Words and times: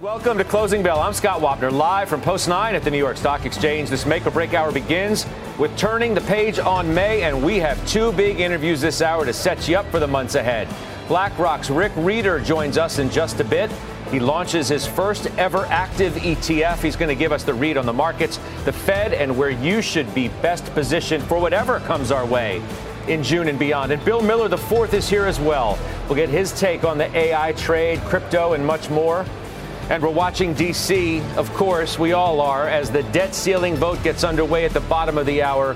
Welcome 0.00 0.38
to 0.38 0.44
Closing 0.44 0.82
Bell. 0.82 0.98
I'm 0.98 1.12
Scott 1.12 1.42
Wapner, 1.42 1.70
live 1.70 2.08
from 2.08 2.22
Post 2.22 2.48
9 2.48 2.74
at 2.74 2.82
the 2.82 2.90
New 2.90 2.96
York 2.96 3.18
Stock 3.18 3.44
Exchange. 3.44 3.90
This 3.90 4.06
make 4.06 4.26
or 4.26 4.30
break 4.30 4.54
hour 4.54 4.72
begins 4.72 5.26
with 5.58 5.76
turning 5.76 6.14
the 6.14 6.22
page 6.22 6.58
on 6.58 6.94
May, 6.94 7.20
and 7.24 7.44
we 7.44 7.58
have 7.58 7.86
two 7.86 8.10
big 8.12 8.40
interviews 8.40 8.80
this 8.80 9.02
hour 9.02 9.26
to 9.26 9.32
set 9.34 9.68
you 9.68 9.76
up 9.76 9.84
for 9.90 10.00
the 10.00 10.06
months 10.06 10.36
ahead. 10.36 10.68
BlackRock's 11.06 11.68
Rick 11.68 11.92
Rieder 11.96 12.42
joins 12.42 12.78
us 12.78 12.98
in 12.98 13.10
just 13.10 13.40
a 13.40 13.44
bit. 13.44 13.70
He 14.10 14.20
launches 14.20 14.68
his 14.68 14.86
first 14.86 15.26
ever 15.36 15.66
active 15.66 16.14
ETF. 16.14 16.78
He's 16.78 16.96
going 16.96 17.10
to 17.10 17.14
give 17.14 17.30
us 17.30 17.44
the 17.44 17.52
read 17.52 17.76
on 17.76 17.84
the 17.84 17.92
markets, 17.92 18.38
the 18.64 18.72
Fed, 18.72 19.12
and 19.12 19.36
where 19.36 19.50
you 19.50 19.82
should 19.82 20.14
be 20.14 20.28
best 20.40 20.64
positioned 20.72 21.24
for 21.24 21.38
whatever 21.38 21.78
comes 21.80 22.10
our 22.10 22.24
way 22.24 22.62
in 23.06 23.22
June 23.22 23.48
and 23.48 23.58
beyond. 23.58 23.92
And 23.92 24.02
Bill 24.02 24.22
Miller, 24.22 24.48
the 24.48 24.56
fourth, 24.56 24.94
is 24.94 25.10
here 25.10 25.26
as 25.26 25.38
well. 25.38 25.78
We'll 26.06 26.16
get 26.16 26.30
his 26.30 26.58
take 26.58 26.84
on 26.84 26.96
the 26.96 27.14
AI 27.14 27.52
trade, 27.52 28.00
crypto, 28.00 28.54
and 28.54 28.64
much 28.64 28.88
more. 28.88 29.26
And 29.90 30.04
we're 30.04 30.10
watching 30.10 30.54
D.C., 30.54 31.20
of 31.36 31.52
course, 31.54 31.98
we 31.98 32.12
all 32.12 32.40
are, 32.40 32.68
as 32.68 32.92
the 32.92 33.02
debt 33.02 33.34
ceiling 33.34 33.74
vote 33.74 34.00
gets 34.04 34.22
underway 34.22 34.64
at 34.64 34.72
the 34.72 34.78
bottom 34.82 35.18
of 35.18 35.26
the 35.26 35.42
hour. 35.42 35.74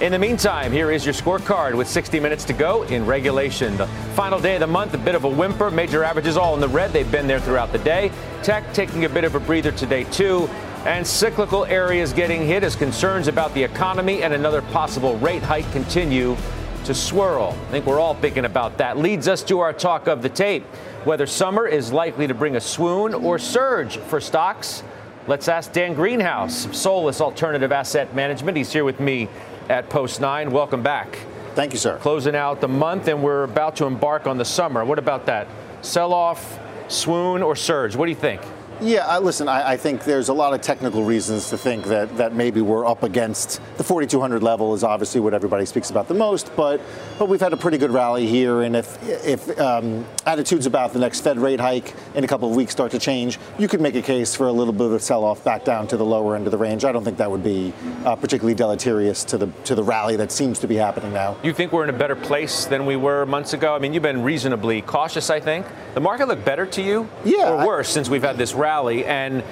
In 0.00 0.12
the 0.12 0.18
meantime, 0.20 0.70
here 0.70 0.92
is 0.92 1.04
your 1.04 1.12
scorecard 1.12 1.74
with 1.74 1.88
60 1.88 2.20
minutes 2.20 2.44
to 2.44 2.52
go 2.52 2.84
in 2.84 3.04
regulation. 3.04 3.76
The 3.76 3.88
final 4.14 4.38
day 4.38 4.54
of 4.54 4.60
the 4.60 4.68
month, 4.68 4.94
a 4.94 4.98
bit 4.98 5.16
of 5.16 5.24
a 5.24 5.28
whimper. 5.28 5.72
Major 5.72 6.04
averages 6.04 6.36
all 6.36 6.54
in 6.54 6.60
the 6.60 6.68
red. 6.68 6.92
They've 6.92 7.10
been 7.10 7.26
there 7.26 7.40
throughout 7.40 7.72
the 7.72 7.78
day. 7.78 8.12
Tech 8.44 8.72
taking 8.72 9.06
a 9.06 9.08
bit 9.08 9.24
of 9.24 9.34
a 9.34 9.40
breather 9.40 9.72
today, 9.72 10.04
too. 10.04 10.46
And 10.86 11.04
cyclical 11.04 11.64
areas 11.64 12.12
getting 12.12 12.46
hit 12.46 12.62
as 12.62 12.76
concerns 12.76 13.26
about 13.26 13.54
the 13.54 13.64
economy 13.64 14.22
and 14.22 14.32
another 14.34 14.62
possible 14.62 15.18
rate 15.18 15.42
hike 15.42 15.68
continue 15.72 16.36
to 16.84 16.94
swirl. 16.94 17.58
I 17.66 17.70
think 17.72 17.86
we're 17.86 17.98
all 17.98 18.14
thinking 18.14 18.44
about 18.44 18.78
that. 18.78 18.98
Leads 18.98 19.26
us 19.26 19.42
to 19.42 19.58
our 19.58 19.72
talk 19.72 20.06
of 20.06 20.22
the 20.22 20.28
tape 20.28 20.64
whether 21.04 21.26
summer 21.26 21.66
is 21.66 21.92
likely 21.92 22.26
to 22.26 22.34
bring 22.34 22.56
a 22.56 22.60
swoon 22.60 23.14
or 23.14 23.38
surge 23.38 23.96
for 23.98 24.20
stocks. 24.20 24.82
Let's 25.26 25.48
ask 25.48 25.72
Dan 25.72 25.94
Greenhaus 25.94 26.66
of 26.66 26.74
Solus 26.74 27.20
Alternative 27.20 27.70
Asset 27.70 28.14
Management. 28.14 28.56
He's 28.56 28.72
here 28.72 28.84
with 28.84 28.98
me 28.98 29.28
at 29.68 29.88
Post 29.90 30.20
9. 30.20 30.50
Welcome 30.50 30.82
back. 30.82 31.18
Thank 31.54 31.72
you, 31.72 31.78
sir. 31.78 31.98
Closing 31.98 32.34
out 32.34 32.60
the 32.60 32.68
month, 32.68 33.08
and 33.08 33.22
we're 33.22 33.44
about 33.44 33.76
to 33.76 33.84
embark 33.84 34.26
on 34.26 34.38
the 34.38 34.44
summer. 34.44 34.84
What 34.84 34.98
about 34.98 35.26
that? 35.26 35.46
Sell 35.82 36.12
off, 36.12 36.58
swoon, 36.88 37.42
or 37.42 37.54
surge? 37.54 37.94
What 37.94 38.06
do 38.06 38.10
you 38.10 38.16
think? 38.16 38.40
Yeah, 38.80 39.06
I, 39.06 39.18
listen, 39.18 39.48
I, 39.48 39.70
I, 39.70 39.76
think 39.76 40.04
there's 40.04 40.28
a 40.28 40.32
lot 40.32 40.54
of 40.54 40.60
technical 40.60 41.02
reasons 41.02 41.50
to 41.50 41.58
think 41.58 41.86
that, 41.86 42.16
that 42.16 42.32
maybe 42.32 42.60
we're 42.60 42.86
up 42.86 43.02
against 43.02 43.60
the 43.76 43.82
4,200 43.82 44.40
level 44.40 44.72
is 44.72 44.84
obviously 44.84 45.20
what 45.20 45.34
everybody 45.34 45.66
speaks 45.66 45.90
about 45.90 46.06
the 46.06 46.14
most, 46.14 46.54
but 46.54 46.80
but 47.18 47.28
we've 47.28 47.40
had 47.40 47.52
a 47.52 47.56
pretty 47.56 47.76
good 47.76 47.90
rally 47.90 48.26
here, 48.26 48.62
and 48.62 48.76
if 48.76 48.96
if 49.26 49.58
um, 49.58 50.06
attitudes 50.26 50.66
about 50.66 50.92
the 50.92 51.00
next 51.00 51.22
Fed 51.22 51.38
rate 51.40 51.58
hike 51.58 51.92
in 52.14 52.22
a 52.22 52.28
couple 52.28 52.48
of 52.48 52.54
weeks 52.54 52.70
start 52.70 52.92
to 52.92 53.00
change, 53.00 53.40
you 53.58 53.66
could 53.66 53.80
make 53.80 53.96
a 53.96 54.02
case 54.02 54.36
for 54.36 54.46
a 54.46 54.52
little 54.52 54.72
bit 54.72 54.86
of 54.86 54.92
a 54.92 55.00
sell-off 55.00 55.42
back 55.42 55.64
down 55.64 55.88
to 55.88 55.96
the 55.96 56.04
lower 56.04 56.36
end 56.36 56.46
of 56.46 56.52
the 56.52 56.58
range. 56.58 56.84
I 56.84 56.92
don't 56.92 57.02
think 57.02 57.16
that 57.18 57.28
would 57.28 57.42
be 57.42 57.72
uh, 58.04 58.14
particularly 58.14 58.54
deleterious 58.54 59.24
to 59.24 59.38
the 59.38 59.48
to 59.64 59.74
the 59.74 59.82
rally 59.82 60.14
that 60.16 60.30
seems 60.30 60.60
to 60.60 60.68
be 60.68 60.76
happening 60.76 61.12
now. 61.12 61.36
You 61.42 61.52
think 61.52 61.72
we're 61.72 61.82
in 61.82 61.90
a 61.90 61.98
better 61.98 62.16
place 62.16 62.64
than 62.64 62.86
we 62.86 62.94
were 62.94 63.26
months 63.26 63.54
ago? 63.54 63.74
I 63.74 63.80
mean, 63.80 63.92
you've 63.92 64.04
been 64.04 64.22
reasonably 64.22 64.82
cautious, 64.82 65.30
I 65.30 65.40
think. 65.40 65.66
The 65.94 66.00
market 66.00 66.28
looked 66.28 66.44
better 66.44 66.66
to 66.66 66.82
you, 66.82 67.08
yeah, 67.24 67.50
or 67.50 67.66
worse 67.66 67.90
I, 67.90 67.94
since 67.94 68.08
we've 68.08 68.22
had 68.22 68.38
this 68.38 68.54
rally 68.54 68.67
rally. 68.68 69.06
And 69.06 69.42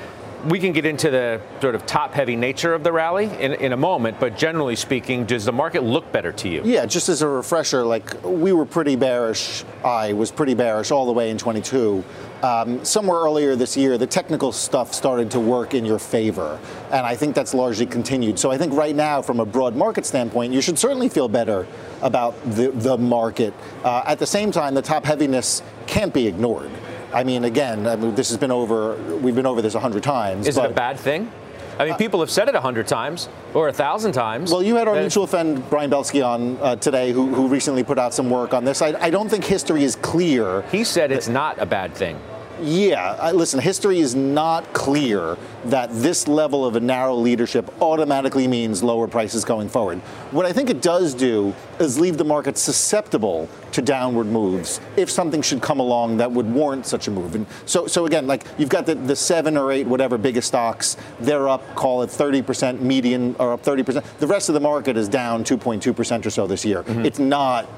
we 0.44 0.58
can 0.60 0.72
get 0.72 0.84
into 0.84 1.10
the 1.10 1.40
sort 1.60 1.74
of 1.74 1.86
top 1.86 2.12
heavy 2.12 2.36
nature 2.36 2.74
of 2.74 2.84
the 2.84 2.92
rally 2.92 3.24
in, 3.24 3.54
in 3.54 3.72
a 3.72 3.76
moment, 3.76 4.20
but 4.20 4.36
generally 4.36 4.76
speaking, 4.76 5.24
does 5.24 5.44
the 5.44 5.52
market 5.52 5.82
look 5.82 6.12
better 6.12 6.32
to 6.32 6.48
you? 6.48 6.62
Yeah, 6.64 6.86
just 6.86 7.08
as 7.08 7.22
a 7.22 7.28
refresher, 7.28 7.84
like 7.84 8.22
we 8.22 8.52
were 8.52 8.66
pretty 8.66 8.96
bearish. 8.96 9.64
I 9.82 10.12
was 10.12 10.30
pretty 10.30 10.54
bearish 10.54 10.90
all 10.90 11.06
the 11.06 11.12
way 11.12 11.30
in 11.30 11.38
22. 11.38 12.04
Um, 12.42 12.84
somewhere 12.84 13.18
earlier 13.18 13.56
this 13.56 13.76
year, 13.76 13.96
the 13.96 14.06
technical 14.06 14.52
stuff 14.52 14.92
started 14.92 15.30
to 15.30 15.40
work 15.40 15.72
in 15.72 15.84
your 15.86 15.98
favor. 15.98 16.60
And 16.92 17.06
I 17.06 17.16
think 17.16 17.34
that's 17.34 17.54
largely 17.54 17.86
continued. 17.86 18.38
So 18.38 18.50
I 18.50 18.58
think 18.58 18.74
right 18.74 18.94
now, 18.94 19.22
from 19.22 19.40
a 19.40 19.46
broad 19.46 19.74
market 19.74 20.04
standpoint, 20.04 20.52
you 20.52 20.60
should 20.60 20.78
certainly 20.78 21.08
feel 21.08 21.28
better 21.28 21.66
about 22.02 22.40
the, 22.44 22.70
the 22.72 22.98
market. 22.98 23.54
Uh, 23.82 24.02
at 24.06 24.18
the 24.18 24.26
same 24.26 24.52
time, 24.52 24.74
the 24.74 24.82
top 24.82 25.04
heaviness 25.04 25.62
can't 25.86 26.12
be 26.12 26.26
ignored. 26.26 26.70
I 27.16 27.24
mean, 27.24 27.44
again, 27.44 27.86
I 27.86 27.96
mean, 27.96 28.14
this 28.14 28.28
has 28.28 28.36
been 28.36 28.50
over. 28.50 28.94
We've 29.16 29.34
been 29.34 29.46
over 29.46 29.62
this 29.62 29.74
a 29.74 29.80
hundred 29.80 30.02
times. 30.02 30.46
Is 30.46 30.58
it 30.58 30.64
a 30.64 30.68
bad 30.68 31.00
thing? 31.00 31.32
I 31.78 31.84
mean, 31.84 31.94
people 31.96 32.20
have 32.20 32.30
said 32.30 32.48
it 32.48 32.54
a 32.54 32.60
hundred 32.60 32.86
times 32.86 33.28
or 33.54 33.68
a 33.68 33.72
thousand 33.72 34.12
times. 34.12 34.50
Well, 34.50 34.62
you 34.62 34.76
had 34.76 34.86
our 34.88 34.94
mutual 34.94 35.26
friend 35.26 35.62
Brian 35.70 35.90
Belski 35.90 36.24
on 36.26 36.56
uh, 36.58 36.76
today, 36.76 37.12
who, 37.12 37.34
who 37.34 37.48
recently 37.48 37.84
put 37.84 37.98
out 37.98 38.14
some 38.14 38.30
work 38.30 38.54
on 38.54 38.64
this. 38.64 38.82
I, 38.82 38.94
I 39.00 39.10
don't 39.10 39.28
think 39.28 39.44
history 39.44 39.82
is 39.82 39.96
clear. 39.96 40.62
He 40.72 40.84
said 40.84 41.10
it's 41.10 41.28
not 41.28 41.58
a 41.58 41.66
bad 41.66 41.94
thing. 41.94 42.18
Yeah, 42.60 43.32
listen, 43.32 43.60
history 43.60 43.98
is 43.98 44.14
not 44.14 44.72
clear 44.72 45.36
that 45.66 45.90
this 45.92 46.26
level 46.26 46.64
of 46.64 46.74
a 46.76 46.80
narrow 46.80 47.14
leadership 47.14 47.70
automatically 47.82 48.48
means 48.48 48.82
lower 48.82 49.06
prices 49.06 49.44
going 49.44 49.68
forward. 49.68 49.98
What 50.30 50.46
I 50.46 50.52
think 50.52 50.70
it 50.70 50.80
does 50.80 51.12
do 51.12 51.54
is 51.78 51.98
leave 51.98 52.16
the 52.16 52.24
market 52.24 52.56
susceptible 52.56 53.48
to 53.72 53.82
downward 53.82 54.26
moves 54.26 54.80
if 54.96 55.10
something 55.10 55.42
should 55.42 55.60
come 55.60 55.80
along 55.80 56.16
that 56.16 56.32
would 56.32 56.50
warrant 56.50 56.86
such 56.86 57.08
a 57.08 57.10
move. 57.10 57.34
And 57.34 57.46
so, 57.66 57.86
so 57.86 58.06
again, 58.06 58.26
like 58.26 58.46
you've 58.56 58.70
got 58.70 58.86
the, 58.86 58.94
the 58.94 59.16
seven 59.16 59.58
or 59.58 59.70
eight, 59.70 59.86
whatever 59.86 60.16
biggest 60.16 60.48
stocks, 60.48 60.96
they're 61.20 61.48
up, 61.48 61.74
call 61.74 62.02
it 62.02 62.10
30% 62.10 62.80
median, 62.80 63.36
or 63.38 63.52
up 63.52 63.62
30%. 63.62 64.02
The 64.18 64.26
rest 64.26 64.48
of 64.48 64.54
the 64.54 64.60
market 64.60 64.96
is 64.96 65.08
down 65.08 65.44
2.2% 65.44 66.24
or 66.24 66.30
so 66.30 66.46
this 66.46 66.64
year. 66.64 66.82
Mm-hmm. 66.84 67.04
It's 67.04 67.18
not 67.18 67.68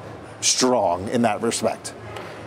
strong 0.40 1.08
in 1.08 1.22
that 1.22 1.42
respect. 1.42 1.88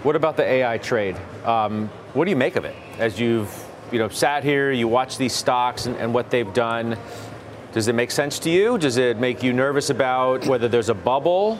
What 0.03 0.15
about 0.15 0.37
the 0.37 0.43
AI 0.43 0.77
trade? 0.77 1.17
Um, 1.46 1.88
what 2.13 2.25
do 2.25 2.31
you 2.31 2.38
make 2.38 2.56
of 2.56 2.66
it 2.66 2.75
as 3.00 3.19
you've 3.19 3.52
you 3.91 4.00
know 4.00 4.09
sat 4.09 4.44
here, 4.44 4.72
you 4.72 4.88
watch 4.88 5.18
these 5.18 5.34
stocks 5.34 5.85
and, 5.85 5.96
and 5.97 6.13
what 6.13 6.29
they've 6.29 6.53
done? 6.53 6.97
Does 7.74 7.88
it 7.88 7.96
make 7.96 8.12
sense 8.12 8.38
to 8.40 8.50
you? 8.50 8.78
Does 8.78 8.97
it 8.97 9.18
make 9.18 9.41
you 9.44 9.53
nervous 9.53 9.90
about 9.90 10.46
whether 10.46 10.68
there's 10.68 10.90
a 10.90 10.94
bubble? 10.94 11.57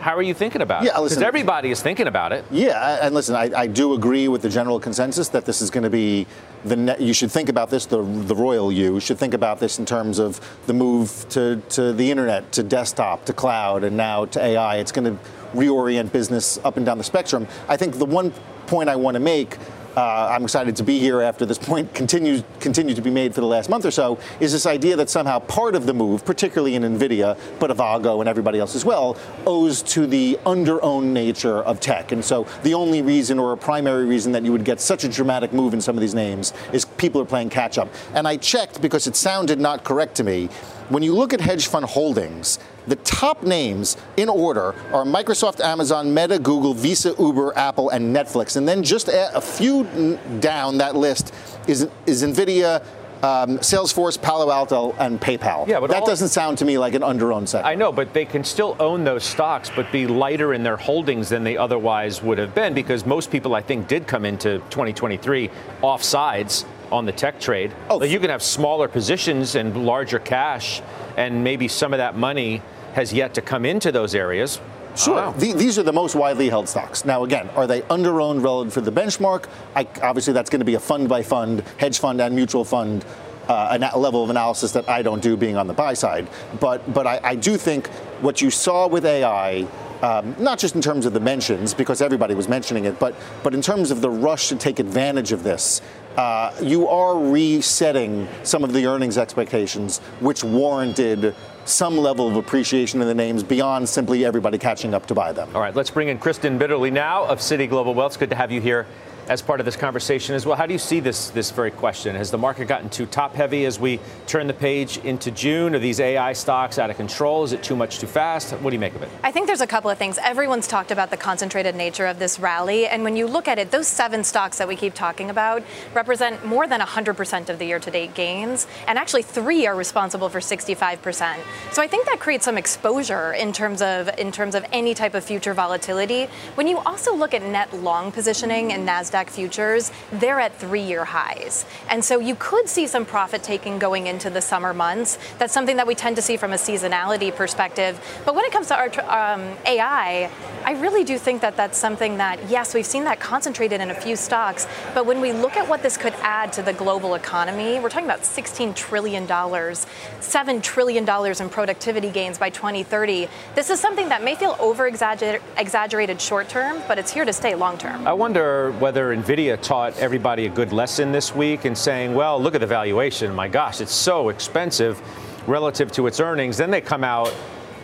How 0.00 0.14
are 0.14 0.22
you 0.22 0.34
thinking 0.34 0.60
about 0.60 0.84
yeah, 0.84 0.90
it? 0.90 1.02
Because 1.02 1.22
everybody 1.22 1.70
is 1.70 1.82
thinking 1.82 2.06
about 2.06 2.32
it. 2.32 2.44
Yeah, 2.50 2.98
and 3.00 3.14
listen, 3.14 3.34
I, 3.34 3.50
I 3.56 3.66
do 3.66 3.94
agree 3.94 4.28
with 4.28 4.42
the 4.42 4.48
general 4.50 4.78
consensus 4.78 5.28
that 5.30 5.46
this 5.46 5.62
is 5.62 5.70
going 5.70 5.84
to 5.84 5.90
be 5.90 6.26
the 6.64 6.76
ne- 6.76 7.02
you 7.02 7.14
should 7.14 7.32
think 7.32 7.48
about 7.48 7.70
this 7.70 7.86
the 7.86 8.02
the 8.02 8.34
royal 8.34 8.70
you 8.70 9.00
should 9.00 9.18
think 9.18 9.34
about 9.34 9.58
this 9.58 9.78
in 9.78 9.86
terms 9.86 10.18
of 10.18 10.40
the 10.66 10.74
move 10.74 11.26
to 11.30 11.62
to 11.70 11.92
the 11.92 12.10
internet, 12.10 12.52
to 12.52 12.62
desktop, 12.62 13.24
to 13.24 13.32
cloud, 13.32 13.84
and 13.84 13.96
now 13.96 14.26
to 14.26 14.40
AI. 14.40 14.76
It's 14.76 14.92
going 14.92 15.16
to 15.16 15.22
reorient 15.54 16.12
business 16.12 16.58
up 16.64 16.76
and 16.76 16.84
down 16.84 16.98
the 16.98 17.04
spectrum. 17.04 17.48
I 17.68 17.76
think 17.76 17.98
the 17.98 18.04
one 18.04 18.32
point 18.66 18.88
I 18.88 18.96
want 18.96 19.14
to 19.14 19.20
make 19.20 19.56
uh, 19.96 20.28
I'm 20.30 20.42
excited 20.42 20.76
to 20.76 20.82
be 20.82 20.98
here 20.98 21.22
after 21.22 21.46
this 21.46 21.56
point 21.56 21.94
continues 21.94 22.44
continue 22.60 22.94
to 22.94 23.00
be 23.00 23.10
made 23.10 23.34
for 23.34 23.40
the 23.40 23.46
last 23.46 23.70
month 23.70 23.86
or 23.86 23.90
so, 23.90 24.18
is 24.40 24.52
this 24.52 24.66
idea 24.66 24.94
that 24.96 25.08
somehow 25.08 25.38
part 25.38 25.74
of 25.74 25.86
the 25.86 25.94
move, 25.94 26.24
particularly 26.24 26.74
in 26.74 26.82
NVIDIA, 26.82 27.38
but 27.58 27.70
Avago 27.70 28.20
and 28.20 28.28
everybody 28.28 28.58
else 28.58 28.76
as 28.76 28.84
well, 28.84 29.16
owes 29.46 29.82
to 29.82 30.06
the 30.06 30.38
under-owned 30.44 31.14
nature 31.14 31.62
of 31.62 31.80
tech. 31.80 32.12
And 32.12 32.22
so 32.22 32.46
the 32.62 32.74
only 32.74 33.00
reason 33.00 33.38
or 33.38 33.54
a 33.54 33.56
primary 33.56 34.04
reason 34.04 34.32
that 34.32 34.44
you 34.44 34.52
would 34.52 34.64
get 34.64 34.80
such 34.82 35.04
a 35.04 35.08
dramatic 35.08 35.54
move 35.54 35.72
in 35.72 35.80
some 35.80 35.96
of 35.96 36.02
these 36.02 36.14
names 36.14 36.52
is 36.74 36.84
people 36.84 37.20
are 37.22 37.26
playing 37.26 37.48
catch 37.48 37.78
up. 37.78 37.88
And 38.12 38.28
I 38.28 38.36
checked 38.36 38.82
because 38.82 39.06
it 39.06 39.16
sounded 39.16 39.58
not 39.58 39.82
correct 39.82 40.16
to 40.16 40.24
me. 40.24 40.50
When 40.88 41.02
you 41.02 41.14
look 41.14 41.32
at 41.32 41.40
hedge 41.40 41.66
fund 41.66 41.84
holdings, 41.84 42.60
the 42.86 42.96
top 42.96 43.42
names 43.42 43.96
in 44.16 44.28
order 44.28 44.74
are 44.92 45.04
Microsoft, 45.04 45.60
Amazon, 45.60 46.14
Meta, 46.14 46.38
Google, 46.38 46.74
Visa, 46.74 47.14
Uber, 47.18 47.56
Apple, 47.58 47.90
and 47.90 48.14
Netflix. 48.14 48.56
And 48.56 48.68
then 48.68 48.84
just 48.84 49.08
a 49.12 49.40
few 49.40 50.18
down 50.38 50.78
that 50.78 50.94
list 50.94 51.34
is, 51.66 51.88
is 52.06 52.22
NVIDIA, 52.22 52.84
um, 53.22 53.58
Salesforce, 53.58 54.20
Palo 54.20 54.52
Alto, 54.52 54.92
and 54.98 55.20
PayPal. 55.20 55.66
Yeah, 55.66 55.80
but 55.80 55.90
that 55.90 56.04
doesn't 56.04 56.28
sound 56.28 56.58
to 56.58 56.64
me 56.64 56.78
like 56.78 56.94
an 56.94 57.02
under-owned 57.02 57.48
sector. 57.48 57.66
I 57.66 57.74
know, 57.74 57.90
but 57.90 58.12
they 58.12 58.24
can 58.24 58.44
still 58.44 58.76
own 58.78 59.02
those 59.02 59.24
stocks, 59.24 59.70
but 59.74 59.90
be 59.90 60.06
lighter 60.06 60.54
in 60.54 60.62
their 60.62 60.76
holdings 60.76 61.30
than 61.30 61.42
they 61.42 61.56
otherwise 61.56 62.22
would 62.22 62.38
have 62.38 62.54
been, 62.54 62.74
because 62.74 63.06
most 63.06 63.32
people, 63.32 63.54
I 63.54 63.62
think, 63.62 63.88
did 63.88 64.06
come 64.06 64.24
into 64.24 64.58
2023 64.70 65.50
offsides 65.82 66.64
on 66.92 67.04
the 67.04 67.12
tech 67.12 67.40
trade. 67.40 67.74
Oh, 67.88 67.96
like 67.96 68.10
you 68.10 68.20
can 68.20 68.30
have 68.30 68.42
smaller 68.42 68.88
positions 68.88 69.54
and 69.54 69.86
larger 69.86 70.18
cash, 70.18 70.82
and 71.16 71.42
maybe 71.42 71.68
some 71.68 71.92
of 71.92 71.98
that 71.98 72.16
money 72.16 72.62
has 72.94 73.12
yet 73.12 73.34
to 73.34 73.42
come 73.42 73.64
into 73.64 73.92
those 73.92 74.14
areas. 74.14 74.60
Sure. 74.96 75.18
Oh. 75.18 75.32
The, 75.32 75.52
these 75.52 75.78
are 75.78 75.82
the 75.82 75.92
most 75.92 76.14
widely 76.14 76.48
held 76.48 76.68
stocks. 76.68 77.04
Now, 77.04 77.24
again, 77.24 77.50
are 77.50 77.66
they 77.66 77.82
under-owned 77.82 78.42
relative 78.42 78.74
to 78.74 78.80
the 78.80 78.92
benchmark? 78.92 79.46
I, 79.74 79.86
obviously, 80.02 80.32
that's 80.32 80.48
going 80.48 80.60
to 80.60 80.64
be 80.64 80.74
a 80.74 80.80
fund 80.80 81.08
by 81.08 81.22
fund, 81.22 81.62
hedge 81.76 81.98
fund 81.98 82.20
and 82.20 82.34
mutual 82.34 82.64
fund 82.64 83.04
uh, 83.48 83.88
a 83.92 83.98
level 83.98 84.24
of 84.24 84.30
analysis 84.30 84.72
that 84.72 84.88
I 84.88 85.02
don't 85.02 85.22
do 85.22 85.36
being 85.36 85.56
on 85.56 85.66
the 85.66 85.74
buy 85.74 85.94
side. 85.94 86.28
But 86.60 86.92
but 86.92 87.06
I, 87.06 87.20
I 87.22 87.34
do 87.34 87.56
think 87.56 87.88
what 88.20 88.40
you 88.40 88.50
saw 88.50 88.86
with 88.86 89.04
AI. 89.04 89.66
Um, 90.02 90.36
not 90.38 90.58
just 90.58 90.74
in 90.74 90.82
terms 90.82 91.06
of 91.06 91.14
the 91.14 91.20
mentions, 91.20 91.72
because 91.72 92.02
everybody 92.02 92.34
was 92.34 92.48
mentioning 92.48 92.84
it, 92.84 92.98
but 92.98 93.14
but 93.42 93.54
in 93.54 93.62
terms 93.62 93.90
of 93.90 94.02
the 94.02 94.10
rush 94.10 94.48
to 94.50 94.56
take 94.56 94.78
advantage 94.78 95.32
of 95.32 95.42
this, 95.42 95.80
uh, 96.16 96.52
you 96.62 96.88
are 96.88 97.18
resetting 97.18 98.28
some 98.42 98.64
of 98.64 98.72
the 98.72 98.86
earnings 98.86 99.18
expectations, 99.18 99.98
which 100.20 100.42
warranted 100.42 101.34
some 101.64 101.96
level 101.98 102.28
of 102.28 102.36
appreciation 102.36 103.00
in 103.02 103.08
the 103.08 103.14
names 103.14 103.42
beyond 103.42 103.88
simply 103.88 104.24
everybody 104.24 104.56
catching 104.56 104.94
up 104.94 105.06
to 105.06 105.14
buy 105.14 105.32
them. 105.32 105.48
All 105.54 105.60
right, 105.60 105.74
let's 105.74 105.90
bring 105.90 106.08
in 106.08 106.18
Kristen 106.18 106.58
Bitterly 106.58 106.90
now 106.90 107.24
of 107.24 107.40
Citi 107.40 107.68
Global 107.68 107.92
Wealth. 107.92 108.12
It's 108.12 108.16
good 108.16 108.30
to 108.30 108.36
have 108.36 108.52
you 108.52 108.60
here 108.60 108.86
as 109.28 109.42
part 109.42 109.60
of 109.60 109.66
this 109.66 109.76
conversation 109.76 110.34
as 110.34 110.46
well. 110.46 110.56
How 110.56 110.66
do 110.66 110.72
you 110.72 110.78
see 110.78 111.00
this 111.00 111.30
this 111.30 111.50
very 111.50 111.70
question? 111.70 112.14
Has 112.14 112.30
the 112.30 112.38
market 112.38 112.66
gotten 112.68 112.88
too 112.88 113.06
top 113.06 113.34
heavy 113.34 113.64
as 113.64 113.78
we 113.80 114.00
turn 114.26 114.46
the 114.46 114.54
page 114.54 114.98
into 114.98 115.30
June? 115.30 115.74
Are 115.74 115.78
these 115.78 116.00
AI 116.00 116.32
stocks 116.32 116.78
out 116.78 116.90
of 116.90 116.96
control? 116.96 117.44
Is 117.44 117.52
it 117.52 117.62
too 117.62 117.76
much 117.76 117.98
too 117.98 118.06
fast? 118.06 118.52
What 118.52 118.70
do 118.70 118.74
you 118.74 118.80
make 118.80 118.94
of 118.94 119.02
it? 119.02 119.08
I 119.22 119.32
think 119.32 119.46
there's 119.46 119.60
a 119.60 119.66
couple 119.66 119.90
of 119.90 119.98
things. 119.98 120.18
Everyone's 120.18 120.68
talked 120.68 120.90
about 120.90 121.10
the 121.10 121.16
concentrated 121.16 121.74
nature 121.74 122.06
of 122.06 122.18
this 122.18 122.38
rally, 122.38 122.86
and 122.86 123.02
when 123.02 123.16
you 123.16 123.26
look 123.26 123.48
at 123.48 123.58
it, 123.58 123.70
those 123.70 123.88
seven 123.88 124.22
stocks 124.22 124.58
that 124.58 124.68
we 124.68 124.76
keep 124.76 124.94
talking 124.94 125.30
about 125.30 125.62
represent 125.94 126.44
more 126.44 126.66
than 126.66 126.80
100% 126.80 127.48
of 127.48 127.58
the 127.58 127.64
year-to-date 127.64 128.14
gains, 128.14 128.66
and 128.86 128.98
actually 128.98 129.22
three 129.22 129.66
are 129.66 129.74
responsible 129.74 130.28
for 130.28 130.40
65%. 130.40 131.36
So 131.72 131.82
I 131.82 131.88
think 131.88 132.06
that 132.06 132.20
creates 132.20 132.44
some 132.44 132.56
exposure 132.56 133.32
in 133.32 133.52
terms 133.52 133.82
of 133.82 134.08
in 134.18 134.30
terms 134.30 134.54
of 134.54 134.64
any 134.72 134.94
type 134.94 135.14
of 135.14 135.24
future 135.24 135.54
volatility. 135.54 136.26
When 136.54 136.66
you 136.66 136.78
also 136.78 137.14
look 137.14 137.34
at 137.34 137.42
net 137.42 137.72
long 137.74 138.12
positioning 138.12 138.70
in 138.70 138.86
Nasdaq 138.86 139.15
NASDAQ 139.16 139.30
futures, 139.30 139.92
they're 140.12 140.40
at 140.40 140.54
three 140.56 140.82
year 140.82 141.04
highs. 141.04 141.64
And 141.88 142.04
so 142.04 142.18
you 142.18 142.34
could 142.34 142.68
see 142.68 142.86
some 142.86 143.04
profit 143.04 143.42
taking 143.42 143.78
going 143.78 144.06
into 144.06 144.30
the 144.30 144.40
summer 144.40 144.74
months. 144.74 145.18
That's 145.38 145.52
something 145.52 145.76
that 145.76 145.86
we 145.86 145.94
tend 145.94 146.16
to 146.16 146.22
see 146.22 146.36
from 146.36 146.52
a 146.52 146.56
seasonality 146.56 147.34
perspective. 147.34 148.00
But 148.24 148.34
when 148.34 148.44
it 148.44 148.52
comes 148.52 148.68
to 148.68 148.76
our, 148.76 148.86
um, 149.34 149.56
AI, 149.66 150.30
I 150.64 150.72
really 150.72 151.04
do 151.04 151.18
think 151.18 151.42
that 151.42 151.56
that's 151.56 151.78
something 151.78 152.18
that, 152.18 152.50
yes, 152.50 152.74
we've 152.74 152.86
seen 152.86 153.04
that 153.04 153.20
concentrated 153.20 153.80
in 153.80 153.90
a 153.90 153.94
few 153.94 154.16
stocks. 154.16 154.66
But 154.94 155.06
when 155.06 155.20
we 155.20 155.32
look 155.32 155.56
at 155.56 155.68
what 155.68 155.82
this 155.82 155.96
could 155.96 156.14
add 156.20 156.52
to 156.54 156.62
the 156.62 156.72
global 156.72 157.14
economy, 157.14 157.78
we're 157.80 157.88
talking 157.88 158.06
about 158.06 158.22
$16 158.22 158.74
trillion, 158.74 159.26
$7 159.26 160.62
trillion 160.62 161.08
in 161.40 161.48
productivity 161.48 162.10
gains 162.10 162.38
by 162.38 162.50
2030. 162.50 163.28
This 163.54 163.70
is 163.70 163.80
something 163.80 164.08
that 164.08 164.22
may 164.22 164.34
feel 164.34 164.56
over 164.58 164.86
exaggerated 164.86 166.20
short 166.20 166.48
term, 166.48 166.82
but 166.88 166.98
it's 166.98 167.12
here 167.12 167.24
to 167.24 167.32
stay 167.32 167.54
long 167.54 167.78
term. 167.78 168.06
I 168.06 168.12
wonder 168.12 168.72
whether 168.72 169.05
NVIDIA 169.14 169.60
taught 169.60 169.96
everybody 169.98 170.46
a 170.46 170.48
good 170.48 170.72
lesson 170.72 171.12
this 171.12 171.34
week 171.34 171.64
in 171.64 171.76
saying, 171.76 172.14
well, 172.14 172.40
look 172.40 172.54
at 172.54 172.60
the 172.60 172.66
valuation. 172.66 173.34
My 173.34 173.48
gosh, 173.48 173.80
it's 173.80 173.94
so 173.94 174.28
expensive 174.28 175.00
relative 175.48 175.92
to 175.92 176.06
its 176.06 176.20
earnings. 176.20 176.56
Then 176.56 176.70
they 176.70 176.80
come 176.80 177.04
out 177.04 177.34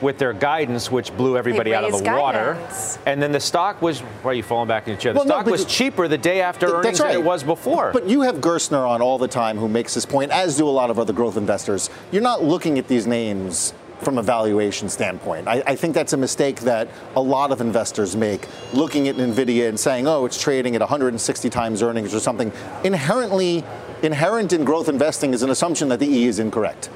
with 0.00 0.18
their 0.18 0.32
guidance, 0.32 0.90
which 0.90 1.16
blew 1.16 1.38
everybody 1.38 1.74
out 1.74 1.84
of 1.84 2.02
the 2.02 2.10
water. 2.10 2.58
And 3.06 3.22
then 3.22 3.30
the 3.30 3.40
stock 3.40 3.80
was, 3.80 4.00
why 4.00 4.32
are 4.32 4.34
you 4.34 4.42
falling 4.42 4.68
back 4.68 4.86
in 4.86 4.94
your 4.94 5.00
chair? 5.00 5.12
The 5.12 5.20
well, 5.20 5.26
stock 5.26 5.46
no, 5.46 5.52
was 5.52 5.64
cheaper 5.64 6.08
the 6.08 6.18
day 6.18 6.40
after 6.40 6.66
th- 6.66 6.78
earnings 6.78 7.00
right. 7.00 7.12
than 7.12 7.20
it 7.20 7.24
was 7.24 7.44
before. 7.44 7.92
But 7.92 8.08
you 8.08 8.22
have 8.22 8.36
Gerstner 8.36 8.86
on 8.86 9.00
all 9.00 9.18
the 9.18 9.28
time 9.28 9.56
who 9.56 9.68
makes 9.68 9.94
this 9.94 10.04
point, 10.04 10.32
as 10.32 10.56
do 10.56 10.68
a 10.68 10.70
lot 10.70 10.90
of 10.90 10.98
other 10.98 11.12
growth 11.12 11.36
investors. 11.36 11.88
You're 12.10 12.22
not 12.22 12.42
looking 12.42 12.78
at 12.78 12.88
these 12.88 13.06
names 13.06 13.74
from 14.02 14.18
a 14.18 14.22
valuation 14.22 14.88
standpoint. 14.88 15.48
I, 15.48 15.62
I, 15.66 15.76
think 15.76 15.94
that's 15.94 16.12
a 16.12 16.16
mistake 16.16 16.60
that 16.60 16.88
a 17.16 17.20
lot 17.20 17.52
of 17.52 17.60
investors 17.60 18.16
make, 18.16 18.48
looking 18.72 19.08
at 19.08 19.16
NVIDIA 19.16 19.68
and 19.68 19.78
saying, 19.78 20.06
oh, 20.06 20.24
it's 20.24 20.40
trading 20.40 20.74
at 20.74 20.80
160 20.80 21.50
times 21.50 21.82
earnings 21.82 22.14
or 22.14 22.20
something. 22.20 22.52
Inherently, 22.84 23.64
inherent 24.02 24.52
in 24.52 24.64
growth 24.64 24.88
investing 24.88 25.32
is 25.32 25.42
an 25.42 25.50
assumption 25.50 25.88
that 25.88 26.00
the 26.00 26.06
E 26.06 26.26
is 26.26 26.38
incorrect. 26.38 26.90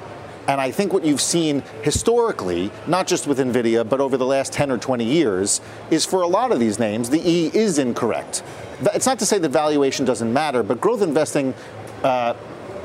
And 0.49 0.61
I 0.61 0.71
think 0.71 0.93
what 0.93 1.05
you've 1.05 1.21
seen 1.21 1.63
historically, 1.83 2.71
not 2.87 3.07
just 3.07 3.27
with 3.27 3.39
NVIDIA, 3.39 3.89
but 3.89 4.01
over 4.01 4.17
the 4.17 4.27
last 4.27 4.53
10 4.53 4.71
or 4.71 4.79
20 4.79 5.05
years, 5.05 5.61
is 5.91 6.05
for 6.05 6.23
a 6.23 6.27
lot 6.27 6.53
of 6.53 6.61
these 6.61 6.79
names, 6.79 7.11
the 7.11 7.21
E 7.29 7.51
is 7.53 7.79
incorrect. 7.79 8.45
It's 8.95 9.07
not 9.07 9.19
to 9.19 9.27
say 9.27 9.39
that 9.39 9.49
valuation 9.49 10.05
doesn't 10.05 10.33
matter, 10.33 10.63
but 10.63 10.81
growth 10.81 11.03
investing 11.03 11.55
uh, 12.05 12.35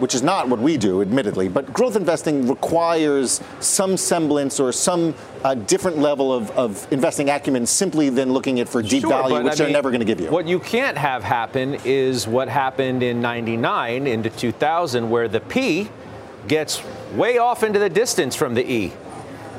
which 0.01 0.15
is 0.15 0.24
not 0.24 0.50
what 0.50 0.59
we 0.59 0.77
do, 0.77 1.01
admittedly, 1.01 1.48
but 1.48 1.71
growth 1.71 1.95
investing 1.95 2.48
requires 2.48 3.39
some 3.59 3.95
semblance 3.95 4.59
or 4.59 4.71
some 4.71 5.13
uh, 5.44 5.53
different 5.53 6.00
level 6.00 6.33
of, 6.33 6.50
of, 6.51 6.92
investing 6.92 7.30
acumen 7.30 7.68
simply 7.68 8.09
than 8.09 8.33
looking 8.33 8.59
at 8.59 8.68
for 8.68 8.81
deep 8.81 9.01
sure, 9.01 9.12
value, 9.12 9.44
which 9.44 9.53
I 9.53 9.56
they're 9.56 9.68
mean, 9.68 9.74
never 9.74 9.92
going 9.92 10.00
to 10.00 10.06
give 10.06 10.19
you. 10.19 10.31
What 10.31 10.48
you 10.48 10.59
can't 10.59 10.98
have 10.98 11.24
happen 11.24 11.77
is 11.86 12.27
what 12.27 12.50
happened 12.50 13.03
in 13.03 13.21
99 13.21 14.07
into 14.07 14.31
2000, 14.31 15.07
where 15.07 15.27
the 15.27 15.39
P 15.39 15.88
gets 16.47 16.81
way 17.13 17.38
off 17.38 17.62
into 17.62 17.77
the 17.77 17.89
distance 17.89 18.36
from 18.36 18.56
the 18.56 18.69
E. 18.69 18.92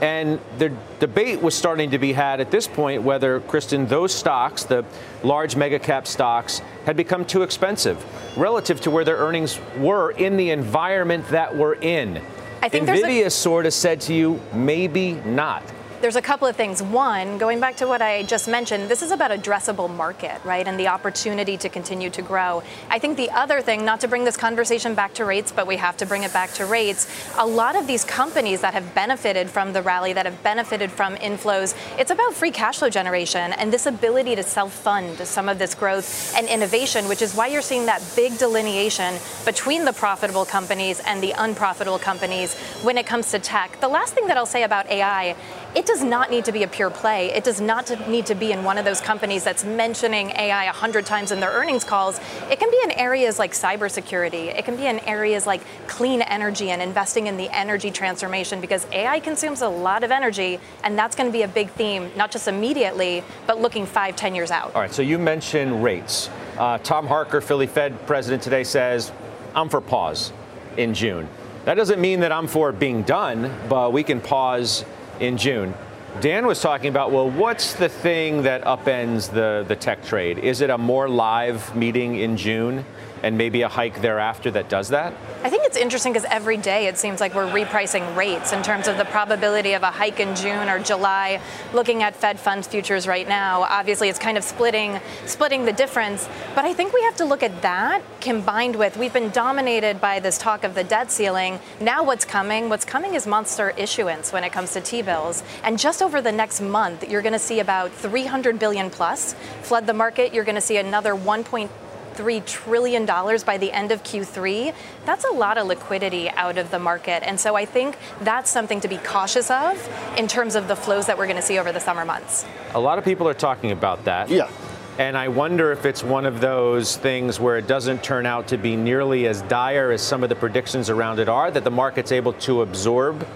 And 0.03 0.41
the 0.59 0.73
debate 0.99 1.41
was 1.41 1.55
starting 1.55 1.91
to 1.93 1.99
be 1.99 2.13
had 2.13 2.41
at 2.41 2.51
this 2.51 2.67
point 2.67 3.03
whether, 3.05 3.39
Kristen, 3.39 3.87
those 3.87 4.13
stocks, 4.13 4.65
the 4.65 4.85
large 5.23 5.55
mega 5.55 5.79
cap 5.79 6.09
stocks, 6.09 6.61
had 6.85 6.97
become 6.97 7.25
too 7.25 7.43
expensive 7.43 8.05
relative 8.37 8.81
to 8.81 8.91
where 8.91 9.05
their 9.05 9.17
earnings 9.19 9.61
were 9.79 10.11
in 10.11 10.37
the 10.37 10.51
environment 10.51 11.29
that 11.29 11.57
we're 11.57 11.75
in. 11.77 12.21
I 12.63 12.69
think 12.69 12.89
NVIDIA 12.89 13.27
a- 13.27 13.31
sort 13.31 13.65
of 13.65 13.73
said 13.73 14.01
to 14.03 14.15
you, 14.15 14.41
maybe 14.53 15.13
not 15.25 15.63
there's 16.03 16.17
a 16.17 16.23
couple 16.23 16.49
of 16.49 16.57
things. 16.57 16.83
One, 16.83 17.39
going 17.39 17.61
back 17.61 17.77
to 17.77 17.87
what 17.87 18.03
I 18.03 18.25
just 18.25 18.49
mentioned, 18.49 18.89
this 18.89 19.03
is 19.03 19.13
about 19.13 19.31
addressable 19.31 19.89
market, 19.89 20.45
right? 20.45 20.67
And 20.67 20.79
the 20.79 20.89
opportunity 20.89 21.57
to 21.59 21.69
continue 21.69 22.11
to 22.11 22.23
grow. 22.23 22.65
I 22.91 22.99
think 22.99 23.17
the 23.17 23.31
other 23.31 23.61
thing, 23.61 23.85
not 23.85 24.01
to 24.01 24.09
bring 24.09 24.25
this 24.25 24.37
conversation 24.37 24.97
back 24.97 25.15
to 25.15 25.25
rates, 25.25 25.53
but 25.53 25.69
we 25.69 25.77
have 25.77 25.97
to 25.99 26.07
bring 26.07 26.25
it 26.25 26.33
back 26.33 26.51
to 26.55 26.67
rates. 26.67 27.07
A 27.39 27.47
lot 27.47 27.77
of 27.77 27.87
these 27.87 28.05
companies 28.05 28.63
that 28.63 28.75
have 28.75 28.93
benefited 28.97 29.49
from 29.49 29.73
the 29.73 29.81
rally, 29.81 30.13
that 30.13 30.27
have 30.27 30.43
benefited 30.43 30.91
from 30.91 31.15
inflows, 31.17 31.77
it's 31.97 32.11
about 32.11 32.35
free 32.35 32.51
cash 32.51 32.81
flow 32.81 32.91
generation 32.91 33.53
and 33.53 33.73
this 33.73 33.87
ability 33.87 34.35
to 34.35 34.43
self 34.43 34.73
fund 34.73 35.17
some 35.19 35.49
of 35.49 35.61
this 35.61 35.73
growth 35.73 36.35
and 36.37 36.49
innovation, 36.49 37.09
which 37.09 37.23
is 37.23 37.33
why 37.37 37.47
you're 37.47 37.63
seeing 37.63 37.87
that 37.87 38.03
big 38.17 38.37
delineation 38.39 39.15
between 39.45 39.85
the 39.85 39.93
profitable 39.93 40.45
companies 40.45 41.01
and 41.07 41.23
the 41.23 41.33
unprofitable 41.39 42.01
companies 42.01 42.55
when 42.83 42.99
it 42.99 43.07
comes 43.07 43.31
to 43.31 43.39
tech. 43.39 43.79
The 43.79 43.89
last 43.89 44.15
thing 44.15 44.27
that 44.27 44.37
I'll 44.37 44.47
say 44.47 44.65
about 44.65 44.89
AI 44.89 45.37
it 45.75 45.87
does 45.87 46.03
not 46.03 46.31
need 46.31 46.45
to 46.45 46.53
be 46.53 46.63
a 46.63 46.69
pure 46.69 46.91
play. 46.91 47.33
It 47.33 47.45
does 47.45 47.61
not 47.61 48.09
need 48.09 48.27
to 48.27 48.35
be 48.35 48.53
in 48.53 48.63
one 48.63 48.77
of 48.77 48.85
those 48.85 49.01
companies 49.01 49.43
that's 49.43 49.65
mentioning 49.65 50.31
AI 50.31 50.67
100 50.67 51.07
times 51.07 51.33
in 51.33 51.41
their 51.41 51.51
earnings 51.51 51.83
calls. 51.83 52.21
It 52.51 52.61
can 52.61 52.71
be 52.71 52.79
in 52.85 52.91
areas 52.93 53.39
like 53.39 53.53
cybersecurity. 53.53 54.57
It 54.57 54.65
can 54.65 54.77
be 54.77 54.87
in 54.87 54.99
areas 55.01 55.47
like 55.47 55.63
clean 55.87 56.21
energy 56.23 56.71
and 56.71 56.83
investing 56.83 57.27
in 57.27 57.37
the 57.37 57.49
energy 57.57 57.91
transformation 57.91 58.61
because 58.61 58.87
AI 58.93 59.21
consumes 59.21 59.63
a 59.63 59.69
lot 59.69 60.05
of 60.05 60.11
energy, 60.11 60.61
and 60.85 60.99
that's 60.99 61.17
going 61.17 61.29
to 61.29 61.33
be 61.33 61.43
a 61.43 61.49
big 61.49 61.71
theme, 61.71 62.11
not 62.17 62.31
just 62.31 62.49
immediately, 62.49 63.25
but 63.47 63.61
looking 63.61 63.87
five, 63.87 64.15
ten 64.15 64.35
years 64.35 64.51
out. 64.51 64.75
All 64.75 64.83
right, 64.83 64.93
so 64.93 65.03
you 65.03 65.19
mentioned 65.19 65.83
rates. 65.83 66.29
Uh, 66.59 66.77
Tom 66.79 67.07
Harker, 67.07 67.41
Philly 67.41 67.67
Fed 67.67 68.07
president 68.07 68.43
today, 68.43 68.65
says, 68.65 69.11
I'm 69.55 69.71
for 69.71 69.81
pause 69.81 70.33
in 70.77 70.93
June. 70.93 71.29
That 71.65 71.75
doesn't 71.75 72.01
mean 72.01 72.21
that 72.21 72.33
I'm 72.33 72.49
for 72.49 72.73
being 72.73 73.03
done, 73.03 73.55
but 73.69 73.93
we 73.93 74.03
can 74.03 74.21
pause 74.21 74.85
in 75.21 75.37
June. 75.37 75.75
Dan 76.21 76.47
was 76.47 76.61
talking 76.61 76.89
about, 76.89 77.11
well, 77.11 77.31
what's 77.31 77.73
the 77.75 77.89
thing 77.89 78.43
that 78.43 78.63
upends 78.63 79.31
the, 79.31 79.65
the 79.67 79.75
tech 79.75 80.05
trade? 80.05 80.39
Is 80.39 80.61
it 80.61 80.69
a 80.69 80.77
more 80.77 81.09
live 81.09 81.75
meeting 81.75 82.17
in 82.17 82.37
June? 82.37 82.85
And 83.23 83.39
maybe 83.39 83.63
a 83.63 83.69
hike 83.69 84.03
thereafter 84.03 84.51
that 84.51 84.69
does 84.69 84.89
that? 84.89 85.15
I 85.43 85.51
think 85.51 85.65
it's 85.65 85.77
interesting 85.77 86.13
because 86.13 86.29
every 86.31 86.57
day 86.57 86.87
it 86.87 86.99
seems 86.99 87.21
like 87.21 87.35
we're 87.35 87.51
repricing 87.51 88.17
rates 88.17 88.53
in 88.53 88.63
terms 88.63 88.89
of 88.89 88.99
the 88.99 89.05
probability 89.05 89.73
of 89.75 89.83
a 89.83 89.91
hike 89.91 90.21
in 90.21 90.35
June 90.35 90.69
or 90.69 90.79
July. 90.79 91.41
Looking 91.73 92.03
at 92.03 92.17
Fed 92.17 92.39
funds 92.39 92.67
futures 92.67 93.07
right 93.07 93.27
now, 93.27 93.63
obviously 93.63 94.09
it's 94.09 94.19
kind 94.19 94.37
of 94.37 94.45
splitting 94.45 95.01
splitting 95.27 95.65
the 95.65 95.73
difference. 95.73 96.29
But 96.55 96.65
I 96.65 96.75
think 96.75 96.93
we 96.93 97.03
have 97.03 97.17
to 97.17 97.25
look 97.25 97.43
at 97.43 97.63
that 97.63 98.03
combined 98.21 98.77
with 98.77 98.97
we've 98.97 99.13
been 99.13 99.31
dominated 99.31 100.01
by 100.01 100.21
this 100.21 100.39
talk 100.39 100.65
of 100.65 100.75
the 100.75 100.85
debt 100.85 101.11
ceiling. 101.11 101.61
Now 101.81 102.03
what's 102.03 102.25
coming? 102.25 102.69
What's 102.69 102.85
coming 102.85 103.15
is 103.15 103.27
monster 103.27 103.71
issuance 103.71 104.33
when 104.33 104.45
it 104.45 104.53
comes 104.53 104.73
to 104.73 104.81
T-bills. 104.81 105.43
And 105.63 105.79
just 105.79 106.03
over 106.03 106.21
the 106.21 106.33
next 106.33 106.61
month, 106.61 107.09
you're 107.09 107.23
going 107.23 107.33
to 107.33 107.39
see 107.39 107.61
about 107.61 107.93
300 107.93 108.59
billion 108.59 108.91
plus 108.91 109.35
flood 109.63 109.87
the 109.87 109.95
market. 109.95 110.35
You're 110.35 110.45
going 110.45 110.57
to 110.57 110.61
see 110.61 110.77
another 110.77 111.15
1.2 111.15 111.69
$3 112.15 112.45
trillion 112.47 113.05
by 113.05 113.59
the 113.59 113.73
end 113.73 113.93
of 113.93 114.03
Q3, 114.03 114.75
that's 115.05 115.25
a 115.25 115.33
lot 115.33 115.59
of 115.59 115.67
liquidity 115.67 116.31
out 116.31 116.59
of 116.59 116.71
the 116.71 116.79
market. 116.79 117.23
And 117.27 117.39
so 117.39 117.55
I 117.57 117.65
think 117.65 117.97
that's 118.21 118.51
something 118.51 118.81
to 118.81 118.89
be 118.89 118.99
cautious 118.99 119.51
of 119.51 119.77
in 120.17 120.29
terms 120.29 120.55
of 120.55 120.69
the 120.69 120.77
flows 120.77 121.07
that 121.07 121.19
we're 121.19 121.27
going 121.27 121.37
to 121.37 121.43
see 121.43 121.59
over 121.59 121.73
the 121.73 121.81
summer 121.81 122.05
months. 122.05 122.47
A 122.75 122.81
lot 122.81 122.99
of 122.99 123.05
people 123.05 123.29
are 123.29 123.35
talking 123.35 123.71
about 123.71 124.05
that. 124.05 124.29
Yeah. 124.29 124.51
And 124.99 125.17
I 125.17 125.29
wonder 125.29 125.73
if 125.73 125.87
it's 125.87 126.05
one 126.05 126.27
of 126.27 126.41
those 126.41 126.97
things 126.99 127.41
where 127.41 127.57
it 127.57 127.67
doesn't 127.67 128.03
turn 128.03 128.27
out 128.27 128.49
to 128.49 128.59
be 128.59 128.77
nearly 128.77 129.27
as 129.27 129.41
dire 129.43 129.91
as 129.91 130.03
some 130.03 130.23
of 130.23 130.29
the 130.29 130.35
predictions 130.35 130.91
around 130.91 131.19
it 131.19 131.31
are, 131.31 131.51
that 131.51 131.65
the 131.65 131.71
market's 131.71 132.13
able 132.13 132.35
to 132.35 132.61
absorb 132.61 133.27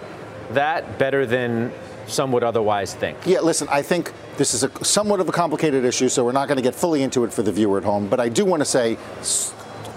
that 0.50 0.98
better 0.98 1.24
than 1.24 1.72
some 2.06 2.32
would 2.32 2.42
otherwise 2.42 2.94
think. 2.94 3.18
Yeah, 3.26 3.40
listen, 3.40 3.68
I 3.70 3.82
think 3.82 4.12
this 4.36 4.54
is 4.54 4.62
a 4.62 4.84
somewhat 4.84 5.20
of 5.20 5.28
a 5.28 5.32
complicated 5.32 5.84
issue, 5.84 6.08
so 6.08 6.24
we're 6.24 6.32
not 6.32 6.48
going 6.48 6.56
to 6.56 6.62
get 6.62 6.74
fully 6.74 7.02
into 7.02 7.24
it 7.24 7.32
for 7.32 7.42
the 7.42 7.52
viewer 7.52 7.78
at 7.78 7.84
home. 7.84 8.08
But 8.08 8.20
I 8.20 8.28
do 8.28 8.44
want 8.44 8.60
to 8.60 8.64
say, 8.64 8.96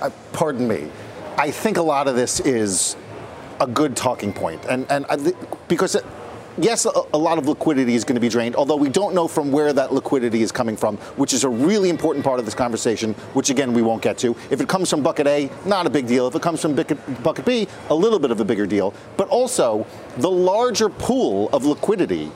uh, 0.02 0.10
pardon 0.34 0.68
me, 0.68 0.90
I 1.38 1.52
think 1.52 1.78
a 1.78 1.82
lot 1.82 2.08
of 2.08 2.16
this 2.16 2.40
is 2.40 2.96
a 3.60 3.68
good 3.68 3.96
talking 3.96 4.34
point, 4.34 4.64
and 4.70 4.86
and 4.90 5.06
I, 5.10 5.18
because. 5.68 5.96
It, 5.96 6.06
yes, 6.62 6.86
a, 6.86 6.92
a, 7.14 7.18
lot 7.18 7.38
of 7.38 7.48
liquidity 7.48 7.96
is 7.96 8.04
going 8.04 8.16
to 8.16 8.22
be 8.22 8.30
drained, 8.30 8.56
although 8.56 8.76
we 8.76 8.90
don't 8.90 9.14
know 9.14 9.28
from 9.28 9.52
where 9.52 9.74
that 9.74 9.94
liquidity 9.94 10.42
is 10.42 10.52
coming 10.52 10.76
from, 10.76 10.98
which 11.18 11.34
is 11.34 11.44
a 11.44 11.50
really 11.50 11.90
important 11.90 12.24
part 12.24 12.40
of 12.40 12.46
this 12.46 12.56
conversation, 12.56 13.14
which 13.34 13.50
again, 13.50 13.74
we 13.74 13.82
won't 13.82 14.02
get 14.02 14.18
to. 14.20 14.36
If 14.50 14.62
it 14.62 14.68
comes 14.68 14.90
from 14.90 15.02
bucket 15.02 15.28
A, 15.28 15.50
not 15.66 15.86
a 15.86 15.90
big 15.90 16.08
deal. 16.08 16.28
If 16.28 16.36
it 16.36 16.42
comes 16.42 16.62
from 16.62 16.76
bucket 16.76 17.46
B, 17.46 17.68
a 17.90 17.96
little 17.96 18.20
bit 18.20 18.32
of 18.32 18.40
a 18.40 18.46
bigger 18.46 18.66
deal. 18.66 18.94
But 19.18 19.28
also, 19.30 19.86
the 20.18 20.32
larger 20.32 20.90
pool 20.90 21.50
of 21.54 21.66
liquidity 21.66 22.32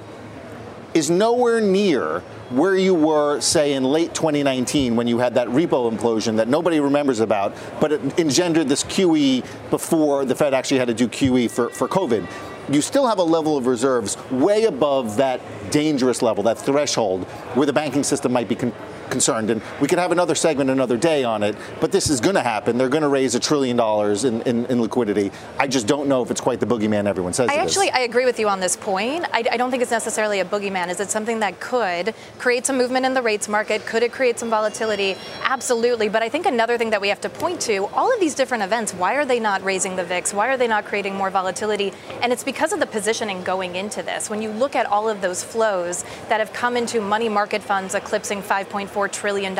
is 0.93 1.09
nowhere 1.09 1.59
near 1.59 2.19
where 2.49 2.75
you 2.75 2.93
were, 2.93 3.41
say, 3.41 3.73
in 3.73 3.83
late 3.83 4.13
2019 4.13 4.95
when 4.95 5.07
you 5.07 5.17
had 5.17 5.33
that 5.33 5.47
repo 5.47 5.91
implosion 5.91 6.35
that 6.35 6.47
nobody 6.47 6.79
remembers 6.79 7.19
about, 7.19 7.55
but 7.79 7.91
it 7.91 8.19
engendered 8.19 8.69
this 8.69 8.83
QE 8.83 9.43
before 9.71 10.23
the 10.23 10.35
Fed 10.35 10.53
actually 10.53 10.77
had 10.77 10.87
to 10.87 10.93
do 10.93 11.07
QE 11.07 11.49
for, 11.49 11.69
for 11.69 11.87
COVID 11.87 12.27
you 12.69 12.81
still 12.81 13.07
have 13.07 13.19
a 13.19 13.23
level 13.23 13.57
of 13.57 13.67
reserves 13.67 14.17
way 14.31 14.65
above 14.65 15.17
that 15.17 15.41
dangerous 15.71 16.21
level, 16.21 16.43
that 16.43 16.57
threshold, 16.57 17.23
where 17.55 17.65
the 17.65 17.73
banking 17.73 18.03
system 18.03 18.31
might 18.31 18.47
be 18.47 18.55
con- 18.55 18.73
concerned. 19.09 19.49
And 19.49 19.61
we 19.79 19.87
could 19.87 19.99
have 19.99 20.11
another 20.11 20.35
segment 20.35 20.69
another 20.69 20.97
day 20.97 21.23
on 21.23 21.43
it, 21.43 21.55
but 21.79 21.91
this 21.91 22.09
is 22.09 22.19
going 22.19 22.35
to 22.35 22.41
happen. 22.41 22.77
They're 22.77 22.89
going 22.89 23.03
to 23.03 23.09
raise 23.09 23.35
a 23.35 23.39
trillion 23.39 23.77
dollars 23.77 24.25
in, 24.25 24.41
in, 24.41 24.65
in, 24.65 24.81
liquidity. 24.81 25.31
I 25.59 25.67
just 25.67 25.87
don't 25.87 26.07
know 26.07 26.23
if 26.23 26.31
it's 26.31 26.41
quite 26.41 26.59
the 26.59 26.65
boogeyman 26.65 27.05
everyone 27.05 27.33
says 27.33 27.49
I 27.49 27.55
actually, 27.55 27.91
I 27.91 27.99
agree 27.99 28.25
with 28.25 28.39
you 28.39 28.49
on 28.49 28.59
this 28.59 28.75
point. 28.75 29.25
I, 29.31 29.43
I 29.51 29.57
don't 29.57 29.71
think 29.71 29.83
it's 29.83 29.91
necessarily 29.91 30.39
a 30.39 30.45
boogeyman. 30.45 30.89
Is 30.89 30.99
it 30.99 31.09
something 31.09 31.39
that 31.39 31.59
could 31.59 32.15
create 32.39 32.65
some 32.65 32.77
movement 32.77 33.05
in 33.05 33.13
the 33.13 33.21
rates 33.21 33.47
market? 33.47 33.85
Could 33.85 34.03
it 34.03 34.11
create 34.11 34.39
some 34.39 34.49
volatility? 34.49 35.15
Absolutely. 35.43 36.09
But 36.09 36.23
I 36.23 36.29
think 36.29 36.45
another 36.45 36.77
thing 36.77 36.89
that 36.89 37.01
we 37.01 37.09
have 37.09 37.21
to 37.21 37.29
point 37.29 37.61
to, 37.61 37.85
all 37.87 38.11
of 38.11 38.19
these 38.19 38.35
different 38.35 38.63
events, 38.63 38.93
why 38.93 39.13
are 39.15 39.25
they 39.25 39.39
not 39.39 39.63
raising 39.63 39.95
the 39.95 40.03
VIX? 40.03 40.33
Why 40.33 40.47
are 40.47 40.57
they 40.57 40.67
not 40.67 40.85
creating 40.85 41.15
more 41.15 41.29
volatility? 41.29 41.93
And 42.21 42.33
it's 42.33 42.43
because 42.43 42.52
of 42.61 42.79
the 42.79 42.85
positioning 42.87 43.43
going 43.43 43.75
into 43.75 44.01
this. 44.01 44.29
When 44.29 44.41
you 44.41 44.49
look 44.49 44.75
at 44.75 44.85
all 44.85 45.09
of 45.09 45.21
those 45.21 45.43
flows 45.43 46.03
that 46.29 46.39
have 46.39 46.53
come 46.53 46.77
into 46.77 47.01
money 47.01 47.29
market 47.29 47.61
funds 47.61 47.93
eclipsing 47.93 48.41
5.4 48.41 48.87
$4 48.87 49.11
trillion, 49.11 49.53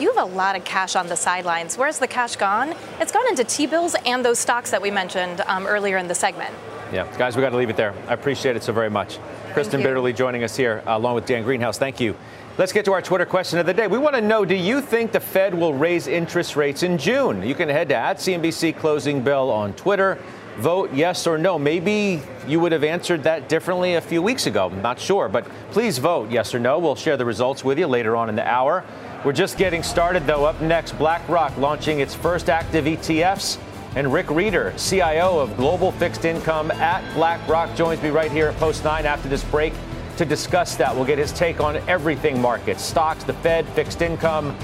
you 0.00 0.12
have 0.12 0.30
a 0.30 0.34
lot 0.34 0.56
of 0.56 0.64
cash 0.64 0.96
on 0.96 1.08
the 1.08 1.16
sidelines. 1.16 1.76
Where's 1.76 1.98
the 1.98 2.06
cash 2.06 2.36
gone? 2.36 2.74
It's 3.00 3.12
gone 3.12 3.28
into 3.28 3.44
T 3.44 3.66
bills 3.66 3.94
and 4.06 4.24
those 4.24 4.38
stocks 4.38 4.70
that 4.70 4.80
we 4.80 4.90
mentioned 4.90 5.42
um, 5.46 5.66
earlier 5.66 5.98
in 5.98 6.08
the 6.08 6.14
segment. 6.14 6.54
Yeah, 6.92 7.06
guys, 7.16 7.36
we 7.36 7.42
got 7.42 7.50
to 7.50 7.56
leave 7.56 7.70
it 7.70 7.76
there. 7.76 7.94
I 8.06 8.14
appreciate 8.14 8.54
it 8.56 8.62
so 8.62 8.72
very 8.72 8.90
much. 8.90 9.18
Kristen 9.52 9.82
Bitterly 9.82 10.12
joining 10.12 10.44
us 10.44 10.56
here, 10.56 10.82
uh, 10.86 10.96
along 10.96 11.14
with 11.14 11.26
Dan 11.26 11.44
Greenhaus. 11.44 11.76
Thank 11.76 12.00
you. 12.00 12.16
Let's 12.58 12.72
get 12.72 12.84
to 12.84 12.92
our 12.92 13.00
Twitter 13.00 13.24
question 13.24 13.58
of 13.58 13.64
the 13.64 13.72
day. 13.72 13.86
We 13.86 13.96
want 13.96 14.14
to 14.14 14.20
know 14.20 14.44
do 14.44 14.54
you 14.54 14.82
think 14.82 15.12
the 15.12 15.20
Fed 15.20 15.54
will 15.54 15.72
raise 15.72 16.06
interest 16.06 16.54
rates 16.54 16.82
in 16.82 16.98
June? 16.98 17.42
You 17.42 17.54
can 17.54 17.68
head 17.68 17.88
to 17.88 17.96
at 17.96 18.18
CNBC 18.18 18.76
Closing 18.76 19.22
Bell 19.22 19.50
on 19.50 19.72
Twitter 19.72 20.18
vote 20.58 20.92
yes 20.92 21.26
or 21.26 21.38
no. 21.38 21.58
Maybe 21.58 22.20
you 22.46 22.60
would 22.60 22.72
have 22.72 22.84
answered 22.84 23.22
that 23.24 23.48
differently 23.48 23.94
a 23.94 24.00
few 24.00 24.22
weeks 24.22 24.46
ago. 24.46 24.68
I'm 24.70 24.82
not 24.82 24.98
sure, 24.98 25.28
but 25.28 25.44
please 25.70 25.98
vote 25.98 26.30
yes 26.30 26.54
or 26.54 26.58
no. 26.58 26.78
We'll 26.78 26.94
share 26.94 27.16
the 27.16 27.24
results 27.24 27.64
with 27.64 27.78
you 27.78 27.86
later 27.86 28.16
on 28.16 28.28
in 28.28 28.36
the 28.36 28.46
hour. 28.46 28.84
We're 29.24 29.32
just 29.32 29.56
getting 29.56 29.82
started, 29.82 30.26
though. 30.26 30.44
Up 30.44 30.60
next, 30.60 30.92
BlackRock 30.98 31.56
launching 31.56 32.00
its 32.00 32.14
first 32.14 32.48
active 32.48 32.84
ETFs. 32.86 33.58
And 33.94 34.10
Rick 34.10 34.26
Rieder, 34.28 34.72
CIO 34.88 35.38
of 35.38 35.54
Global 35.56 35.92
Fixed 35.92 36.24
Income 36.24 36.70
at 36.72 37.02
BlackRock, 37.14 37.76
joins 37.76 38.02
me 38.02 38.08
right 38.08 38.32
here 38.32 38.48
at 38.48 38.56
Post 38.56 38.84
9 38.84 39.04
after 39.04 39.28
this 39.28 39.44
break 39.44 39.74
to 40.16 40.24
discuss 40.24 40.76
that. 40.76 40.94
We'll 40.94 41.04
get 41.04 41.18
his 41.18 41.32
take 41.32 41.60
on 41.60 41.76
everything 41.88 42.40
markets, 42.40 42.82
stocks, 42.82 43.22
the 43.24 43.34
Fed, 43.34 43.66
fixed 43.68 44.00
income, 44.00 44.56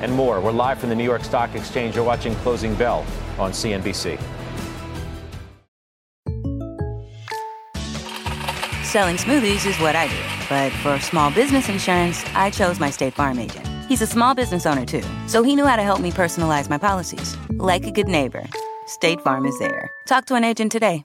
and 0.00 0.12
more. 0.12 0.40
We're 0.40 0.52
live 0.52 0.78
from 0.78 0.88
the 0.88 0.94
New 0.94 1.04
York 1.04 1.24
Stock 1.24 1.54
Exchange. 1.54 1.94
You're 1.94 2.04
watching 2.04 2.34
Closing 2.36 2.74
Bell 2.74 3.04
on 3.38 3.52
CNBC. 3.52 4.18
Selling 8.94 9.16
smoothies 9.16 9.66
is 9.66 9.76
what 9.80 9.96
I 9.96 10.06
do. 10.06 10.22
But 10.48 10.70
for 10.70 11.00
small 11.00 11.28
business 11.32 11.68
insurance, 11.68 12.24
I 12.36 12.48
chose 12.50 12.78
my 12.78 12.90
State 12.90 13.12
Farm 13.12 13.40
agent. 13.40 13.66
He's 13.88 14.02
a 14.02 14.06
small 14.06 14.36
business 14.36 14.66
owner 14.66 14.86
too, 14.86 15.02
so 15.26 15.42
he 15.42 15.56
knew 15.56 15.66
how 15.66 15.74
to 15.74 15.82
help 15.82 15.98
me 15.98 16.12
personalize 16.12 16.70
my 16.70 16.78
policies. 16.78 17.36
Like 17.58 17.88
a 17.88 17.90
good 17.90 18.06
neighbor, 18.06 18.44
State 18.86 19.20
Farm 19.20 19.46
is 19.46 19.58
there. 19.58 19.90
Talk 20.06 20.26
to 20.26 20.36
an 20.36 20.44
agent 20.44 20.70
today. 20.70 21.04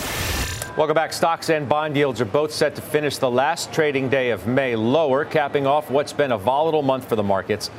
Welcome 0.77 0.95
back. 0.95 1.11
Stocks 1.11 1.49
and 1.49 1.67
bond 1.67 1.97
yields 1.97 2.21
are 2.21 2.25
both 2.25 2.53
set 2.53 2.75
to 2.75 2.81
finish 2.81 3.17
the 3.17 3.29
last 3.29 3.73
trading 3.73 4.07
day 4.07 4.29
of 4.29 4.47
May 4.47 4.77
lower, 4.77 5.25
capping 5.25 5.67
off 5.67 5.91
what's 5.91 6.13
been 6.13 6.31
a 6.31 6.37
volatile 6.37 6.81
month 6.81 7.09
for 7.09 7.17
the 7.17 7.23
markets. 7.23 7.69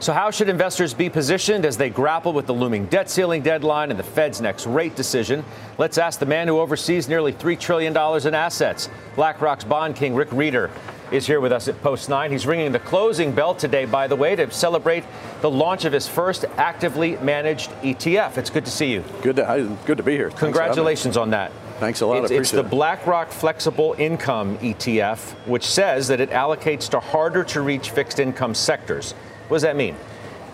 So, 0.00 0.12
how 0.12 0.32
should 0.32 0.48
investors 0.48 0.92
be 0.92 1.08
positioned 1.08 1.64
as 1.64 1.76
they 1.76 1.90
grapple 1.90 2.32
with 2.32 2.46
the 2.46 2.52
looming 2.52 2.86
debt 2.86 3.08
ceiling 3.08 3.42
deadline 3.42 3.90
and 3.90 3.98
the 4.00 4.04
Fed's 4.04 4.40
next 4.40 4.66
rate 4.66 4.96
decision? 4.96 5.44
Let's 5.78 5.96
ask 5.96 6.18
the 6.18 6.26
man 6.26 6.48
who 6.48 6.58
oversees 6.58 7.08
nearly 7.08 7.32
$3 7.32 7.56
trillion 7.56 7.92
in 8.26 8.34
assets, 8.34 8.90
BlackRock's 9.14 9.62
bond 9.62 9.94
king, 9.94 10.16
Rick 10.16 10.30
Rieder 10.30 10.72
is 11.12 11.28
here 11.28 11.40
with 11.40 11.52
us 11.52 11.68
at 11.68 11.80
Post 11.82 12.08
9. 12.08 12.32
He's 12.32 12.46
ringing 12.46 12.72
the 12.72 12.80
closing 12.80 13.32
bell 13.32 13.54
today, 13.54 13.84
by 13.84 14.08
the 14.08 14.16
way, 14.16 14.34
to 14.34 14.50
celebrate 14.50 15.04
the 15.40 15.50
launch 15.50 15.84
of 15.84 15.92
his 15.92 16.08
first 16.08 16.44
actively 16.56 17.16
managed 17.18 17.70
ETF. 17.82 18.38
It's 18.38 18.50
good 18.50 18.64
to 18.64 18.70
see 18.72 18.92
you. 18.92 19.04
Good 19.22 19.36
to, 19.36 19.76
good 19.86 19.98
to 19.98 20.02
be 20.02 20.16
here. 20.16 20.30
Congratulations 20.30 21.16
on 21.16 21.30
that. 21.30 21.52
Thanks 21.80 22.02
a 22.02 22.06
lot. 22.06 22.24
It's, 22.24 22.30
it's 22.30 22.50
the 22.50 22.62
BlackRock 22.62 23.30
Flexible 23.30 23.94
Income 23.98 24.58
ETF, 24.58 25.18
which 25.46 25.64
says 25.64 26.08
that 26.08 26.20
it 26.20 26.28
allocates 26.28 26.90
to 26.90 27.00
harder 27.00 27.42
to 27.44 27.62
reach 27.62 27.90
fixed 27.90 28.20
income 28.20 28.54
sectors. 28.54 29.12
What 29.48 29.56
does 29.56 29.62
that 29.62 29.76
mean? 29.76 29.96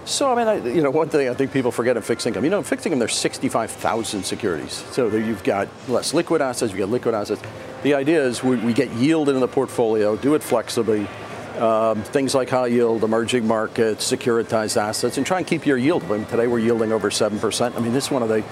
So, 0.05 0.33
I 0.33 0.37
mean, 0.37 0.47
I, 0.47 0.69
you 0.69 0.83
know, 0.83 0.91
one 0.93 1.09
thing 1.09 1.29
I 1.29 1.35
think 1.35 1.53
people 1.53 1.73
forget 1.73 1.97
in 1.97 2.03
fixed 2.05 2.29
income, 2.29 2.45
you 2.45 2.51
know, 2.51 2.59
in 2.59 2.65
fixed 2.65 2.87
income, 2.87 3.01
there's 3.01 3.17
65,000 3.17 4.23
securities. 4.23 4.85
So 4.93 5.09
you've 5.09 5.43
got 5.43 5.67
less 5.89 6.15
liquid 6.15 6.41
assets, 6.41 6.71
you 6.71 6.79
get 6.79 6.91
liquid 6.91 7.13
assets. 7.13 7.43
The 7.83 7.95
idea 7.95 8.25
is 8.25 8.45
we, 8.45 8.55
we 8.59 8.73
get 8.73 8.89
yield 8.93 9.29
into 9.29 9.41
the 9.41 9.49
portfolio, 9.49 10.17
do 10.17 10.37
it 10.37 10.45
flexibly, 10.45 11.09
um, 11.59 12.03
things 12.05 12.37
like 12.37 12.51
high 12.51 12.69
yield, 12.69 13.03
emerging 13.03 13.49
markets, 13.49 14.11
securitized 14.11 14.77
assets, 14.77 15.17
and 15.17 15.27
try 15.27 15.39
and 15.39 15.47
keep 15.47 15.67
your 15.67 15.77
yield. 15.77 16.05
I 16.05 16.19
mean, 16.19 16.27
today 16.27 16.47
we're 16.47 16.61
yielding 16.61 16.93
over 16.93 17.11
7%. 17.11 17.77
I 17.77 17.81
mean, 17.81 17.93
this 17.93 18.07
is 18.07 18.11
one 18.13 18.23
of 18.23 18.29
the 18.29 18.45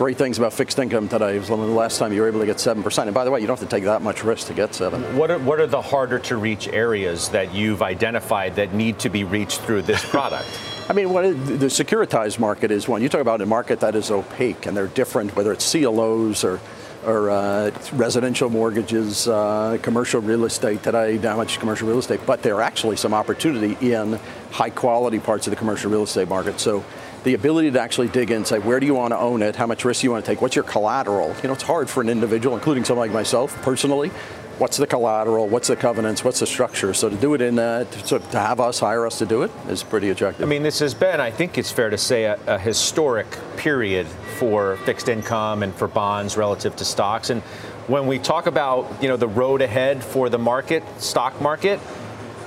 great 0.00 0.16
things 0.16 0.38
about 0.38 0.54
fixed 0.54 0.78
income 0.78 1.10
today. 1.10 1.36
It 1.36 1.40
was 1.40 1.48
the 1.48 1.56
last 1.56 1.98
time 1.98 2.10
you 2.10 2.22
were 2.22 2.28
able 2.28 2.40
to 2.40 2.46
get 2.46 2.56
7%. 2.56 3.02
And 3.02 3.12
by 3.12 3.22
the 3.22 3.30
way, 3.30 3.38
you 3.38 3.46
don't 3.46 3.58
have 3.58 3.68
to 3.68 3.76
take 3.76 3.84
that 3.84 4.00
much 4.00 4.24
risk 4.24 4.46
to 4.46 4.54
get 4.54 4.74
7 4.74 5.14
What 5.14 5.30
are, 5.30 5.38
what 5.40 5.60
are 5.60 5.66
the 5.66 5.82
harder 5.82 6.18
to 6.20 6.38
reach 6.38 6.68
areas 6.68 7.28
that 7.28 7.52
you've 7.52 7.82
identified 7.82 8.56
that 8.56 8.72
need 8.72 8.98
to 9.00 9.10
be 9.10 9.24
reached 9.24 9.60
through 9.60 9.82
this 9.82 10.02
product? 10.08 10.48
I 10.88 10.94
mean, 10.94 11.10
what 11.12 11.24
the 11.24 11.66
securitized 11.66 12.38
market 12.38 12.70
is 12.70 12.88
one. 12.88 13.02
You 13.02 13.10
talk 13.10 13.20
about 13.20 13.42
a 13.42 13.46
market 13.46 13.80
that 13.80 13.94
is 13.94 14.10
opaque 14.10 14.64
and 14.64 14.74
they're 14.74 14.86
different, 14.86 15.36
whether 15.36 15.52
it's 15.52 15.70
CLOs 15.70 16.44
or 16.44 16.60
or 17.04 17.30
uh, 17.30 17.70
residential 17.94 18.50
mortgages, 18.50 19.26
uh, 19.26 19.78
commercial 19.82 20.20
real 20.20 20.44
estate 20.44 20.82
today, 20.82 21.18
not 21.18 21.36
much 21.36 21.58
commercial 21.58 21.88
real 21.88 21.98
estate, 21.98 22.20
but 22.26 22.42
there 22.42 22.56
are 22.56 22.62
actually 22.62 22.96
some 22.96 23.14
opportunity 23.14 23.92
in 23.92 24.18
high 24.50 24.68
quality 24.68 25.18
parts 25.18 25.46
of 25.46 25.50
the 25.50 25.56
commercial 25.56 25.90
real 25.90 26.02
estate 26.02 26.28
market. 26.28 26.60
So 26.60 26.84
the 27.24 27.34
ability 27.34 27.70
to 27.72 27.80
actually 27.80 28.08
dig 28.08 28.30
in 28.30 28.38
and 28.38 28.46
say, 28.46 28.58
where 28.58 28.80
do 28.80 28.86
you 28.86 28.94
want 28.94 29.12
to 29.12 29.18
own 29.18 29.42
it? 29.42 29.56
How 29.56 29.66
much 29.66 29.84
risk 29.84 30.00
do 30.00 30.06
you 30.06 30.10
want 30.12 30.24
to 30.24 30.30
take? 30.30 30.40
What's 30.40 30.56
your 30.56 30.64
collateral? 30.64 31.34
You 31.42 31.48
know, 31.48 31.54
it's 31.54 31.62
hard 31.62 31.90
for 31.90 32.00
an 32.00 32.08
individual, 32.08 32.54
including 32.56 32.84
someone 32.84 33.08
like 33.08 33.14
myself 33.14 33.54
personally. 33.62 34.10
What's 34.58 34.76
the 34.76 34.86
collateral? 34.86 35.48
What's 35.48 35.68
the 35.68 35.76
covenants? 35.76 36.22
What's 36.22 36.40
the 36.40 36.46
structure? 36.46 36.92
So 36.92 37.08
to 37.08 37.16
do 37.16 37.32
it 37.32 37.40
in, 37.40 37.58
uh, 37.58 37.84
to, 37.84 38.18
to 38.18 38.38
have 38.38 38.60
us 38.60 38.78
hire 38.78 39.06
us 39.06 39.18
to 39.18 39.26
do 39.26 39.42
it 39.42 39.50
is 39.68 39.82
pretty 39.82 40.10
attractive. 40.10 40.44
I 40.44 40.48
mean, 40.48 40.62
this 40.62 40.80
has 40.80 40.92
been, 40.92 41.18
I 41.18 41.30
think 41.30 41.56
it's 41.56 41.72
fair 41.72 41.88
to 41.88 41.96
say, 41.96 42.24
a, 42.24 42.38
a 42.46 42.58
historic 42.58 43.26
period 43.56 44.06
for 44.38 44.76
fixed 44.84 45.08
income 45.08 45.62
and 45.62 45.74
for 45.74 45.88
bonds 45.88 46.36
relative 46.36 46.76
to 46.76 46.84
stocks. 46.84 47.30
And 47.30 47.40
when 47.88 48.06
we 48.06 48.18
talk 48.18 48.46
about, 48.46 49.02
you 49.02 49.08
know, 49.08 49.16
the 49.16 49.28
road 49.28 49.62
ahead 49.62 50.04
for 50.04 50.28
the 50.28 50.38
market, 50.38 50.82
stock 51.00 51.40
market, 51.40 51.80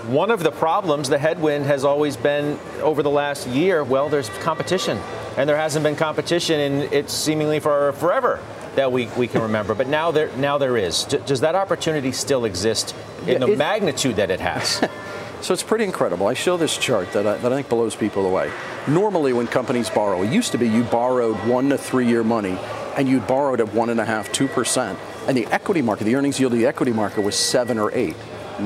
one 0.07 0.31
of 0.31 0.43
the 0.43 0.51
problems, 0.51 1.09
the 1.09 1.17
headwind, 1.17 1.65
has 1.65 1.83
always 1.83 2.17
been 2.17 2.59
over 2.81 3.03
the 3.03 3.09
last 3.09 3.47
year. 3.47 3.83
Well, 3.83 4.09
there's 4.09 4.29
competition, 4.39 4.97
and 5.37 5.47
there 5.47 5.57
hasn't 5.57 5.83
been 5.83 5.95
competition 5.95 6.59
in 6.59 6.93
it's 6.93 7.13
seemingly 7.13 7.59
for 7.59 7.93
forever 7.93 8.39
that 8.75 8.91
we, 8.91 9.07
we 9.17 9.27
can 9.27 9.41
remember. 9.43 9.73
But 9.75 9.87
now 9.87 10.11
there 10.11 10.29
now 10.37 10.57
there 10.57 10.77
is. 10.77 11.03
Does 11.05 11.41
that 11.41 11.55
opportunity 11.55 12.11
still 12.11 12.45
exist 12.45 12.95
in 13.21 13.27
Yeah, 13.27 13.37
the 13.39 13.51
it- 13.53 13.57
magnitude 13.57 14.15
that 14.17 14.29
it 14.31 14.39
has? 14.39 14.81
So 15.43 15.53
it's 15.53 15.61
pretty 15.61 15.83
incredible. 15.83 16.27
I 16.27 16.35
show 16.35 16.55
this 16.55 16.77
chart 16.77 17.11
that 17.11 17.27
I, 17.27 17.35
that 17.35 17.51
I 17.51 17.55
think 17.57 17.67
blows 17.67 17.97
people 17.97 18.25
away. 18.25 18.49
Normally, 18.87 19.33
when 19.33 19.45
companies 19.45 19.89
borrow, 19.89 20.21
it 20.23 20.31
used 20.31 20.53
to 20.53 20.57
be 20.57 20.69
you 20.69 20.85
borrowed 20.85 21.35
one 21.45 21.67
to 21.71 21.77
three 21.77 22.07
year 22.07 22.23
money 22.23 22.57
and 22.95 23.09
you 23.09 23.19
borrowed 23.19 23.59
at 23.59 23.73
one 23.73 23.89
and 23.89 23.99
a 23.99 24.05
half, 24.05 24.31
two 24.31 24.47
percent. 24.47 24.97
And 25.27 25.35
the 25.35 25.45
equity 25.47 25.81
market, 25.81 26.05
the 26.05 26.15
earnings 26.15 26.39
yield 26.39 26.53
of 26.53 26.59
the 26.59 26.65
equity 26.65 26.93
market 26.93 27.23
was 27.25 27.35
seven 27.35 27.77
or 27.77 27.91
eight. 27.93 28.15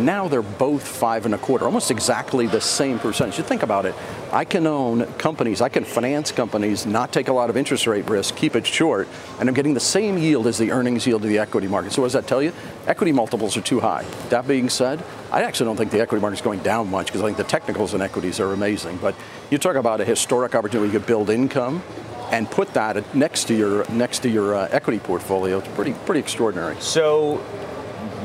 Now 0.05 0.27
they're 0.27 0.41
both 0.41 0.87
five 0.87 1.25
and 1.25 1.33
a 1.33 1.37
quarter, 1.37 1.65
almost 1.65 1.91
exactly 1.91 2.47
the 2.47 2.61
same 2.61 2.99
percentage. 2.99 3.37
You 3.37 3.43
think 3.43 3.63
about 3.63 3.85
it. 3.85 3.95
I 4.31 4.45
can 4.45 4.67
own 4.67 5.05
companies, 5.13 5.61
I 5.61 5.69
can 5.69 5.83
finance 5.83 6.31
companies, 6.31 6.85
not 6.85 7.11
take 7.11 7.27
a 7.27 7.33
lot 7.33 7.49
of 7.49 7.57
interest 7.57 7.87
rate 7.87 8.09
risk, 8.09 8.35
keep 8.35 8.55
it 8.55 8.65
short, 8.65 9.07
and 9.39 9.49
I'm 9.49 9.55
getting 9.55 9.73
the 9.73 9.79
same 9.79 10.17
yield 10.17 10.47
as 10.47 10.57
the 10.57 10.71
earnings 10.71 11.07
yield 11.07 11.23
of 11.23 11.29
the 11.29 11.39
equity 11.39 11.67
market. 11.67 11.91
So 11.93 12.01
what 12.01 12.07
does 12.07 12.13
that 12.13 12.27
tell 12.27 12.41
you? 12.41 12.53
Equity 12.85 13.11
multiples 13.11 13.57
are 13.57 13.61
too 13.61 13.79
high. 13.79 14.03
That 14.29 14.47
being 14.47 14.69
said, 14.69 15.03
I 15.31 15.43
actually 15.43 15.65
don't 15.65 15.77
think 15.77 15.91
the 15.91 16.01
equity 16.01 16.21
market 16.21 16.39
is 16.39 16.41
going 16.41 16.59
down 16.59 16.89
much 16.89 17.07
because 17.07 17.21
I 17.21 17.25
think 17.25 17.37
the 17.37 17.43
technicals 17.43 17.93
in 17.93 18.01
equities 18.01 18.39
are 18.39 18.53
amazing. 18.53 18.97
But 18.97 19.15
you 19.49 19.57
talk 19.57 19.75
about 19.75 20.01
a 20.01 20.05
historic 20.05 20.55
opportunity 20.55 20.91
to 20.93 20.99
build 20.99 21.29
income 21.29 21.83
and 22.31 22.49
put 22.49 22.73
that 22.73 23.15
next 23.15 23.45
to 23.45 23.53
your 23.55 23.89
next 23.89 24.19
to 24.19 24.29
your 24.29 24.55
uh, 24.55 24.67
equity 24.71 24.99
portfolio. 24.99 25.59
It's 25.59 25.67
pretty 25.69 25.93
pretty 25.93 26.19
extraordinary. 26.19 26.75
so 26.79 27.41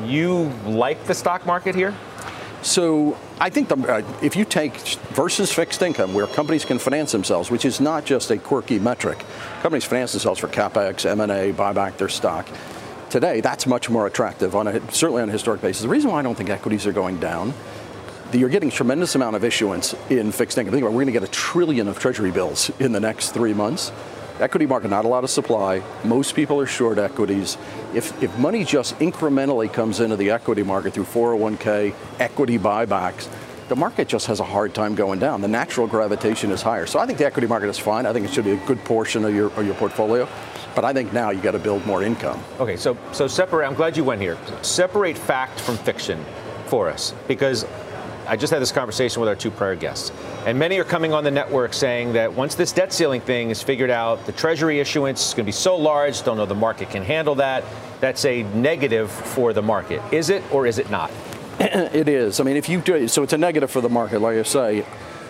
you 0.06 0.52
like 0.64 1.04
the 1.04 1.14
stock 1.14 1.46
market 1.46 1.74
here? 1.74 1.94
So 2.62 3.18
I 3.40 3.50
think 3.50 3.68
the, 3.68 3.76
uh, 3.76 4.02
if 4.22 4.36
you 4.36 4.44
take 4.44 4.76
versus 5.14 5.52
fixed 5.52 5.82
income, 5.82 6.14
where 6.14 6.28
companies 6.28 6.64
can 6.64 6.78
finance 6.78 7.10
themselves, 7.10 7.50
which 7.50 7.64
is 7.64 7.80
not 7.80 8.04
just 8.04 8.30
a 8.30 8.38
quirky 8.38 8.78
metric, 8.78 9.24
companies 9.62 9.84
finance 9.84 10.12
themselves 10.12 10.38
for 10.38 10.46
capex, 10.46 11.04
M&A, 11.04 11.50
buy 11.50 11.72
back 11.72 11.96
their 11.96 12.08
stock. 12.08 12.48
Today, 13.10 13.40
that's 13.40 13.66
much 13.66 13.90
more 13.90 14.06
attractive 14.06 14.54
on 14.54 14.68
a, 14.68 14.92
certainly 14.92 15.22
on 15.22 15.28
a 15.28 15.32
historic 15.32 15.60
basis. 15.60 15.82
The 15.82 15.88
reason 15.88 16.10
why 16.10 16.20
I 16.20 16.22
don't 16.22 16.36
think 16.36 16.50
equities 16.50 16.86
are 16.86 16.92
going 16.92 17.18
down, 17.18 17.52
you're 18.32 18.48
getting 18.48 18.68
a 18.68 18.72
tremendous 18.72 19.14
amount 19.14 19.36
of 19.36 19.44
issuance 19.44 19.94
in 20.08 20.32
fixed 20.32 20.56
income. 20.56 20.72
Think 20.72 20.82
about, 20.82 20.92
it, 20.92 20.96
we're 20.96 21.04
going 21.04 21.12
to 21.12 21.20
get 21.20 21.24
a 21.24 21.32
trillion 21.32 21.88
of 21.88 21.98
Treasury 21.98 22.30
bills 22.30 22.70
in 22.78 22.92
the 22.92 23.00
next 23.00 23.32
three 23.32 23.52
months. 23.52 23.92
Equity 24.42 24.66
market, 24.66 24.90
not 24.90 25.04
a 25.04 25.08
lot 25.08 25.22
of 25.22 25.30
supply. 25.30 25.80
Most 26.02 26.34
people 26.34 26.58
are 26.58 26.66
short 26.66 26.98
equities. 26.98 27.56
If, 27.94 28.20
if 28.20 28.36
money 28.38 28.64
just 28.64 28.98
incrementally 28.98 29.72
comes 29.72 30.00
into 30.00 30.16
the 30.16 30.30
equity 30.30 30.64
market 30.64 30.94
through 30.94 31.04
401k, 31.04 31.94
equity 32.18 32.58
buybacks, 32.58 33.28
the 33.68 33.76
market 33.76 34.08
just 34.08 34.26
has 34.26 34.40
a 34.40 34.44
hard 34.44 34.74
time 34.74 34.96
going 34.96 35.20
down. 35.20 35.42
The 35.42 35.48
natural 35.48 35.86
gravitation 35.86 36.50
is 36.50 36.60
higher. 36.60 36.86
So 36.86 36.98
I 36.98 37.06
think 37.06 37.18
the 37.18 37.24
equity 37.24 37.46
market 37.46 37.68
is 37.68 37.78
fine. 37.78 38.04
I 38.04 38.12
think 38.12 38.26
it 38.26 38.32
should 38.32 38.44
be 38.44 38.50
a 38.50 38.66
good 38.66 38.84
portion 38.84 39.24
of 39.24 39.32
your, 39.32 39.52
of 39.52 39.64
your 39.64 39.76
portfolio. 39.76 40.28
But 40.74 40.84
I 40.84 40.92
think 40.92 41.12
now 41.12 41.30
you 41.30 41.40
got 41.40 41.52
to 41.52 41.60
build 41.60 41.86
more 41.86 42.02
income. 42.02 42.42
Okay, 42.58 42.76
so 42.76 42.98
so 43.12 43.28
separate. 43.28 43.64
I'm 43.64 43.74
glad 43.74 43.96
you 43.96 44.02
went 44.02 44.20
here. 44.20 44.36
Separate 44.62 45.16
fact 45.16 45.60
from 45.60 45.76
fiction 45.76 46.24
for 46.66 46.88
us 46.88 47.14
because 47.28 47.64
I 48.26 48.36
just 48.36 48.52
had 48.52 48.62
this 48.62 48.72
conversation 48.72 49.20
with 49.20 49.28
our 49.28 49.34
two 49.34 49.50
prior 49.50 49.74
guests, 49.74 50.12
and 50.46 50.58
many 50.58 50.78
are 50.78 50.84
coming 50.84 51.12
on 51.12 51.24
the 51.24 51.30
network 51.30 51.74
saying 51.74 52.12
that 52.12 52.32
once 52.32 52.54
this 52.54 52.72
debt 52.72 52.92
ceiling 52.92 53.20
thing 53.20 53.50
is 53.50 53.62
figured 53.62 53.90
out, 53.90 54.24
the 54.26 54.32
Treasury 54.32 54.80
issuance 54.80 55.28
is 55.28 55.34
going 55.34 55.44
to 55.44 55.48
be 55.48 55.52
so 55.52 55.76
large, 55.76 56.22
don't 56.22 56.36
know 56.36 56.46
the 56.46 56.54
market 56.54 56.90
can 56.90 57.02
handle 57.02 57.34
that. 57.36 57.64
That's 58.00 58.24
a 58.24 58.42
negative 58.54 59.10
for 59.10 59.52
the 59.52 59.62
market. 59.62 60.00
Is 60.12 60.30
it 60.30 60.42
or 60.52 60.66
is 60.66 60.78
it 60.78 60.90
not? 60.90 61.10
It 61.60 62.08
is. 62.08 62.40
I 62.40 62.44
mean, 62.44 62.56
if 62.56 62.68
you 62.68 62.80
do, 62.80 63.06
so 63.08 63.22
it's 63.22 63.32
a 63.32 63.38
negative 63.38 63.70
for 63.70 63.80
the 63.80 63.88
market, 63.88 64.20
like 64.20 64.36
I 64.36 64.42
say. 64.42 64.84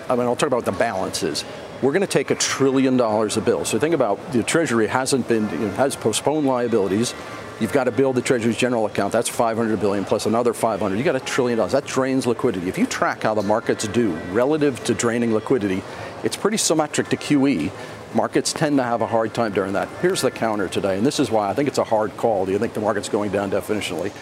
I 0.09 0.17
mean, 0.17 0.27
I'll 0.27 0.37
talk 0.37 0.47
about 0.47 0.65
the 0.65 0.73
balances. 0.73 1.45
We're 1.83 1.93
going 1.93 2.03
to 2.03 2.07
take 2.07 2.31
a 2.31 2.35
trillion 2.35 2.97
dollars 2.97 3.37
of 3.37 3.45
bills. 3.45 3.69
So 3.69 3.79
think 3.79 3.95
about 3.95 4.33
the 4.33 4.43
Treasury 4.43 4.87
hasn't 4.87 5.29
been, 5.29 5.49
you 5.51 5.59
know, 5.59 5.71
has 5.73 5.97
postponed 5.97 6.47
liabilities. 6.47 7.15
You've 7.63 7.73
got 7.73 7.85
to 7.85 7.93
build 7.93 8.17
the 8.17 8.23
Treasury's 8.23 8.57
general 8.57 8.87
account. 8.87 9.13
That's 9.13 9.29
500 9.29 9.79
billion 9.79 10.05
plus 10.05 10.27
another 10.27 10.53
500. 10.53 10.97
You 10.97 11.05
got 11.05 11.15
a 11.15 11.21
trillion 11.21 11.59
dollars. 11.59 11.71
That 11.71 11.87
drains 11.87 12.27
liquidity. 12.27 12.69
If 12.69 12.77
you 12.77 12.87
track 12.87 13.23
how 13.23 13.35
the 13.35 13.43
markets 13.43 13.87
do 13.87 14.15
relative 14.33 14.83
to 14.83 14.95
draining 14.95 15.33
liquidity, 15.33 15.81
it's 16.25 16.37
pretty 16.37 16.57
symmetric 16.57 17.09
to 17.11 17.17
QE. 17.17 17.71
Markets 18.17 18.53
tend 18.53 18.79
to 18.79 18.83
have 18.83 19.01
a 19.01 19.07
hard 19.07 19.33
time 19.33 19.53
during 19.53 19.75
that. 19.75 19.89
Here's 20.01 20.23
the 20.23 20.33
counter 20.33 20.67
today, 20.67 20.99
and 20.99 21.07
this 21.07 21.21
is 21.21 21.31
why 21.31 21.51
I 21.51 21.55
think 21.55 21.69
it's 21.69 21.79
a 21.79 21.85
hard 21.85 22.17
call. 22.17 22.47
Do 22.47 22.51
you 22.51 22.59
think 22.59 22.75
the 22.75 22.81
market's 22.81 23.09
going 23.09 23.31
down 23.31 23.53
definitionally? 23.53 24.13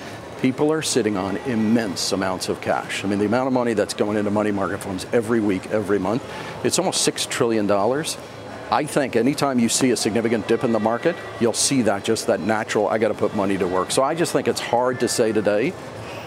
People 0.42 0.70
are 0.70 0.82
sitting 0.82 1.16
on 1.16 1.38
immense 1.38 2.12
amounts 2.12 2.50
of 2.50 2.60
cash. 2.60 3.06
I 3.06 3.08
mean, 3.08 3.20
the 3.20 3.24
amount 3.24 3.46
of 3.46 3.54
money 3.54 3.72
that's 3.72 3.94
going 3.94 4.18
into 4.18 4.30
money 4.30 4.50
market 4.50 4.80
funds 4.80 5.06
every 5.14 5.40
week, 5.40 5.66
every 5.70 5.98
month, 5.98 6.22
it's 6.62 6.78
almost 6.78 7.08
$6 7.08 7.26
trillion. 7.30 7.66
I 8.70 8.84
think 8.84 9.16
anytime 9.16 9.58
you 9.58 9.68
see 9.68 9.90
a 9.90 9.96
significant 9.96 10.46
dip 10.46 10.62
in 10.62 10.70
the 10.70 10.78
market, 10.78 11.16
you'll 11.40 11.52
see 11.52 11.82
that 11.82 12.04
just 12.04 12.28
that 12.28 12.40
natural, 12.40 12.88
I 12.88 12.98
got 12.98 13.08
to 13.08 13.14
put 13.14 13.34
money 13.34 13.58
to 13.58 13.66
work. 13.66 13.90
So 13.90 14.04
I 14.04 14.14
just 14.14 14.32
think 14.32 14.46
it's 14.46 14.60
hard 14.60 15.00
to 15.00 15.08
say 15.08 15.32
today 15.32 15.72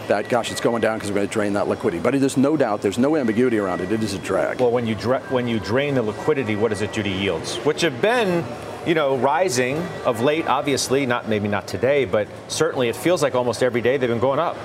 that, 0.10 0.27
gosh, 0.27 0.51
it's 0.51 0.60
going 0.60 0.82
down 0.82 0.97
because 0.97 1.10
we're 1.10 1.15
going 1.15 1.27
to 1.29 1.34
drain 1.34 1.53
that 1.53 1.69
liquidity. 1.69 2.03
But 2.03 2.19
there's 2.19 2.36
no 2.36 2.58
doubt, 2.58 2.82
there's 2.82 2.97
no 2.97 3.15
ambiguity 3.15 3.58
around 3.58 3.79
it. 3.79 3.93
It 3.93 4.03
is 4.03 4.13
a 4.13 4.19
drag. 4.19 4.60
Well, 4.60 4.71
when 4.71 4.86
you 4.86 4.95
dra- 4.95 5.21
when 5.29 5.47
you 5.47 5.60
drain 5.60 5.95
the 5.95 6.01
liquidity, 6.01 6.58
what 6.58 6.69
does 6.69 6.82
it 6.82 6.91
do 6.91 7.01
to 7.01 7.10
yields, 7.10 7.56
which 7.58 7.79
have 7.82 8.01
been, 8.01 8.43
you 8.86 8.93
know, 8.93 9.15
rising 9.15 9.77
of 10.03 10.19
late? 10.19 10.45
Obviously, 10.45 11.06
not 11.06 11.29
maybe 11.29 11.47
not 11.47 11.65
today, 11.65 12.03
but 12.03 12.27
certainly 12.49 12.89
it 12.89 12.95
feels 12.97 13.23
like 13.23 13.36
almost 13.36 13.63
every 13.63 13.82
day 13.82 13.95
they've 13.95 14.10
been 14.10 14.19
going 14.19 14.39
up. 14.39 14.58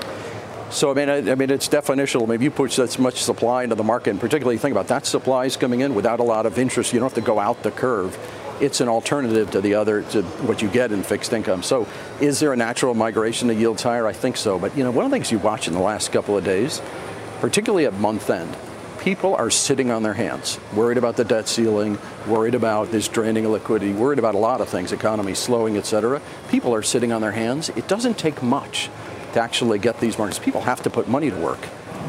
So 0.70 0.90
I 0.90 0.94
mean, 0.94 1.08
I, 1.08 1.16
I 1.30 1.34
mean, 1.34 1.50
it's 1.50 1.68
definitional. 1.68 2.28
Maybe 2.28 2.44
you 2.44 2.50
push 2.50 2.76
that 2.76 2.98
much 2.98 3.22
supply 3.22 3.62
into 3.62 3.74
the 3.74 3.84
market, 3.84 4.10
and 4.10 4.20
particularly 4.20 4.58
think 4.58 4.72
about 4.72 4.88
that 4.88 5.06
supply 5.06 5.46
is 5.46 5.56
coming 5.56 5.80
in 5.80 5.94
without 5.94 6.20
a 6.20 6.22
lot 6.22 6.44
of 6.44 6.58
interest. 6.58 6.92
You 6.92 7.00
don't 7.00 7.08
have 7.08 7.14
to 7.14 7.26
go 7.26 7.38
out 7.38 7.62
the 7.62 7.70
curve. 7.70 8.18
It's 8.60 8.80
an 8.80 8.88
alternative 8.88 9.50
to 9.52 9.60
the 9.60 9.74
other 9.74 10.02
to 10.02 10.22
what 10.22 10.60
you 10.60 10.68
get 10.68 10.92
in 10.92 11.02
fixed 11.02 11.32
income. 11.32 11.62
So, 11.62 11.86
is 12.20 12.40
there 12.40 12.52
a 12.52 12.56
natural 12.56 12.92
migration 12.94 13.48
to 13.48 13.54
yields 13.54 13.82
higher? 13.82 14.06
I 14.06 14.12
think 14.12 14.36
so. 14.36 14.58
But 14.58 14.76
you 14.76 14.84
know, 14.84 14.90
one 14.90 15.04
of 15.04 15.10
the 15.10 15.14
things 15.14 15.32
you 15.32 15.38
watch 15.38 15.68
in 15.68 15.74
the 15.74 15.80
last 15.80 16.12
couple 16.12 16.36
of 16.36 16.44
days, 16.44 16.82
particularly 17.40 17.86
at 17.86 17.94
month 17.94 18.28
end, 18.28 18.54
people 18.98 19.34
are 19.36 19.48
sitting 19.48 19.90
on 19.90 20.02
their 20.02 20.14
hands, 20.14 20.58
worried 20.74 20.98
about 20.98 21.16
the 21.16 21.24
debt 21.24 21.48
ceiling, 21.48 21.98
worried 22.26 22.54
about 22.54 22.90
this 22.90 23.08
draining 23.08 23.46
of 23.46 23.52
liquidity, 23.52 23.92
worried 23.92 24.18
about 24.18 24.34
a 24.34 24.38
lot 24.38 24.60
of 24.60 24.68
things, 24.68 24.92
economy 24.92 25.34
slowing, 25.34 25.78
et 25.78 25.86
cetera. 25.86 26.20
People 26.50 26.74
are 26.74 26.82
sitting 26.82 27.10
on 27.10 27.22
their 27.22 27.32
hands. 27.32 27.70
It 27.70 27.88
doesn't 27.88 28.18
take 28.18 28.42
much 28.42 28.90
to 29.32 29.40
actually 29.40 29.78
get 29.78 30.00
these 30.00 30.18
markets. 30.18 30.38
People 30.38 30.60
have 30.62 30.82
to 30.82 30.90
put 30.90 31.08
money 31.08 31.30
to 31.30 31.36
work. 31.36 31.64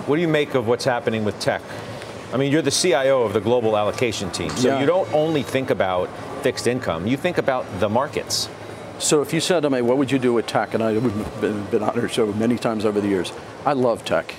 What 0.08 0.16
do 0.16 0.22
you 0.22 0.28
make 0.28 0.56
of 0.56 0.68
what's 0.68 0.86
happening 0.86 1.24
with 1.26 1.40
tech? 1.40 1.62
I 2.34 2.38
mean, 2.38 2.52
you're 2.52 2.62
the 2.62 2.72
CIO 2.72 3.24
of 3.24 3.34
the 3.34 3.42
global 3.42 3.76
allocation 3.78 4.30
team, 4.32 4.50
so 4.52 4.68
Yeah. 4.68 4.80
you 4.80 4.86
don't 4.86 5.12
only 5.14 5.44
think 5.44 5.70
about 5.70 6.10
fixed 6.44 6.68
income, 6.68 7.08
you 7.08 7.18
think 7.18 7.38
about 7.38 7.66
the 7.80 7.90
markets. 7.90 8.50
So 9.00 9.22
if 9.22 9.34
you 9.34 9.40
said 9.40 9.62
to 9.62 9.70
me, 9.70 9.82
what 9.82 9.98
would 9.98 10.12
you 10.12 10.20
do 10.20 10.34
with 10.34 10.46
tech? 10.46 10.74
And 10.74 10.84
I've 10.84 11.42
been, 11.42 11.64
been 11.66 11.84
on 11.84 11.98
our 12.00 12.10
show 12.10 12.26
many 12.34 12.58
times 12.58 12.86
over 12.86 13.00
the 13.00 13.08
years. 13.08 13.32
I 13.66 13.74
love 13.74 14.04
tech. 14.04 14.36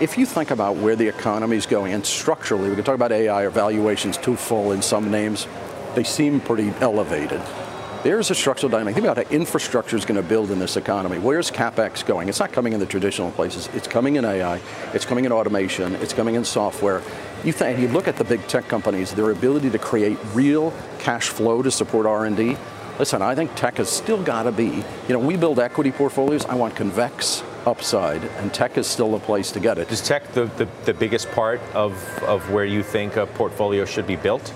If 0.00 0.16
you 0.18 0.24
think 0.26 0.50
about 0.50 0.76
where 0.76 0.96
the 0.96 1.06
economy 1.08 1.56
is 1.56 1.66
going, 1.66 1.92
and 1.92 2.04
structurally, 2.06 2.68
we 2.68 2.74
can 2.76 2.84
talk 2.84 2.94
about 2.94 3.12
AI 3.12 3.42
or 3.42 3.50
valuations 3.50 4.16
too 4.16 4.36
full 4.36 4.72
in 4.72 4.82
some 4.82 5.10
names, 5.10 5.46
they 5.94 6.04
seem 6.04 6.40
pretty 6.40 6.72
elevated. 6.80 7.40
There's 8.04 8.30
a 8.30 8.34
structural 8.34 8.68
dynamic. 8.68 8.96
Think 8.96 9.06
about 9.06 9.16
how 9.16 9.32
infrastructure 9.32 9.96
is 9.96 10.04
going 10.04 10.20
to 10.20 10.28
build 10.28 10.50
in 10.50 10.58
this 10.58 10.76
economy. 10.76 11.16
Where's 11.16 11.50
CapEx 11.50 12.04
going? 12.04 12.28
It's 12.28 12.38
not 12.38 12.52
coming 12.52 12.74
in 12.74 12.80
the 12.80 12.84
traditional 12.84 13.30
places. 13.30 13.70
It's 13.72 13.88
coming 13.88 14.16
in 14.16 14.26
AI. 14.26 14.60
It's 14.92 15.06
coming 15.06 15.24
in 15.24 15.32
automation. 15.32 15.94
It's 15.94 16.12
coming 16.12 16.34
in 16.34 16.44
software. 16.44 17.00
You, 17.44 17.52
think, 17.54 17.78
you 17.78 17.88
look 17.88 18.06
at 18.06 18.16
the 18.16 18.24
big 18.24 18.46
tech 18.46 18.68
companies, 18.68 19.14
their 19.14 19.30
ability 19.30 19.70
to 19.70 19.78
create 19.78 20.18
real 20.34 20.74
cash 20.98 21.30
flow 21.30 21.62
to 21.62 21.70
support 21.70 22.04
R&D. 22.04 22.58
Listen, 22.98 23.22
I 23.22 23.34
think 23.34 23.54
tech 23.54 23.78
has 23.78 23.88
still 23.88 24.22
got 24.22 24.42
to 24.42 24.52
be, 24.52 24.66
you 24.66 24.84
know, 25.08 25.18
we 25.18 25.38
build 25.38 25.58
equity 25.58 25.90
portfolios. 25.90 26.44
I 26.44 26.56
want 26.56 26.76
convex 26.76 27.42
upside, 27.64 28.22
and 28.22 28.52
tech 28.52 28.76
is 28.76 28.86
still 28.86 29.12
the 29.12 29.18
place 29.18 29.50
to 29.52 29.60
get 29.60 29.78
it. 29.78 29.90
Is 29.90 30.02
tech 30.02 30.30
the, 30.34 30.44
the, 30.58 30.68
the 30.84 30.92
biggest 30.92 31.30
part 31.30 31.62
of, 31.72 31.94
of 32.24 32.50
where 32.50 32.66
you 32.66 32.82
think 32.82 33.16
a 33.16 33.24
portfolio 33.24 33.86
should 33.86 34.06
be 34.06 34.16
built? 34.16 34.52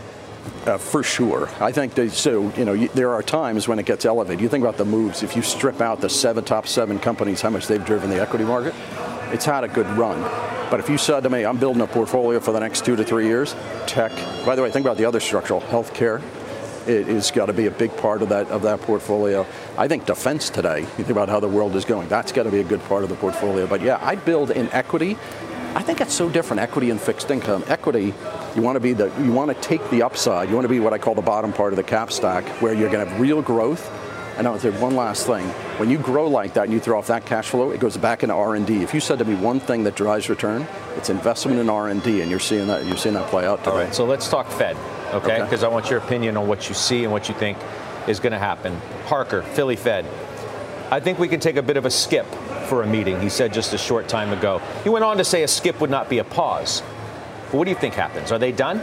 Uh, 0.67 0.79
for 0.79 1.03
sure. 1.03 1.49
I 1.61 1.73
think 1.73 1.95
they, 1.95 2.09
so. 2.09 2.51
You 2.57 2.65
know, 2.65 2.73
you, 2.73 2.89
there 2.89 3.13
are 3.13 3.23
times 3.23 3.69
when 3.69 3.79
it 3.79 3.87
gets 3.87 4.05
elevated. 4.05 4.41
You 4.41 4.49
think 4.49 4.63
about 4.63 4.77
the 4.77 4.85
moves. 4.85 5.23
If 5.23 5.37
you 5.37 5.43
strip 5.43 5.81
out 5.81 6.01
the 6.01 6.09
seven 6.09 6.45
top 6.45 6.67
seven 6.67 6.99
companies, 6.99 7.41
how 7.41 7.51
much 7.51 7.67
they've 7.67 7.85
driven 7.85 8.11
the 8.11 8.21
equity 8.21 8.45
market. 8.45 8.75
It's 9.33 9.45
had 9.45 9.65
a 9.65 9.69
good 9.69 9.87
run. 9.91 10.21
But 10.71 10.81
if 10.81 10.89
you 10.89 10.99
said 10.99 11.23
to 11.23 11.31
me, 11.31 11.45
I'm 11.45 11.59
building 11.59 11.83
a 11.83 11.87
portfolio 11.87 12.41
for 12.41 12.53
the 12.53 12.61
next 12.61 12.85
two 12.85 12.97
to 12.97 13.05
three 13.05 13.27
years, 13.27 13.55
tech, 13.87 14.13
by 14.45 14.55
the 14.55 14.63
way, 14.63 14.71
think 14.71 14.85
about 14.85 14.99
the 14.99 15.07
other 15.07 15.21
structural, 15.21 15.61
healthcare, 15.63 16.23
it 16.87 17.07
has 17.07 17.31
got 17.31 17.47
to 17.47 17.53
be 17.53 17.67
a 17.67 17.71
big 17.71 17.95
part 17.99 18.23
of 18.23 18.31
that 18.31 18.49
of 18.49 18.63
that 18.63 18.81
portfolio. 18.81 19.47
I 19.77 19.89
think 19.89 20.07
defense 20.07 20.49
today, 20.51 20.81
you 20.81 20.87
think 20.87 21.11
about 21.11 21.29
how 21.29 21.41
the 21.41 21.49
world 21.49 21.77
is 21.77 21.85
going, 21.85 22.09
that's 22.09 22.33
got 22.33 22.45
to 22.45 22.51
be 22.51 22.61
a 22.61 22.65
good 22.65 22.83
part 22.85 23.03
of 23.03 23.11
the 23.11 23.17
portfolio. 23.17 23.67
But 23.67 23.83
yeah, 23.83 23.99
I'd 24.03 24.25
build 24.25 24.51
in 24.51 24.69
equity. 24.73 25.17
I 25.75 25.83
think 25.83 26.01
it's 26.01 26.15
so 26.15 26.29
different, 26.31 26.61
equity 26.61 26.91
and 26.91 27.01
fixed 27.01 27.31
income. 27.31 27.63
Equity, 27.69 28.15
you 28.57 28.63
want 28.63 28.77
to 28.77 28.81
be 28.81 28.93
the 28.93 29.13
you 29.23 29.33
want 29.33 29.51
to 29.51 29.61
take 29.61 29.89
the 29.91 30.03
upside. 30.03 30.49
You 30.49 30.55
want 30.55 30.65
to 30.65 30.69
be 30.69 30.81
what 30.81 30.93
I 30.93 30.99
call 30.99 31.15
the 31.15 31.23
bottom 31.23 31.53
part 31.53 31.73
of 31.73 31.77
the 31.77 31.83
cap 31.83 32.13
stack, 32.13 32.45
where 32.63 32.75
you're 32.75 32.91
going 32.91 33.05
to 33.05 33.11
have 33.11 33.21
real 33.21 33.43
growth. 33.43 33.91
And 34.37 34.47
I 34.47 34.53
would 34.53 34.61
say 34.61 34.71
one 34.71 34.95
last 34.95 35.27
thing: 35.27 35.47
when 35.79 35.91
you 35.91 35.99
grow 35.99 36.29
like 36.29 36.55
that 36.55 36.65
and 36.65 36.73
you 36.73 36.81
throw 36.81 36.99
off 36.99 37.09
that 37.09 37.27
cash 37.27 37.49
flow, 37.49 37.71
it 37.71 37.81
goes 37.81 37.97
back 37.97 38.23
into 38.23 38.35
R&D. 38.35 38.83
If 38.83 38.95
you 38.95 39.01
said 39.01 39.19
to 39.19 39.25
me 39.25 39.35
one 39.35 39.59
thing 39.59 39.85
that 39.85 39.97
drives 39.97 40.31
return, 40.31 40.67
it's 40.97 41.11
investment 41.11 41.59
in 41.59 41.69
R&D, 41.69 42.21
and 42.21 42.31
you're 42.31 42.39
seeing 42.39 42.69
that 42.69 42.87
you're 42.87 42.97
seeing 42.97 43.15
that 43.17 43.29
play 43.29 43.47
out 43.47 43.59
today. 43.59 43.71
All 43.71 43.79
right, 43.79 43.95
so 43.95 44.05
let's 44.05 44.29
talk 44.29 44.49
Fed 44.49 44.77
okay? 45.15 45.41
Because 45.43 45.63
okay. 45.63 45.71
I 45.71 45.75
want 45.75 45.91
your 45.91 45.99
opinion 45.99 46.37
on 46.37 46.47
what 46.47 46.69
you 46.69 46.75
see 46.75 47.05
and 47.05 47.13
what 47.13 47.29
you 47.29 47.35
think 47.35 47.59
is 48.07 48.21
going 48.21 48.33
to 48.33 48.39
happen. 48.39 48.79
Harker, 49.07 49.43
Philly 49.43 49.77
Fed. 49.77 50.07
I 50.91 51.01
think 51.01 51.19
we 51.19 51.29
can 51.29 51.41
take 51.41 51.57
a 51.57 51.63
bit 51.63 51.77
of 51.77 51.85
a 51.85 51.91
skip 51.91 52.27
for 52.67 52.83
a 52.83 52.87
meeting, 52.87 53.21
he 53.21 53.29
said 53.29 53.53
just 53.53 53.73
a 53.73 53.79
short 53.79 54.09
time 54.09 54.33
ago. 54.33 54.61
He 54.85 54.91
went 54.91 55.05
on 55.05 55.19
to 55.19 55.25
say 55.25 55.43
a 55.43 55.49
skip 55.49 55.81
would 55.81 55.91
not 55.91 56.09
be 56.09 56.19
a 56.19 56.25
pause. 56.25 56.83
What 57.53 57.65
do 57.65 57.71
you 57.71 57.77
think 57.77 57.95
happens? 57.95 58.31
Are 58.33 58.39
they 58.39 58.53
done? 58.53 58.83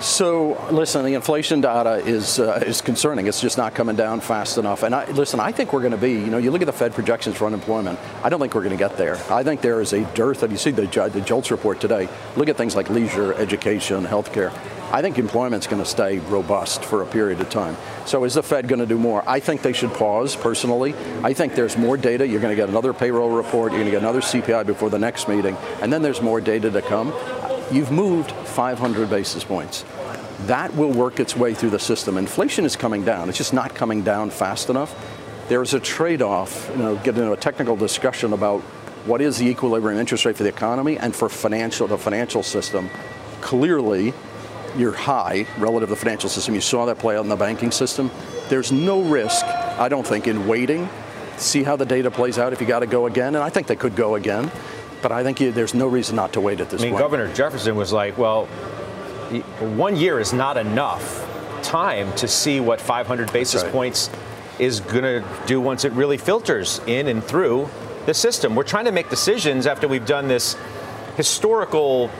So 0.00 0.68
listen, 0.70 1.04
the 1.04 1.14
inflation 1.14 1.60
data 1.60 1.96
is 1.96 2.38
uh, 2.38 2.62
is 2.64 2.80
concerning. 2.80 3.26
It's 3.26 3.40
just 3.40 3.58
not 3.58 3.74
coming 3.74 3.96
down 3.96 4.20
fast 4.20 4.56
enough. 4.56 4.84
And 4.84 4.94
I, 4.94 5.10
listen, 5.10 5.40
I 5.40 5.50
think 5.50 5.72
we're 5.72 5.80
going 5.80 5.92
to 5.92 5.98
be. 5.98 6.12
You 6.12 6.26
know, 6.26 6.38
you 6.38 6.52
look 6.52 6.62
at 6.62 6.66
the 6.66 6.72
Fed 6.72 6.92
projections 6.94 7.36
for 7.36 7.46
unemployment. 7.46 7.98
I 8.22 8.28
don't 8.28 8.38
think 8.38 8.54
we're 8.54 8.62
going 8.62 8.76
to 8.76 8.78
get 8.78 8.96
there. 8.96 9.16
I 9.28 9.42
think 9.42 9.60
there 9.60 9.80
is 9.80 9.92
a 9.92 10.04
dearth. 10.14 10.44
And 10.44 10.52
you 10.52 10.58
see 10.58 10.70
the 10.70 10.82
the 10.82 11.20
JOLTS 11.20 11.50
report 11.50 11.80
today. 11.80 12.08
Look 12.36 12.48
at 12.48 12.56
things 12.56 12.76
like 12.76 12.90
leisure, 12.90 13.34
education, 13.34 14.04
healthcare. 14.06 14.52
I 14.90 15.02
think 15.02 15.18
employment's 15.18 15.66
going 15.66 15.82
to 15.82 15.88
stay 15.88 16.18
robust 16.18 16.82
for 16.82 17.02
a 17.02 17.06
period 17.06 17.40
of 17.40 17.50
time. 17.50 17.76
So 18.06 18.24
is 18.24 18.34
the 18.34 18.42
Fed 18.42 18.68
going 18.68 18.78
to 18.78 18.86
do 18.86 18.98
more? 18.98 19.22
I 19.28 19.40
think 19.40 19.60
they 19.60 19.74
should 19.74 19.92
pause, 19.92 20.34
personally. 20.34 20.94
I 21.22 21.34
think 21.34 21.56
there's 21.56 21.76
more 21.76 21.98
data. 21.98 22.26
You're 22.26 22.40
going 22.40 22.56
to 22.56 22.56
get 22.56 22.70
another 22.70 22.94
payroll 22.94 23.30
report. 23.30 23.72
You're 23.72 23.80
going 23.80 23.92
to 23.92 23.98
get 23.98 24.02
another 24.02 24.20
CPI 24.22 24.64
before 24.64 24.88
the 24.88 24.98
next 24.98 25.28
meeting. 25.28 25.56
And 25.82 25.92
then 25.92 26.00
there's 26.00 26.22
more 26.22 26.40
data 26.40 26.70
to 26.70 26.80
come. 26.80 27.12
You've 27.70 27.90
moved 27.90 28.32
500 28.32 29.10
basis 29.10 29.44
points. 29.44 29.84
That 30.46 30.74
will 30.74 30.90
work 30.90 31.20
its 31.20 31.36
way 31.36 31.52
through 31.52 31.70
the 31.70 31.78
system. 31.78 32.16
Inflation 32.16 32.64
is 32.64 32.76
coming 32.76 33.04
down. 33.04 33.28
It's 33.28 33.36
just 33.36 33.52
not 33.52 33.74
coming 33.74 34.02
down 34.02 34.30
fast 34.30 34.70
enough. 34.70 34.94
There's 35.48 35.74
a 35.74 35.80
trade-off, 35.80 36.70
you 36.72 36.82
know, 36.82 36.96
get 36.96 37.18
into 37.18 37.32
a 37.32 37.36
technical 37.36 37.76
discussion 37.76 38.32
about 38.32 38.60
what 39.04 39.20
is 39.20 39.38
the 39.38 39.46
equilibrium 39.46 39.98
interest 39.98 40.24
rate 40.24 40.36
for 40.36 40.44
the 40.44 40.48
economy 40.48 40.98
and 40.98 41.14
for 41.14 41.28
financial 41.28 41.86
the 41.86 41.98
financial 41.98 42.42
system. 42.42 42.88
Clearly, 43.40 44.14
you're 44.76 44.92
high 44.92 45.46
relative 45.58 45.88
to 45.88 45.94
the 45.94 46.00
financial 46.00 46.28
system. 46.28 46.54
You 46.54 46.60
saw 46.60 46.86
that 46.86 46.98
play 46.98 47.16
out 47.16 47.24
in 47.24 47.28
the 47.28 47.36
banking 47.36 47.70
system. 47.70 48.10
There's 48.48 48.72
no 48.72 49.02
risk, 49.02 49.44
I 49.44 49.88
don't 49.88 50.06
think, 50.06 50.26
in 50.26 50.46
waiting, 50.46 50.88
see 51.36 51.62
how 51.62 51.76
the 51.76 51.86
data 51.86 52.10
plays 52.10 52.38
out 52.38 52.52
if 52.52 52.60
you 52.60 52.66
got 52.66 52.80
to 52.80 52.86
go 52.86 53.06
again. 53.06 53.34
And 53.34 53.44
I 53.44 53.50
think 53.50 53.66
they 53.66 53.76
could 53.76 53.96
go 53.96 54.14
again. 54.14 54.50
But 55.02 55.12
I 55.12 55.22
think 55.22 55.40
you, 55.40 55.52
there's 55.52 55.74
no 55.74 55.86
reason 55.86 56.16
not 56.16 56.32
to 56.34 56.40
wait 56.40 56.60
at 56.60 56.70
this 56.70 56.80
I 56.80 56.84
mean, 56.84 56.92
point. 56.92 57.02
Governor 57.02 57.32
Jefferson 57.32 57.76
was 57.76 57.92
like, 57.92 58.18
well, 58.18 58.46
one 59.76 59.96
year 59.96 60.18
is 60.18 60.32
not 60.32 60.56
enough 60.56 61.24
time 61.62 62.12
to 62.16 62.28
see 62.28 62.60
what 62.60 62.80
500 62.80 63.32
basis 63.32 63.62
right. 63.62 63.72
points 63.72 64.10
is 64.58 64.80
going 64.80 65.02
to 65.02 65.24
do 65.46 65.60
once 65.60 65.84
it 65.84 65.92
really 65.92 66.16
filters 66.16 66.80
in 66.86 67.08
and 67.08 67.22
through 67.22 67.68
the 68.06 68.14
system. 68.14 68.54
We're 68.54 68.64
trying 68.64 68.86
to 68.86 68.92
make 68.92 69.08
decisions 69.10 69.66
after 69.66 69.86
we've 69.86 70.06
done 70.06 70.28
this 70.28 70.56
historical 71.16 72.10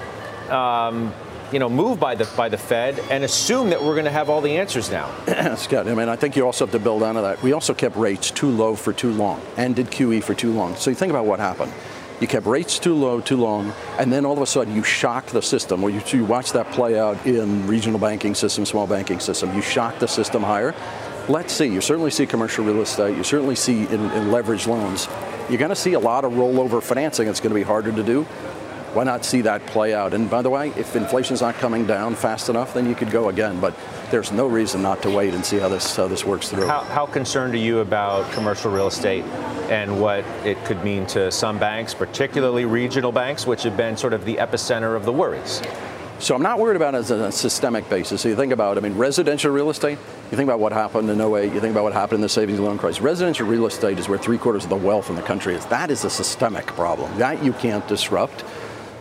um, 0.51 1.13
you 1.53 1.59
know, 1.59 1.69
move 1.69 1.99
by 1.99 2.15
the 2.15 2.29
by 2.37 2.49
the 2.49 2.59
Fed 2.59 2.99
and 3.11 3.25
assume 3.25 3.71
that 3.71 3.83
we're 3.83 3.95
going 3.95 4.05
to 4.05 4.11
have 4.11 4.29
all 4.29 4.41
the 4.41 4.57
answers 4.59 4.91
now. 4.91 5.11
Scott, 5.57 5.89
I 5.89 5.95
mean, 5.95 6.09
I 6.09 6.17
think 6.17 6.37
you 6.37 6.45
also 6.45 6.67
have 6.67 6.73
to 6.73 6.79
build 6.79 7.03
onto 7.03 7.23
that. 7.23 7.43
We 7.43 7.53
also 7.53 7.75
kept 7.75 7.97
rates 7.97 8.31
too 8.31 8.51
low 8.51 8.75
for 8.75 8.93
too 8.93 9.13
long 9.13 9.41
and 9.57 9.75
did 9.75 9.87
QE 9.87 10.23
for 10.23 10.35
too 10.35 10.53
long. 10.53 10.77
So 10.77 10.91
you 10.91 10.97
think 10.97 11.11
about 11.11 11.25
what 11.25 11.41
happened. 11.41 11.73
You 12.21 12.27
kept 12.27 12.47
rates 12.47 12.79
too 12.79 12.95
low, 12.95 13.21
too 13.21 13.37
long, 13.37 13.73
and 13.99 14.13
then 14.13 14.27
all 14.27 14.33
of 14.33 14.43
a 14.43 14.47
sudden 14.47 14.75
you 14.75 14.83
shocked 14.83 15.29
the 15.29 15.43
system. 15.43 15.83
Well, 15.83 15.93
you, 15.93 16.03
you 16.07 16.25
watch 16.25 16.53
that 16.53 16.71
play 16.73 16.99
out 16.99 17.25
in 17.27 17.67
regional 17.67 17.99
banking 17.99 18.35
system, 18.35 18.67
small 18.67 18.87
banking 18.87 19.21
system. 19.21 19.55
You 19.55 19.63
shock 19.63 19.99
the 19.99 20.09
system 20.09 20.43
higher. 20.43 20.75
Let's 21.29 21.53
see. 21.53 21.67
You 21.67 21.81
certainly 21.81 22.11
see 22.11 22.27
commercial 22.27 22.65
real 22.65 22.81
estate. 22.81 23.17
You 23.17 23.23
certainly 23.23 23.55
see 23.55 23.83
in, 23.83 24.01
in 24.11 24.29
leveraged 24.29 24.67
loans. 24.67 25.07
You're 25.49 25.59
going 25.59 25.69
to 25.69 25.77
see 25.77 25.93
a 25.93 26.01
lot 26.01 26.25
of 26.25 26.33
rollover 26.33 26.83
financing. 26.83 27.29
It's 27.29 27.41
going 27.41 27.51
to 27.51 27.55
be 27.55 27.63
harder 27.63 27.93
to 27.93 28.03
do 28.03 28.27
why 28.95 29.05
not 29.05 29.25
see 29.25 29.43
that 29.43 29.65
play 29.67 29.95
out? 29.95 30.15
And 30.15 30.31
by 30.31 30.43
the 30.43 30.51
way, 30.51 30.71
if 30.71 30.97
inflation's 30.97 31.41
not 31.41 31.55
coming 31.57 31.87
down 31.87 32.15
fast 32.15 32.49
enough, 32.49 32.75
then 32.75 32.89
you 32.89 32.95
could 32.95 33.11
go 33.11 33.29
again. 33.29 33.61
But 33.61 33.75
there's 34.11 34.33
no 34.33 34.47
reason 34.47 34.83
not 34.83 35.03
to 35.03 35.11
wait 35.11 35.35
and 35.35 35.45
see 35.45 35.59
how 35.59 35.69
this 35.69 35.97
how 35.97 36.09
this 36.09 36.25
works 36.25 36.49
through. 36.49 36.67
How, 36.67 36.81
how 36.81 37.07
concerned 37.07 37.55
are 37.55 37.59
you 37.59 37.81
about 37.81 38.31
commercial 38.33 38.71
real 38.71 38.87
estate 38.87 39.25
and 39.71 40.01
what 40.01 40.25
it 40.45 40.63
could 40.65 40.83
mean 40.83 41.07
to 41.09 41.31
some 41.31 41.59
banks, 41.59 41.95
particularly 41.95 42.65
regional 42.65 43.13
banks, 43.13 43.47
which 43.47 43.63
have 43.65 43.77
been 43.77 43.97
sort 43.97 44.13
of 44.13 44.25
the 44.25 44.37
epicenter 44.37 44.97
of 44.97 45.05
the 45.05 45.13
worries? 45.13 45.63
So 46.21 46.35
I'm 46.35 46.43
not 46.43 46.59
worried 46.59 46.75
about 46.75 46.95
it 46.95 46.99
as 46.99 47.11
a 47.13 47.31
systemic 47.31 47.89
basis. 47.89 48.23
So 48.23 48.29
you 48.29 48.35
think 48.35 48.53
about, 48.53 48.77
I 48.77 48.81
mean, 48.81 48.97
residential 48.97 49.53
real 49.53 49.71
estate, 49.71 49.99
you 50.33 50.37
think 50.37 50.49
about 50.49 50.59
what 50.59 50.73
happened 50.73 51.09
in 51.09 51.21
08, 51.21 51.53
you 51.53 51.61
think 51.61 51.71
about 51.71 51.85
what 51.85 51.93
happened 51.93 52.17
in 52.17 52.23
the 52.23 52.29
savings 52.29 52.59
and 52.59 52.67
loan 52.67 52.77
crisis. 52.77 53.01
Residential 53.01 53.47
real 53.47 53.67
estate 53.67 54.01
is 54.01 54.09
where 54.09 54.19
three 54.19 54.37
quarters 54.37 54.65
of 54.65 54.71
the 54.71 54.77
wealth 54.77 55.11
in 55.11 55.17
the 55.17 55.23
country 55.23 55.55
is. 55.55 55.65
That 55.67 55.93
is 55.93 56.05
a 56.05 56.11
systemic 56.11 56.67
problem. 56.67 57.17
That 57.19 57.45
you 57.45 57.53
can't 57.53 57.87
disrupt 57.87 58.45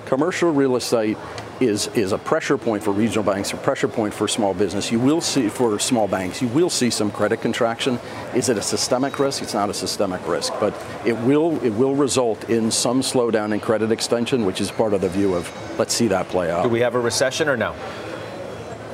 commercial 0.06 0.52
real 0.52 0.76
estate 0.76 1.18
is, 1.60 1.88
is 1.90 2.12
a 2.12 2.18
pressure 2.18 2.58
point 2.58 2.84
for 2.84 2.92
regional 2.92 3.24
banks, 3.24 3.52
a 3.54 3.58
pressure 3.58 3.88
point 3.88 4.14
for 4.14 4.28
small 4.28 4.54
business. 4.54 4.92
You 4.92 5.00
will 5.00 5.22
see, 5.22 5.50
for 5.50 5.80
small 5.80 6.08
banks, 6.08 6.42
you 6.42 6.48
will 6.50 6.70
see 6.70 6.90
some 6.90 7.12
credit 7.12 7.42
contraction. 7.42 8.00
Is 8.36 8.50
it 8.50 8.58
a 8.58 8.62
systemic 8.62 9.20
risk? 9.20 9.42
It's 9.42 9.54
not 9.54 9.70
a 9.70 9.74
systemic 9.74 10.26
risk, 10.28 10.54
but 10.60 10.74
it 11.06 11.18
will, 11.20 11.64
it 11.64 11.72
will 11.72 11.96
result 11.96 12.50
in 12.50 12.72
some 12.72 13.02
slowdown 13.02 13.54
in 13.54 13.60
credit 13.60 13.92
extension, 13.92 14.46
which 14.46 14.62
is 14.62 14.72
part 14.72 14.94
of 14.94 15.02
the 15.02 15.10
view 15.10 15.34
of 15.36 15.52
let's 15.80 15.94
see 15.94 16.08
that 16.08 16.28
play 16.30 16.52
out. 16.52 16.64
Do 16.64 16.70
we 16.70 16.82
have 16.82 16.96
a 16.96 17.00
recession 17.00 17.48
or 17.48 17.58
no? 17.58 17.76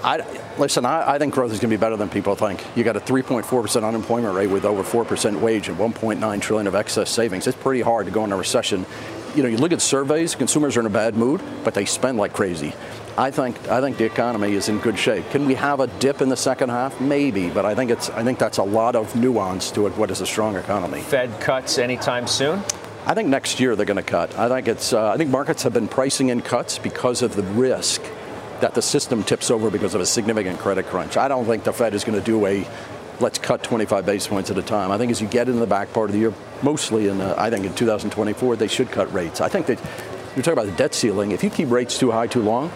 I, 0.04 0.22
listen, 0.58 0.86
I, 0.86 1.14
I, 1.14 1.18
think 1.18 1.34
growth 1.34 1.54
is 1.54 1.60
going 1.60 1.70
to 1.70 1.78
be 1.78 1.80
better 1.80 1.96
than 1.96 2.10
people 2.10 2.36
think. 2.36 2.62
You 2.76 2.84
got 2.84 2.98
a 2.98 3.00
3.4% 3.00 3.88
unemployment 3.88 4.36
rate 4.36 4.48
with 4.48 4.66
over 4.66 4.84
4% 4.84 5.40
wage 5.40 5.70
and 5.70 5.78
1.9 5.78 6.42
trillion 6.42 6.68
of 6.68 6.76
excess 6.76 7.10
savings. 7.10 7.48
It's 7.48 7.58
pretty 7.58 7.80
hard 7.80 8.08
to 8.08 8.12
go 8.12 8.26
into 8.26 8.36
a 8.36 8.40
recession 8.40 8.86
you 9.36 9.44
know, 9.44 9.50
you 9.50 9.58
look 9.58 9.72
at 9.72 9.82
surveys, 9.82 10.36
consumers 10.36 10.78
are 10.78 10.82
in 10.82 10.86
a 10.86 10.92
bad 10.92 11.16
mood, 11.16 11.42
but 11.64 11.74
they 11.74 11.86
spend 11.86 12.18
like 12.18 12.34
crazy. 12.34 12.74
I 13.18 13.30
think 13.30 13.68
I 13.68 13.80
think 13.82 13.98
the 13.98 14.06
economy 14.06 14.54
is 14.54 14.70
in 14.70 14.80
good 14.80 14.98
shape. 14.98 15.30
Can 15.30 15.46
we 15.46 15.54
have 15.54 15.80
a 15.80 15.88
dip 15.88 16.22
in 16.22 16.30
the 16.30 16.38
second 16.38 16.70
half? 16.70 17.00
Maybe, 17.00 17.50
but 17.50 17.66
I 17.66 17.76
think 17.76 17.92
it's 17.92 18.10
I 18.10 18.24
think 18.24 18.40
that's 18.40 18.58
a 18.58 18.64
lot 18.64 18.96
of 18.96 19.16
nuance 19.16 19.72
to 19.72 19.86
it. 19.88 19.96
What 19.98 20.10
is 20.10 20.22
a 20.22 20.26
strong 20.26 20.56
economy? 20.56 21.02
Fed 21.02 21.40
cuts 21.40 21.78
anytime 21.78 22.26
soon? 22.26 22.64
I 23.06 23.14
think 23.14 23.28
next 23.28 23.60
year 23.60 23.76
they're 23.76 23.86
going 23.86 23.98
to 23.98 24.04
cut. 24.04 24.38
I 24.38 24.48
think 24.48 24.68
it's 24.68 24.94
uh, 24.94 25.12
I 25.12 25.18
think 25.18 25.30
markets 25.30 25.64
have 25.64 25.74
been 25.74 25.88
pricing 25.88 26.30
in 26.30 26.42
cuts 26.42 26.80
because 26.80 27.22
of 27.22 27.36
the 27.36 27.44
risk 27.44 28.02
that 28.62 28.74
the 28.74 28.82
system 28.82 29.24
tips 29.24 29.52
over 29.52 29.70
because 29.70 29.94
of 29.94 30.02
a 30.02 30.06
significant 30.06 30.58
credit 30.58 30.86
crunch. 30.88 31.18
I 31.18 31.28
don't 31.28 31.46
think 31.46 31.66
the 31.66 31.74
Fed 31.74 31.94
is 31.94 32.04
going 32.04 32.18
to 32.18 32.26
do 32.26 32.46
a 32.46 32.66
let's 33.20 33.38
cut 33.38 33.64
25 33.64 34.06
basis 34.06 34.28
points 34.28 34.52
at 34.52 34.58
a 34.58 34.62
time. 34.62 34.92
I 34.92 34.98
think 34.98 35.12
as 35.12 35.22
you 35.22 35.28
get 35.28 35.48
into 35.48 35.60
the 35.60 35.68
back 35.68 35.94
part 35.94 36.10
of 36.10 36.14
the 36.14 36.20
year, 36.20 36.34
mostly 36.62 37.08
in, 37.08 37.22
uh, 37.22 37.36
I 37.38 37.50
think 37.50 37.66
in 37.66 37.74
2024, 37.74 38.56
they 38.56 38.68
should 38.68 38.90
cut 38.90 39.12
rates. 39.14 39.42
I 39.42 39.50
think 39.50 39.68
that 39.68 39.80
you're 40.36 40.44
talking 40.44 40.54
about 40.54 40.66
the 40.66 40.78
debt 40.78 40.94
ceiling. 40.94 41.32
If 41.32 41.44
you 41.44 41.50
keep 41.50 41.70
rates 41.70 41.98
too 41.98 42.12
high 42.12 42.28
too 42.28 42.42
long, 42.42 42.70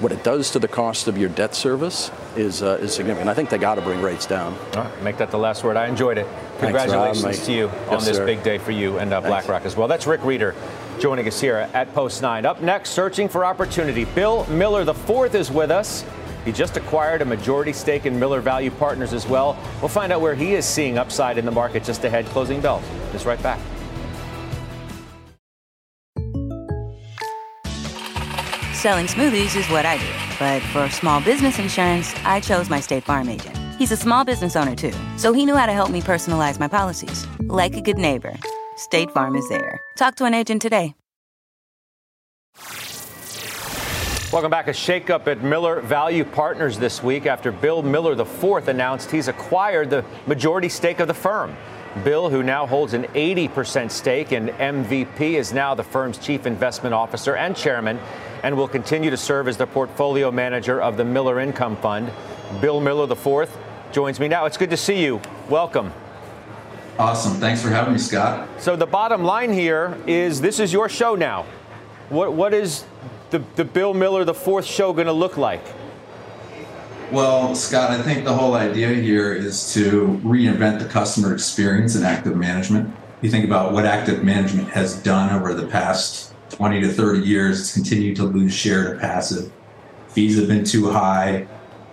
what 0.00 0.12
it 0.12 0.22
does 0.22 0.52
to 0.52 0.58
the 0.58 0.68
cost 0.68 1.08
of 1.08 1.18
your 1.18 1.28
debt 1.30 1.54
service 1.54 2.10
is, 2.36 2.62
uh, 2.62 2.78
is 2.80 2.94
significant. 2.94 3.28
I 3.28 3.34
think 3.34 3.50
they 3.50 3.58
got 3.58 3.74
to 3.76 3.80
bring 3.80 4.00
rates 4.00 4.26
down. 4.26 4.56
All 4.76 4.84
right, 4.84 5.02
make 5.02 5.16
that 5.18 5.30
the 5.30 5.38
last 5.38 5.64
word. 5.64 5.76
I 5.76 5.88
enjoyed 5.88 6.18
it. 6.18 6.26
Congratulations 6.60 7.44
to 7.46 7.52
you 7.52 7.66
yes, 7.66 7.88
on 7.88 8.04
this 8.04 8.16
sir. 8.16 8.26
big 8.26 8.42
day 8.44 8.58
for 8.58 8.70
you 8.70 8.98
and 8.98 9.12
uh, 9.12 9.20
BlackRock 9.20 9.64
as 9.64 9.76
well. 9.76 9.88
That's 9.88 10.06
Rick 10.06 10.20
Rieder 10.20 10.54
joining 11.00 11.26
us 11.28 11.40
here 11.40 11.68
at 11.74 11.92
Post 11.94 12.22
9. 12.22 12.44
Up 12.44 12.60
next, 12.60 12.90
searching 12.90 13.28
for 13.28 13.44
opportunity. 13.44 14.04
Bill 14.04 14.44
Miller 14.46 14.84
the 14.84 14.94
fourth 14.94 15.34
is 15.34 15.50
with 15.50 15.70
us. 15.70 16.04
He 16.48 16.52
just 16.52 16.78
acquired 16.78 17.20
a 17.20 17.26
majority 17.26 17.74
stake 17.74 18.06
in 18.06 18.18
Miller 18.18 18.40
Value 18.40 18.70
Partners 18.70 19.12
as 19.12 19.26
well. 19.26 19.54
We'll 19.82 19.90
find 19.90 20.10
out 20.14 20.22
where 20.22 20.34
he 20.34 20.54
is 20.54 20.64
seeing 20.64 20.96
upside 20.96 21.36
in 21.36 21.44
the 21.44 21.50
market 21.50 21.84
just 21.84 22.02
ahead. 22.04 22.24
Closing 22.24 22.62
bell. 22.62 22.82
Just 23.12 23.26
right 23.26 23.42
back. 23.42 23.60
Selling 28.72 29.04
smoothies 29.04 29.56
is 29.56 29.68
what 29.68 29.84
I 29.84 29.98
do. 29.98 30.06
But 30.38 30.62
for 30.72 30.88
small 30.88 31.20
business 31.20 31.58
insurance, 31.58 32.14
I 32.24 32.40
chose 32.40 32.70
my 32.70 32.80
State 32.80 33.04
Farm 33.04 33.28
agent. 33.28 33.54
He's 33.78 33.92
a 33.92 33.96
small 33.98 34.24
business 34.24 34.56
owner 34.56 34.74
too, 34.74 34.94
so 35.18 35.34
he 35.34 35.44
knew 35.44 35.54
how 35.54 35.66
to 35.66 35.74
help 35.74 35.90
me 35.90 36.00
personalize 36.00 36.58
my 36.58 36.66
policies. 36.66 37.26
Like 37.40 37.76
a 37.76 37.82
good 37.82 37.98
neighbor, 37.98 38.34
State 38.76 39.10
Farm 39.10 39.36
is 39.36 39.46
there. 39.50 39.82
Talk 39.98 40.14
to 40.14 40.24
an 40.24 40.32
agent 40.32 40.62
today. 40.62 40.94
Welcome 44.30 44.50
back. 44.50 44.68
A 44.68 44.72
shakeup 44.72 45.26
at 45.26 45.42
Miller 45.42 45.80
Value 45.80 46.22
Partners 46.22 46.78
this 46.78 47.02
week 47.02 47.24
after 47.24 47.50
Bill 47.50 47.80
Miller 47.82 48.12
IV 48.12 48.68
announced 48.68 49.10
he's 49.10 49.26
acquired 49.26 49.88
the 49.88 50.04
majority 50.26 50.68
stake 50.68 51.00
of 51.00 51.08
the 51.08 51.14
firm. 51.14 51.56
Bill, 52.04 52.28
who 52.28 52.42
now 52.42 52.66
holds 52.66 52.92
an 52.92 53.04
80% 53.04 53.90
stake 53.90 54.32
in 54.32 54.48
MVP, 54.48 55.18
is 55.18 55.54
now 55.54 55.74
the 55.74 55.82
firm's 55.82 56.18
chief 56.18 56.44
investment 56.44 56.92
officer 56.92 57.36
and 57.36 57.56
chairman 57.56 57.98
and 58.42 58.54
will 58.54 58.68
continue 58.68 59.08
to 59.08 59.16
serve 59.16 59.48
as 59.48 59.56
the 59.56 59.66
portfolio 59.66 60.30
manager 60.30 60.78
of 60.78 60.98
the 60.98 61.06
Miller 61.06 61.40
Income 61.40 61.78
Fund. 61.78 62.12
Bill 62.60 62.82
Miller 62.82 63.10
IV 63.10 63.48
joins 63.92 64.20
me 64.20 64.28
now. 64.28 64.44
It's 64.44 64.58
good 64.58 64.68
to 64.68 64.76
see 64.76 65.02
you. 65.02 65.22
Welcome. 65.48 65.90
Awesome. 66.98 67.32
Thanks 67.40 67.62
for 67.62 67.70
having 67.70 67.94
me, 67.94 67.98
Scott. 67.98 68.46
So, 68.58 68.76
the 68.76 68.84
bottom 68.84 69.24
line 69.24 69.54
here 69.54 69.96
is 70.06 70.42
this 70.42 70.60
is 70.60 70.70
your 70.70 70.90
show 70.90 71.14
now. 71.14 71.46
What, 72.10 72.34
what 72.34 72.52
is 72.52 72.84
the, 73.30 73.42
the 73.56 73.64
Bill 73.64 73.94
Miller 73.94 74.24
the 74.24 74.34
fourth 74.34 74.64
show 74.64 74.92
going 74.92 75.06
to 75.06 75.12
look 75.12 75.36
like? 75.36 75.62
Well, 77.10 77.54
Scott, 77.54 77.90
I 77.90 78.02
think 78.02 78.24
the 78.24 78.34
whole 78.34 78.54
idea 78.54 78.88
here 78.88 79.32
is 79.32 79.72
to 79.72 80.20
reinvent 80.22 80.78
the 80.78 80.84
customer 80.84 81.32
experience 81.32 81.96
in 81.96 82.04
active 82.04 82.36
management. 82.36 82.94
You 83.22 83.30
think 83.30 83.46
about 83.46 83.72
what 83.72 83.86
active 83.86 84.22
management 84.22 84.68
has 84.68 85.02
done 85.02 85.34
over 85.34 85.54
the 85.54 85.66
past 85.66 86.34
20 86.50 86.80
to 86.82 86.88
30 86.88 87.20
years, 87.20 87.60
it's 87.60 87.72
continued 87.72 88.16
to 88.16 88.24
lose 88.24 88.52
share 88.52 88.92
to 88.92 89.00
passive. 89.00 89.50
Fees 90.08 90.38
have 90.38 90.48
been 90.48 90.64
too 90.64 90.90
high. 90.90 91.46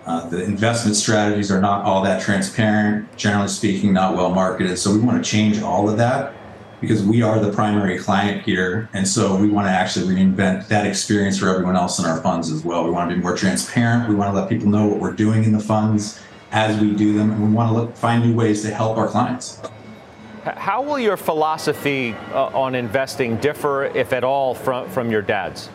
Uh, 0.06 0.28
the 0.28 0.42
investment 0.44 0.96
strategies 0.96 1.50
are 1.50 1.60
not 1.60 1.84
all 1.84 2.02
that 2.02 2.22
transparent, 2.22 3.14
generally 3.16 3.48
speaking, 3.48 3.92
not 3.92 4.16
well 4.16 4.30
marketed. 4.30 4.78
So 4.78 4.92
we 4.92 5.00
want 5.00 5.22
to 5.22 5.28
change 5.28 5.60
all 5.60 5.88
of 5.88 5.96
that 5.98 6.35
because 6.80 7.02
we 7.02 7.22
are 7.22 7.40
the 7.40 7.52
primary 7.52 7.98
client 7.98 8.42
here. 8.42 8.88
And 8.92 9.06
so 9.06 9.36
we 9.36 9.48
want 9.48 9.66
to 9.66 9.70
actually 9.70 10.14
reinvent 10.14 10.68
that 10.68 10.86
experience 10.86 11.38
for 11.38 11.48
everyone 11.48 11.76
else 11.76 11.98
in 11.98 12.04
our 12.04 12.20
funds 12.20 12.50
as 12.50 12.64
well. 12.64 12.84
We 12.84 12.90
want 12.90 13.10
to 13.10 13.16
be 13.16 13.22
more 13.22 13.36
transparent. 13.36 14.08
We 14.08 14.14
want 14.14 14.34
to 14.34 14.40
let 14.40 14.48
people 14.48 14.68
know 14.68 14.86
what 14.86 14.98
we're 14.98 15.12
doing 15.12 15.44
in 15.44 15.52
the 15.52 15.60
funds 15.60 16.20
as 16.52 16.78
we 16.80 16.94
do 16.94 17.12
them. 17.12 17.30
And 17.30 17.42
we 17.42 17.52
want 17.52 17.70
to 17.70 17.74
look, 17.74 17.96
find 17.96 18.24
new 18.24 18.34
ways 18.34 18.62
to 18.62 18.74
help 18.74 18.98
our 18.98 19.08
clients. 19.08 19.60
How 20.44 20.80
will 20.80 20.98
your 20.98 21.16
philosophy 21.16 22.14
uh, 22.32 22.46
on 22.46 22.76
investing 22.76 23.36
differ, 23.38 23.86
if 23.86 24.12
at 24.12 24.22
all, 24.22 24.54
from, 24.54 24.88
from 24.90 25.10
your 25.10 25.22
dad's? 25.22 25.68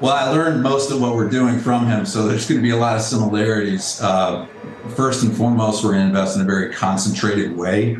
Well, 0.00 0.12
I 0.12 0.30
learned 0.30 0.62
most 0.62 0.90
of 0.92 1.00
what 1.00 1.14
we're 1.14 1.28
doing 1.28 1.58
from 1.58 1.86
him, 1.86 2.06
so 2.06 2.26
there's 2.26 2.48
going 2.48 2.58
to 2.58 2.62
be 2.62 2.70
a 2.70 2.76
lot 2.76 2.96
of 2.96 3.02
similarities. 3.02 4.00
Uh, 4.00 4.46
first 4.94 5.24
and 5.24 5.36
foremost, 5.36 5.84
we're 5.84 5.90
going 5.90 6.02
to 6.02 6.08
invest 6.08 6.36
in 6.36 6.42
a 6.42 6.46
very 6.46 6.72
concentrated 6.72 7.56
way. 7.56 7.98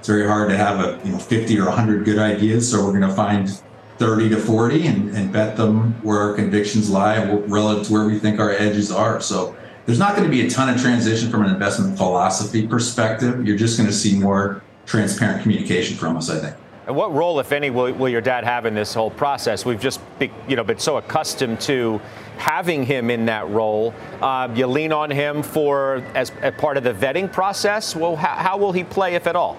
It's 0.00 0.08
very 0.08 0.26
hard 0.26 0.48
to 0.48 0.56
have 0.56 0.80
a 0.80 0.98
you 1.04 1.12
know 1.12 1.18
50 1.18 1.58
or 1.58 1.66
100 1.66 2.06
good 2.06 2.18
ideas, 2.18 2.70
so 2.70 2.82
we're 2.82 2.98
going 2.98 3.02
to 3.02 3.14
find 3.14 3.50
30 3.98 4.30
to 4.30 4.38
40 4.38 4.86
and, 4.86 5.10
and 5.14 5.30
bet 5.30 5.58
them 5.58 5.92
where 6.02 6.18
our 6.18 6.32
convictions 6.32 6.88
lie 6.88 7.22
relative 7.22 7.88
to 7.88 7.92
where 7.92 8.06
we 8.06 8.18
think 8.18 8.40
our 8.40 8.50
edges 8.50 8.90
are. 8.90 9.20
So 9.20 9.54
there's 9.84 9.98
not 9.98 10.16
going 10.16 10.24
to 10.24 10.30
be 10.30 10.46
a 10.46 10.48
ton 10.48 10.72
of 10.74 10.80
transition 10.80 11.30
from 11.30 11.44
an 11.44 11.52
investment 11.52 11.98
philosophy 11.98 12.66
perspective. 12.66 13.46
You're 13.46 13.58
just 13.58 13.76
going 13.76 13.90
to 13.90 13.94
see 13.94 14.18
more 14.18 14.62
transparent 14.86 15.42
communication 15.42 15.98
from 15.98 16.16
us, 16.16 16.30
I 16.30 16.38
think. 16.38 16.56
And 16.86 16.96
what 16.96 17.12
role, 17.12 17.38
if 17.38 17.52
any, 17.52 17.68
will, 17.68 17.92
will, 17.92 18.08
your 18.08 18.22
dad 18.22 18.42
have 18.44 18.64
in 18.64 18.74
this 18.74 18.94
whole 18.94 19.10
process? 19.10 19.66
We've 19.66 19.78
just 19.78 20.00
be, 20.18 20.30
you 20.48 20.56
know, 20.56 20.64
been 20.64 20.78
so 20.78 20.96
accustomed 20.96 21.60
to 21.60 22.00
having 22.38 22.86
him 22.86 23.10
in 23.10 23.26
that 23.26 23.50
role. 23.50 23.94
Uh, 24.22 24.48
you 24.54 24.66
lean 24.66 24.94
on 24.94 25.10
him 25.10 25.42
for 25.42 26.02
as, 26.14 26.30
as, 26.40 26.54
part 26.54 26.78
of 26.78 26.84
the 26.84 26.94
vetting 26.94 27.30
process. 27.30 27.94
Well, 27.94 28.16
how, 28.16 28.34
how 28.34 28.56
will 28.56 28.72
he 28.72 28.82
play, 28.82 29.14
if 29.14 29.26
at 29.26 29.36
all? 29.36 29.58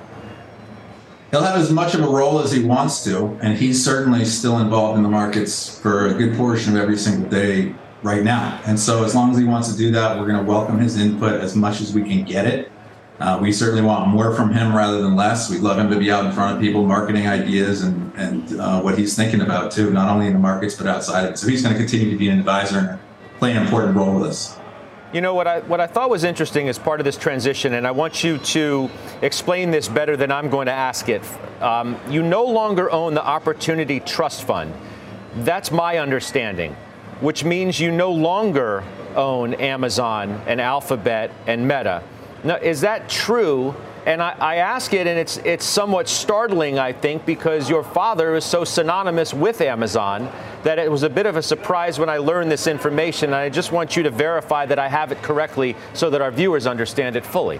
He'll 1.32 1.44
have 1.44 1.58
as 1.58 1.72
much 1.72 1.96
of 1.96 2.02
a 2.02 2.08
role 2.08 2.40
as 2.40 2.52
he 2.52 2.62
wants 2.62 3.06
to, 3.06 3.40
and 3.42 3.58
he's 3.58 3.84
certainly 3.84 4.26
still 4.26 4.60
involved 4.60 4.98
in 4.98 5.04
the 5.04 5.10
markets 5.10 5.80
for 5.80 6.08
a 6.08 6.14
good 6.14 6.36
portion 6.36 6.76
of 6.76 6.82
every 6.82 6.98
single 6.98 7.30
day 7.30 7.74
right 8.04 8.22
now. 8.22 8.60
And 8.66 8.78
so, 8.78 9.06
as 9.06 9.16
long 9.16 9.32
as 9.32 9.38
he 9.38 9.46
wants 9.46 9.72
to 9.72 9.78
do 9.78 9.92
that, 9.92 10.20
we're 10.20 10.28
going 10.28 10.44
to 10.44 10.50
welcome 10.50 10.78
his 10.78 10.98
input 10.98 11.40
as 11.40 11.56
much 11.56 11.80
as 11.80 11.94
we 11.94 12.04
can 12.04 12.26
get 12.26 12.46
it. 12.46 12.70
Uh, 13.22 13.40
we 13.42 13.54
certainly 13.54 13.82
want 13.82 14.10
more 14.10 14.36
from 14.36 14.52
him 14.52 14.76
rather 14.76 15.02
than 15.02 15.16
less. 15.16 15.50
We'd 15.50 15.62
love 15.62 15.80
him 15.80 15.90
to 15.92 15.98
be 15.98 16.12
out 16.12 16.26
in 16.26 16.34
front 16.34 16.56
of 16.56 16.62
people, 16.62 16.86
marketing 16.86 17.28
ideas 17.28 17.84
and, 17.84 18.12
and 18.16 18.60
uh, 18.60 18.82
what 18.82 18.98
he's 18.98 19.16
thinking 19.16 19.40
about 19.42 19.72
too, 19.72 19.92
not 19.92 20.10
only 20.10 20.28
in 20.28 20.34
the 20.34 20.40
markets 20.40 20.76
but 20.76 20.88
outside 20.88 21.26
of 21.26 21.34
it. 21.34 21.38
So 21.38 21.48
he's 21.48 21.62
going 21.62 21.74
to 21.74 21.80
continue 21.80 22.10
to 22.10 22.18
be 22.18 22.30
an 22.30 22.40
advisor 22.40 22.80
and 22.80 23.00
play 23.38 23.52
an 23.52 23.62
important 23.62 23.96
role 23.96 24.20
with 24.20 24.28
us. 24.28 24.58
You 25.14 25.20
know 25.20 25.34
what 25.34 25.46
I 25.46 25.60
what 25.60 25.82
I 25.82 25.88
thought 25.88 26.10
was 26.10 26.24
interesting 26.24 26.70
as 26.70 26.80
part 26.80 27.02
of 27.02 27.04
this 27.04 27.18
transition, 27.18 27.74
and 27.74 27.86
I 27.86 27.92
want 27.92 28.24
you 28.24 28.38
to 28.38 28.90
explain 29.22 29.70
this 29.70 29.90
better 29.90 30.16
than 30.16 30.32
I'm 30.32 30.50
going 30.50 30.68
to 30.68 30.72
ask 30.72 31.10
it. 31.10 31.22
Um, 31.62 32.00
you 32.10 32.24
no 32.24 32.46
longer 32.46 32.90
own 32.90 33.14
the 33.14 33.24
Opportunity 33.24 34.00
Trust 34.00 34.46
Fund. 34.46 34.74
That's 35.40 35.70
my 35.70 35.98
understanding, 35.98 36.78
which 37.20 37.44
means 37.44 37.78
you 37.78 37.92
no 37.92 38.10
longer 38.10 38.86
own 39.18 39.54
Amazon 39.56 40.42
and 40.48 40.62
Alphabet 40.62 41.30
and 41.46 41.64
Meta. 41.64 42.04
Now, 42.46 42.56
is 42.56 42.80
that 42.80 43.10
true? 43.10 43.76
And 44.06 44.24
I, 44.24 44.36
I, 44.40 44.56
ask 44.56 44.94
it, 44.94 45.08
and 45.08 45.20
it's 45.20 45.38
it's 45.38 45.66
somewhat 45.66 46.08
startling, 46.08 46.80
I 46.80 46.94
think, 46.94 47.26
because 47.26 47.70
your 47.70 47.84
father 47.84 48.36
is 48.36 48.46
so 48.46 48.64
synonymous 48.64 49.34
with 49.34 49.60
Amazon 49.60 50.32
that 50.64 50.80
it 50.80 50.92
was 50.92 51.04
a 51.04 51.10
bit 51.10 51.26
of 51.26 51.36
a 51.36 51.42
surprise 51.42 52.00
when 52.00 52.10
I 52.10 52.18
learned 52.18 52.52
this 52.52 52.68
information. 52.68 53.30
And 53.30 53.36
I 53.36 53.50
just 53.50 53.72
want 53.72 53.96
you 53.96 54.04
to 54.04 54.10
verify 54.10 54.66
that 54.66 54.80
I 54.80 54.88
have 54.88 55.12
it 55.12 55.22
correctly 55.22 55.76
so 55.94 56.10
that 56.10 56.22
our 56.22 56.32
viewers 56.32 56.68
understand 56.68 57.16
it 57.16 57.26
fully. 57.26 57.60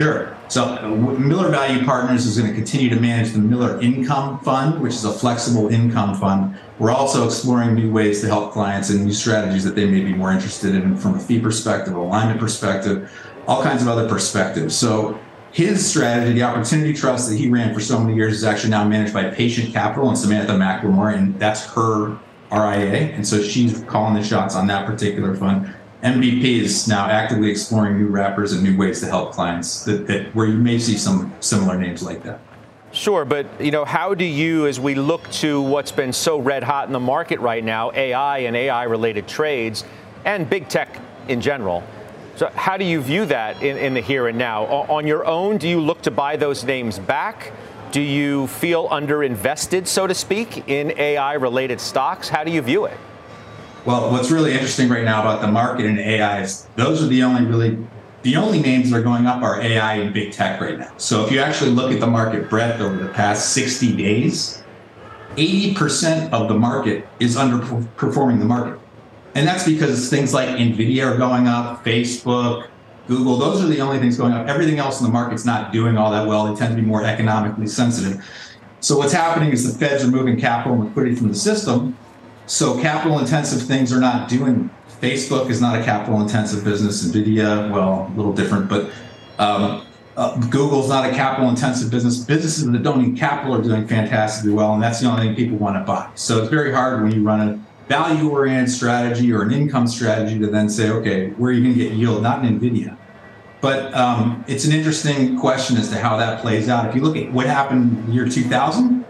Sure. 0.00 0.36
So 0.48 0.64
uh, 0.64 0.88
Miller 0.88 1.50
Value 1.50 1.82
Partners 1.84 2.26
is 2.26 2.36
going 2.36 2.50
to 2.50 2.54
continue 2.54 2.90
to 2.90 3.00
manage 3.00 3.32
the 3.32 3.38
Miller 3.38 3.80
Income 3.80 4.40
Fund, 4.40 4.82
which 4.82 4.92
is 4.92 5.04
a 5.04 5.12
flexible 5.12 5.68
income 5.68 6.14
fund. 6.14 6.58
We're 6.78 6.90
also 6.90 7.24
exploring 7.24 7.74
new 7.74 7.90
ways 7.90 8.20
to 8.20 8.26
help 8.26 8.52
clients 8.52 8.90
and 8.90 9.06
new 9.06 9.14
strategies 9.14 9.64
that 9.64 9.74
they 9.74 9.86
may 9.86 10.02
be 10.02 10.12
more 10.12 10.32
interested 10.32 10.74
in 10.74 10.98
from 10.98 11.14
a 11.14 11.18
fee 11.18 11.40
perspective, 11.40 11.94
alignment 11.94 12.38
perspective 12.38 13.10
all 13.46 13.62
kinds 13.62 13.82
of 13.82 13.88
other 13.88 14.08
perspectives. 14.08 14.76
So 14.76 15.18
his 15.56 15.88
strategy, 15.88 16.34
the 16.34 16.42
opportunity 16.42 16.92
trust 16.92 17.30
that 17.30 17.36
he 17.36 17.48
ran 17.48 17.72
for 17.72 17.80
so 17.80 17.98
many 17.98 18.14
years, 18.14 18.34
is 18.34 18.44
actually 18.44 18.68
now 18.68 18.86
managed 18.86 19.14
by 19.14 19.30
Patient 19.30 19.72
Capital 19.72 20.10
and 20.10 20.18
Samantha 20.18 20.52
McLemore, 20.52 21.16
and 21.16 21.40
that's 21.40 21.64
her 21.72 22.18
RIA. 22.52 23.14
And 23.14 23.26
so 23.26 23.42
she's 23.42 23.82
calling 23.84 24.12
the 24.12 24.22
shots 24.22 24.54
on 24.54 24.66
that 24.66 24.84
particular 24.84 25.34
fund. 25.34 25.74
MVP 26.02 26.60
is 26.60 26.86
now 26.86 27.06
actively 27.06 27.50
exploring 27.50 27.96
new 27.96 28.08
wrappers 28.08 28.52
and 28.52 28.62
new 28.62 28.76
ways 28.76 29.00
to 29.00 29.06
help 29.06 29.32
clients 29.32 29.82
that, 29.84 30.06
that 30.08 30.26
where 30.34 30.44
you 30.44 30.58
may 30.58 30.78
see 30.78 30.98
some 30.98 31.32
similar 31.40 31.78
names 31.78 32.02
like 32.02 32.22
that. 32.24 32.38
Sure, 32.92 33.24
but 33.24 33.46
you 33.58 33.70
know, 33.70 33.86
how 33.86 34.12
do 34.12 34.26
you, 34.26 34.66
as 34.66 34.78
we 34.78 34.94
look 34.94 35.26
to 35.30 35.62
what's 35.62 35.90
been 35.90 36.12
so 36.12 36.38
red 36.38 36.64
hot 36.64 36.86
in 36.86 36.92
the 36.92 37.00
market 37.00 37.40
right 37.40 37.64
now, 37.64 37.90
AI 37.92 38.40
and 38.40 38.54
AI-related 38.54 39.26
trades, 39.26 39.84
and 40.26 40.50
big 40.50 40.68
tech 40.68 41.00
in 41.28 41.40
general, 41.40 41.82
so, 42.36 42.50
how 42.54 42.76
do 42.76 42.84
you 42.84 43.00
view 43.00 43.24
that 43.26 43.62
in, 43.62 43.78
in 43.78 43.94
the 43.94 44.00
here 44.00 44.28
and 44.28 44.36
now? 44.36 44.64
on 44.66 45.06
your 45.06 45.24
own, 45.26 45.56
do 45.56 45.66
you 45.66 45.80
look 45.80 46.02
to 46.02 46.10
buy 46.10 46.36
those 46.36 46.64
names 46.64 46.98
back? 46.98 47.52
Do 47.92 48.00
you 48.02 48.46
feel 48.48 48.88
underinvested, 48.88 49.86
so 49.86 50.06
to 50.06 50.14
speak, 50.14 50.68
in 50.68 50.92
AI 50.98 51.32
related 51.34 51.80
stocks? 51.80 52.28
How 52.28 52.44
do 52.44 52.50
you 52.50 52.60
view 52.60 52.84
it? 52.84 52.98
Well, 53.86 54.10
what's 54.10 54.30
really 54.30 54.52
interesting 54.52 54.90
right 54.90 55.04
now 55.04 55.22
about 55.22 55.40
the 55.40 55.48
market 55.48 55.86
and 55.86 55.98
AI 55.98 56.42
is 56.42 56.66
those 56.76 57.02
are 57.02 57.06
the 57.06 57.22
only 57.22 57.46
really 57.46 57.78
the 58.22 58.36
only 58.36 58.60
names 58.60 58.90
that 58.90 58.98
are 58.98 59.02
going 59.02 59.26
up 59.26 59.42
are 59.42 59.60
AI 59.60 59.94
and 59.94 60.12
big 60.12 60.32
tech 60.32 60.60
right 60.60 60.78
now. 60.78 60.92
So 60.98 61.24
if 61.24 61.30
you 61.30 61.38
actually 61.38 61.70
look 61.70 61.92
at 61.92 62.00
the 62.00 62.06
market 62.06 62.50
breadth 62.50 62.80
over 62.80 62.96
the 62.96 63.08
past 63.10 63.54
60 63.54 63.96
days, 63.96 64.62
80% 65.36 66.32
of 66.32 66.48
the 66.48 66.54
market 66.54 67.06
is 67.20 67.36
underperforming 67.36 68.40
the 68.40 68.44
market. 68.44 68.80
And 69.36 69.46
that's 69.46 69.64
because 69.64 70.08
things 70.08 70.32
like 70.32 70.48
Nvidia 70.48 71.12
are 71.12 71.18
going 71.18 71.46
up, 71.46 71.84
Facebook, 71.84 72.68
Google, 73.06 73.36
those 73.36 73.62
are 73.62 73.66
the 73.66 73.82
only 73.82 73.98
things 73.98 74.16
going 74.16 74.32
up. 74.32 74.48
Everything 74.48 74.78
else 74.78 74.98
in 74.98 75.06
the 75.06 75.12
market's 75.12 75.44
not 75.44 75.74
doing 75.74 75.98
all 75.98 76.10
that 76.10 76.26
well. 76.26 76.46
They 76.46 76.58
tend 76.58 76.74
to 76.74 76.80
be 76.80 76.86
more 76.86 77.04
economically 77.04 77.66
sensitive. 77.66 78.24
So 78.80 78.96
what's 78.96 79.12
happening 79.12 79.52
is 79.52 79.70
the 79.70 79.78
Feds 79.78 80.02
are 80.02 80.08
moving 80.08 80.40
capital 80.40 80.74
and 80.74 80.86
liquidity 80.86 81.16
from 81.16 81.28
the 81.28 81.34
system. 81.34 81.98
So 82.46 82.80
capital 82.80 83.18
intensive 83.18 83.62
things 83.68 83.92
are 83.92 84.00
not 84.00 84.30
doing. 84.30 84.70
Facebook 85.02 85.50
is 85.50 85.60
not 85.60 85.78
a 85.78 85.84
capital 85.84 86.22
intensive 86.22 86.64
business. 86.64 87.04
Nvidia, 87.04 87.70
well, 87.70 88.10
a 88.10 88.16
little 88.16 88.32
different, 88.32 88.70
but 88.70 88.90
um, 89.38 89.86
uh, 90.16 90.34
Google's 90.48 90.88
not 90.88 91.04
a 91.04 91.10
capital 91.10 91.50
intensive 91.50 91.90
business. 91.90 92.18
Businesses 92.24 92.70
that 92.70 92.82
don't 92.82 93.02
need 93.02 93.18
capital 93.18 93.54
are 93.54 93.62
doing 93.62 93.86
fantastically 93.86 94.52
well, 94.52 94.72
and 94.72 94.82
that's 94.82 95.00
the 95.00 95.06
only 95.06 95.26
thing 95.26 95.36
people 95.36 95.58
want 95.58 95.76
to 95.76 95.84
buy. 95.84 96.08
So 96.14 96.40
it's 96.40 96.48
very 96.48 96.72
hard 96.72 97.02
when 97.02 97.12
you 97.12 97.22
run 97.22 97.40
a 97.46 97.65
value 97.88 98.30
oriented 98.30 98.70
strategy 98.70 99.32
or 99.32 99.42
an 99.42 99.52
income 99.52 99.86
strategy 99.86 100.38
to 100.38 100.46
then 100.48 100.68
say, 100.68 100.90
okay, 100.90 101.30
where 101.30 101.50
are 101.50 101.54
you 101.54 101.62
going 101.62 101.74
to 101.74 101.84
get 101.84 101.92
yield? 101.92 102.22
Not 102.22 102.44
in 102.44 102.58
NVIDIA. 102.58 102.96
But 103.60 103.94
um, 103.94 104.44
it's 104.46 104.64
an 104.64 104.72
interesting 104.72 105.38
question 105.38 105.76
as 105.76 105.88
to 105.90 105.98
how 105.98 106.16
that 106.18 106.40
plays 106.40 106.68
out. 106.68 106.88
If 106.88 106.94
you 106.94 107.00
look 107.00 107.16
at 107.16 107.32
what 107.32 107.46
happened 107.46 108.06
in 108.06 108.12
year 108.12 108.28
2000, 108.28 109.04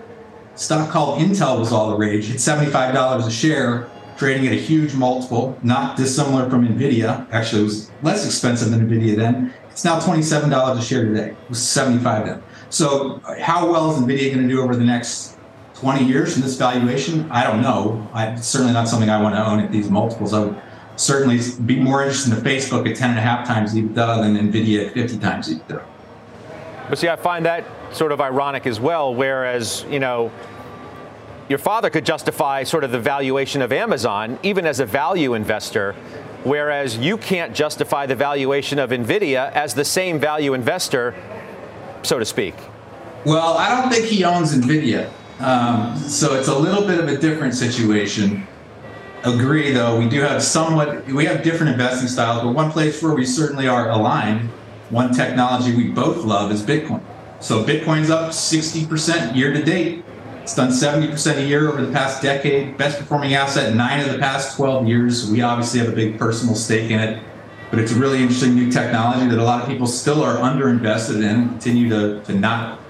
stock 0.54 0.90
called 0.90 1.20
Intel 1.20 1.58
was 1.58 1.72
all 1.72 1.90
the 1.90 1.96
rage. 1.96 2.30
It's 2.30 2.46
$75 2.46 3.26
a 3.26 3.30
share, 3.30 3.90
trading 4.16 4.46
at 4.46 4.52
a 4.52 4.56
huge 4.56 4.94
multiple, 4.94 5.58
not 5.62 5.96
dissimilar 5.96 6.48
from 6.48 6.66
NVIDIA. 6.66 7.26
Actually, 7.32 7.62
it 7.62 7.64
was 7.64 7.90
less 8.02 8.24
expensive 8.24 8.70
than 8.70 8.88
NVIDIA 8.88 9.16
then. 9.16 9.52
It's 9.70 9.84
now 9.84 10.00
$27 10.00 10.78
a 10.78 10.82
share 10.82 11.04
today. 11.04 11.30
It 11.30 11.48
was 11.48 11.62
75 11.62 12.26
then. 12.26 12.42
So 12.70 13.20
how 13.40 13.70
well 13.70 13.90
is 13.90 13.98
NVIDIA 13.98 14.32
going 14.32 14.48
to 14.48 14.48
do 14.48 14.62
over 14.62 14.74
the 14.74 14.84
next 14.84 15.35
20 15.76 16.04
years 16.04 16.32
from 16.32 16.42
this 16.42 16.56
valuation? 16.56 17.30
I 17.30 17.44
don't 17.44 17.60
know. 17.60 18.08
I, 18.12 18.28
it's 18.28 18.46
certainly 18.46 18.72
not 18.72 18.88
something 18.88 19.10
I 19.10 19.22
want 19.22 19.34
to 19.34 19.46
own 19.46 19.60
at 19.60 19.70
these 19.70 19.90
multiples. 19.90 20.32
I 20.32 20.40
would 20.40 20.56
certainly 20.96 21.38
be 21.66 21.76
more 21.76 22.02
interested 22.02 22.32
in 22.32 22.40
Facebook 22.40 22.88
at 22.88 22.96
10 22.96 23.10
and 23.10 23.18
a 23.18 23.22
half 23.22 23.46
times 23.46 23.74
EBITDA 23.74 23.94
than 24.22 24.50
NVIDIA 24.50 24.86
at 24.86 24.94
50 24.94 25.18
times 25.18 25.54
EBITDA. 25.54 25.84
But 26.88 26.98
see, 26.98 27.08
I 27.08 27.16
find 27.16 27.44
that 27.44 27.64
sort 27.92 28.12
of 28.12 28.20
ironic 28.20 28.66
as 28.66 28.80
well, 28.80 29.14
whereas, 29.14 29.84
you 29.90 29.98
know, 29.98 30.32
your 31.48 31.58
father 31.58 31.90
could 31.90 32.06
justify 32.06 32.62
sort 32.62 32.82
of 32.82 32.90
the 32.90 32.98
valuation 32.98 33.60
of 33.60 33.70
Amazon, 33.70 34.38
even 34.42 34.66
as 34.66 34.80
a 34.80 34.86
value 34.86 35.34
investor, 35.34 35.92
whereas 36.44 36.96
you 36.96 37.18
can't 37.18 37.54
justify 37.54 38.06
the 38.06 38.14
valuation 38.14 38.78
of 38.78 38.90
NVIDIA 38.90 39.52
as 39.52 39.74
the 39.74 39.84
same 39.84 40.18
value 40.18 40.54
investor, 40.54 41.14
so 42.02 42.18
to 42.18 42.24
speak. 42.24 42.54
Well, 43.26 43.58
I 43.58 43.68
don't 43.68 43.92
think 43.92 44.06
he 44.06 44.24
owns 44.24 44.54
NVIDIA. 44.54 45.10
Um, 45.40 45.96
so 45.98 46.34
it's 46.34 46.48
a 46.48 46.58
little 46.58 46.86
bit 46.86 46.98
of 46.98 47.08
a 47.08 47.16
different 47.18 47.54
situation. 47.54 48.46
Agree, 49.24 49.72
though, 49.72 49.98
we 49.98 50.08
do 50.08 50.20
have 50.20 50.42
somewhat, 50.42 51.04
we 51.06 51.24
have 51.24 51.42
different 51.42 51.72
investing 51.72 52.08
styles, 52.08 52.42
but 52.42 52.52
one 52.52 52.70
place 52.70 53.02
where 53.02 53.14
we 53.14 53.26
certainly 53.26 53.66
are 53.66 53.90
aligned, 53.90 54.48
one 54.90 55.12
technology 55.12 55.74
we 55.74 55.88
both 55.88 56.24
love 56.24 56.52
is 56.52 56.62
Bitcoin. 56.62 57.02
So 57.40 57.64
Bitcoin's 57.64 58.08
up 58.08 58.30
60% 58.30 59.36
year 59.36 59.52
to 59.52 59.62
date. 59.62 60.04
It's 60.42 60.54
done 60.54 60.70
70% 60.70 61.38
a 61.38 61.44
year 61.44 61.68
over 61.68 61.84
the 61.84 61.92
past 61.92 62.22
decade, 62.22 62.78
best 62.78 62.98
performing 62.98 63.34
asset 63.34 63.74
nine 63.74 64.00
of 64.00 64.12
the 64.12 64.18
past 64.18 64.56
12 64.56 64.86
years. 64.86 65.28
We 65.28 65.42
obviously 65.42 65.80
have 65.80 65.88
a 65.88 65.96
big 65.96 66.18
personal 66.18 66.54
stake 66.54 66.90
in 66.90 67.00
it, 67.00 67.22
but 67.70 67.80
it's 67.80 67.92
a 67.92 67.96
really 67.96 68.18
interesting 68.18 68.54
new 68.54 68.70
technology 68.70 69.28
that 69.28 69.38
a 69.38 69.42
lot 69.42 69.60
of 69.60 69.68
people 69.68 69.88
still 69.88 70.22
are 70.22 70.36
underinvested 70.36 71.22
in 71.22 71.48
continue 71.48 71.88
to, 71.88 72.22
to 72.22 72.32
not, 72.32 72.80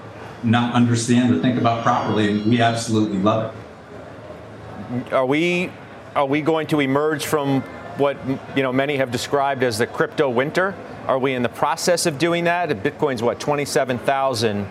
not 0.47 0.73
understand 0.73 1.33
or 1.33 1.39
think 1.39 1.59
about 1.59 1.83
properly. 1.83 2.31
And 2.31 2.45
we 2.45 2.61
absolutely 2.61 3.19
love 3.19 3.53
it. 3.53 5.13
Are 5.13 5.25
we, 5.25 5.69
are 6.15 6.25
we 6.25 6.41
going 6.41 6.67
to 6.67 6.79
emerge 6.79 7.25
from 7.25 7.61
what 7.97 8.17
you 8.55 8.63
know 8.63 8.71
many 8.71 8.97
have 8.97 9.11
described 9.11 9.63
as 9.63 9.77
the 9.77 9.87
crypto 9.87 10.29
winter? 10.29 10.75
Are 11.07 11.19
we 11.19 11.33
in 11.33 11.43
the 11.43 11.49
process 11.49 12.05
of 12.05 12.17
doing 12.17 12.45
that? 12.45 12.69
Bitcoin's 12.69 13.21
what 13.21 13.39
27,000 13.39 14.67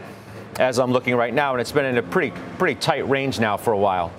as 0.58 0.78
I'm 0.78 0.92
looking 0.92 1.14
right 1.14 1.34
now, 1.34 1.52
and 1.52 1.60
it's 1.60 1.72
been 1.72 1.84
in 1.84 1.98
a 1.98 2.02
pretty 2.02 2.36
pretty 2.58 2.80
tight 2.80 3.08
range 3.08 3.38
now 3.40 3.56
for 3.56 3.72
a 3.72 3.78
while. 3.78 4.12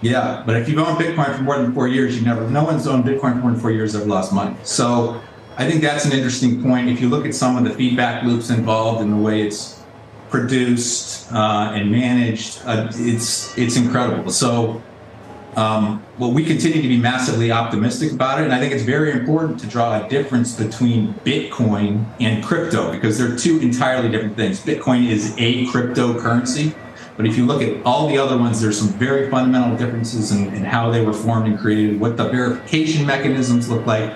Yeah, 0.00 0.42
but 0.44 0.56
if 0.56 0.68
you've 0.68 0.78
owned 0.78 0.98
Bitcoin 0.98 1.34
for 1.36 1.42
more 1.42 1.58
than 1.58 1.72
four 1.72 1.88
years, 1.88 2.18
you 2.18 2.24
never. 2.24 2.48
No 2.50 2.64
one's 2.64 2.86
owned 2.86 3.04
Bitcoin 3.04 3.34
for 3.34 3.38
more 3.38 3.50
than 3.52 3.60
four 3.60 3.70
years 3.70 3.92
They've 3.92 4.06
lost 4.06 4.32
money. 4.32 4.54
So 4.64 5.20
I 5.56 5.70
think 5.70 5.82
that's 5.82 6.04
an 6.04 6.12
interesting 6.12 6.62
point. 6.62 6.88
If 6.88 7.00
you 7.00 7.08
look 7.08 7.24
at 7.24 7.34
some 7.34 7.56
of 7.56 7.64
the 7.64 7.70
feedback 7.70 8.24
loops 8.24 8.50
involved 8.50 9.00
in 9.02 9.10
the 9.10 9.16
way 9.16 9.42
it's 9.42 9.80
produced 10.30 11.32
uh, 11.32 11.72
and 11.74 11.90
managed, 11.90 12.60
uh, 12.64 12.88
it's 12.94 13.56
it's 13.56 13.76
incredible. 13.76 14.30
So 14.30 14.82
um, 15.56 16.02
well, 16.18 16.32
we 16.32 16.44
continue 16.44 16.82
to 16.82 16.88
be 16.88 16.96
massively 16.96 17.50
optimistic 17.52 18.12
about 18.12 18.40
it, 18.40 18.44
and 18.44 18.52
I 18.52 18.58
think 18.58 18.72
it's 18.72 18.82
very 18.82 19.12
important 19.12 19.60
to 19.60 19.66
draw 19.66 20.04
a 20.04 20.08
difference 20.08 20.54
between 20.54 21.14
Bitcoin 21.24 22.06
and 22.20 22.42
crypto 22.44 22.90
because 22.90 23.18
they're 23.18 23.36
two 23.36 23.60
entirely 23.60 24.08
different 24.08 24.36
things. 24.36 24.60
Bitcoin 24.60 25.08
is 25.08 25.34
a 25.38 25.64
cryptocurrency, 25.66 26.74
but 27.16 27.26
if 27.26 27.36
you 27.36 27.46
look 27.46 27.62
at 27.62 27.84
all 27.86 28.08
the 28.08 28.18
other 28.18 28.36
ones, 28.36 28.60
there's 28.60 28.78
some 28.78 28.88
very 28.88 29.30
fundamental 29.30 29.76
differences 29.76 30.32
in, 30.32 30.52
in 30.54 30.64
how 30.64 30.90
they 30.90 31.04
were 31.04 31.12
formed 31.12 31.46
and 31.46 31.58
created, 31.58 32.00
what 32.00 32.16
the 32.16 32.28
verification 32.28 33.06
mechanisms 33.06 33.68
look 33.68 33.86
like, 33.86 34.12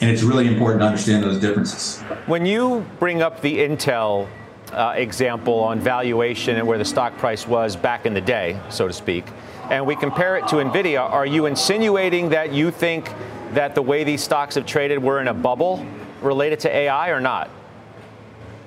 and 0.00 0.10
it's 0.10 0.22
really 0.22 0.48
important 0.48 0.80
to 0.80 0.86
understand 0.86 1.22
those 1.22 1.38
differences. 1.38 2.00
When 2.26 2.46
you 2.46 2.84
bring 2.98 3.22
up 3.22 3.42
the 3.42 3.58
Intel 3.58 4.28
uh, 4.72 4.94
example 4.96 5.60
on 5.60 5.80
valuation 5.80 6.56
and 6.56 6.66
where 6.66 6.78
the 6.78 6.84
stock 6.84 7.16
price 7.18 7.46
was 7.46 7.76
back 7.76 8.06
in 8.06 8.14
the 8.14 8.20
day, 8.20 8.58
so 8.68 8.86
to 8.86 8.92
speak 8.92 9.24
and 9.70 9.86
we 9.86 9.94
compare 9.94 10.36
it 10.36 10.48
to 10.48 10.56
NVIDIA, 10.56 11.00
are 11.00 11.24
you 11.24 11.46
insinuating 11.46 12.30
that 12.30 12.52
you 12.52 12.70
think 12.70 13.10
that 13.52 13.74
the 13.74 13.82
way 13.82 14.04
these 14.04 14.22
stocks 14.22 14.56
have 14.56 14.66
traded, 14.66 15.00
we're 15.00 15.20
in 15.20 15.28
a 15.28 15.34
bubble 15.34 15.86
related 16.20 16.60
to 16.60 16.76
AI 16.76 17.10
or 17.10 17.20
not? 17.20 17.48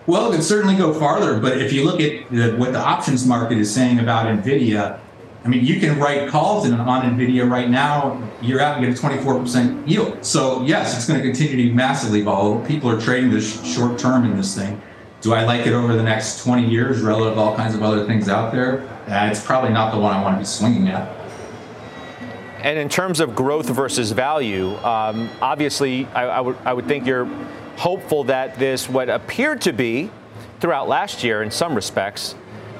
Well, 0.07 0.31
it 0.31 0.35
could 0.35 0.43
certainly 0.43 0.75
go 0.75 0.93
farther, 0.93 1.39
but 1.39 1.61
if 1.61 1.71
you 1.71 1.85
look 1.85 1.99
at 1.99 2.29
the, 2.31 2.55
what 2.55 2.71
the 2.71 2.79
options 2.79 3.25
market 3.27 3.57
is 3.57 3.73
saying 3.73 3.99
about 3.99 4.25
NVIDIA, 4.27 4.99
I 5.45 5.47
mean, 5.49 5.65
you 5.65 5.79
can 5.81 5.99
write 5.99 6.29
calls 6.29 6.65
in, 6.65 6.73
on 6.73 7.17
NVIDIA 7.17 7.49
right 7.49 7.69
now, 7.69 8.21
you're 8.41 8.61
out 8.61 8.77
and 8.77 8.85
get 8.85 8.97
a 8.97 9.01
24% 9.01 9.87
yield. 9.87 10.23
So, 10.23 10.63
yes, 10.63 10.95
it's 10.95 11.05
going 11.05 11.21
to 11.21 11.25
continue 11.25 11.51
to 11.51 11.69
be 11.69 11.73
massively 11.73 12.21
volatile. 12.21 12.65
People 12.65 12.89
are 12.89 12.99
trading 12.99 13.29
this 13.29 13.61
short 13.73 13.99
term 13.99 14.23
in 14.23 14.37
this 14.37 14.55
thing. 14.55 14.81
Do 15.23 15.33
I 15.33 15.43
like 15.45 15.65
it 15.65 15.73
over 15.73 15.95
the 15.95 16.03
next 16.03 16.43
20 16.43 16.69
years 16.69 17.01
relative 17.01 17.36
to 17.36 17.39
all 17.39 17.55
kinds 17.55 17.73
of 17.73 17.81
other 17.81 18.05
things 18.05 18.29
out 18.29 18.51
there? 18.51 18.88
uh, 19.07 19.27
it's 19.29 19.43
probably 19.43 19.71
not 19.71 19.91
the 19.91 19.99
one 19.99 20.15
I 20.15 20.21
want 20.21 20.36
to 20.36 20.39
be 20.39 20.45
swinging 20.45 20.88
at. 20.88 21.09
And 22.62 22.79
in 22.79 22.88
terms 22.88 23.19
of 23.19 23.36
growth 23.36 23.67
versus 23.67 24.12
value, 24.12 24.75
um, 24.77 25.29
obviously, 25.41 26.05
I, 26.07 26.23
I, 26.23 26.41
would, 26.41 26.57
I 26.63 26.73
would 26.73 26.88
think 26.88 27.05
you're 27.05 27.25
hopeful 27.75 28.23
that 28.25 28.57
this, 28.57 28.88
what 28.88 29.09
appeared 29.09 29.59
to 29.62 29.73
be 29.73 30.09
throughout 30.62 30.88
last 30.88 31.23
year 31.23 31.43
in 31.43 31.51
some 31.51 31.75
respects, 31.75 32.36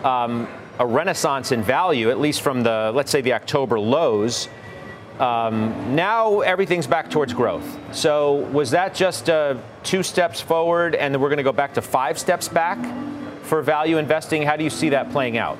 um, 0.06 0.47
a 0.79 0.86
renaissance 0.86 1.51
in 1.51 1.62
value, 1.62 2.10
at 2.10 2.19
least 2.19 2.41
from 2.41 2.63
the, 2.63 2.91
let's 2.95 3.12
say, 3.12 3.19
the 3.19 3.34
October 3.34 3.77
lows. 3.77 4.47
Um, 5.19 5.95
now 5.95 6.41
everything's 6.41 6.88
back 6.88 7.12
towards 7.12 7.34
growth. 7.34 7.80
So 7.95 8.34
was 8.52 8.71
that 8.71 8.95
just 8.95 9.30
uh, 9.30 9.58
two 9.84 10.02
steps 10.04 10.41
forward 10.41 10.95
and 10.95 11.13
then 11.13 11.21
we're 11.21 11.30
going 11.30 11.38
to 11.38 11.43
go 11.43 11.52
back 11.52 11.76
to 11.76 11.82
five 11.82 12.17
steps 12.17 12.47
back 12.47 12.80
for 13.43 13.62
value 13.62 13.97
investing? 13.97 14.41
How 14.41 14.56
do 14.56 14.63
you 14.63 14.69
see 14.69 14.89
that 14.89 15.12
playing 15.12 15.38
out? 15.38 15.58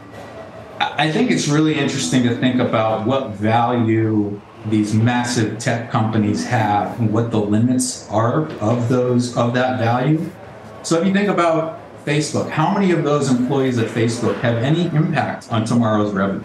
I 0.80 1.12
think 1.12 1.32
it's 1.32 1.48
really 1.48 1.76
interesting 1.76 2.24
to 2.24 2.36
think 2.36 2.60
about 2.60 3.06
what 3.06 3.32
value 3.32 4.42
these 4.66 4.94
massive 4.94 5.60
tech 5.60 5.92
companies 5.92 6.46
have 6.46 7.00
and 7.00 7.12
what 7.12 7.32
the 7.32 7.40
limits 7.40 8.10
are 8.10 8.48
of 8.60 8.90
those 8.90 9.38
of 9.38 9.54
that 9.54 9.80
value. 9.80 10.30
So 10.82 11.00
if 11.00 11.08
you 11.08 11.14
think 11.14 11.30
about 11.30 11.80
Facebook, 12.06 12.50
how 12.50 12.74
many 12.74 12.92
of 12.92 13.04
those 13.04 13.30
employees 13.30 13.78
at 13.78 13.88
Facebook 13.88 14.40
have 14.42 14.58
any 14.58 14.88
impact 14.88 15.52
on 15.52 15.64
tomorrow's 15.64 16.14
revenue? 16.14 16.44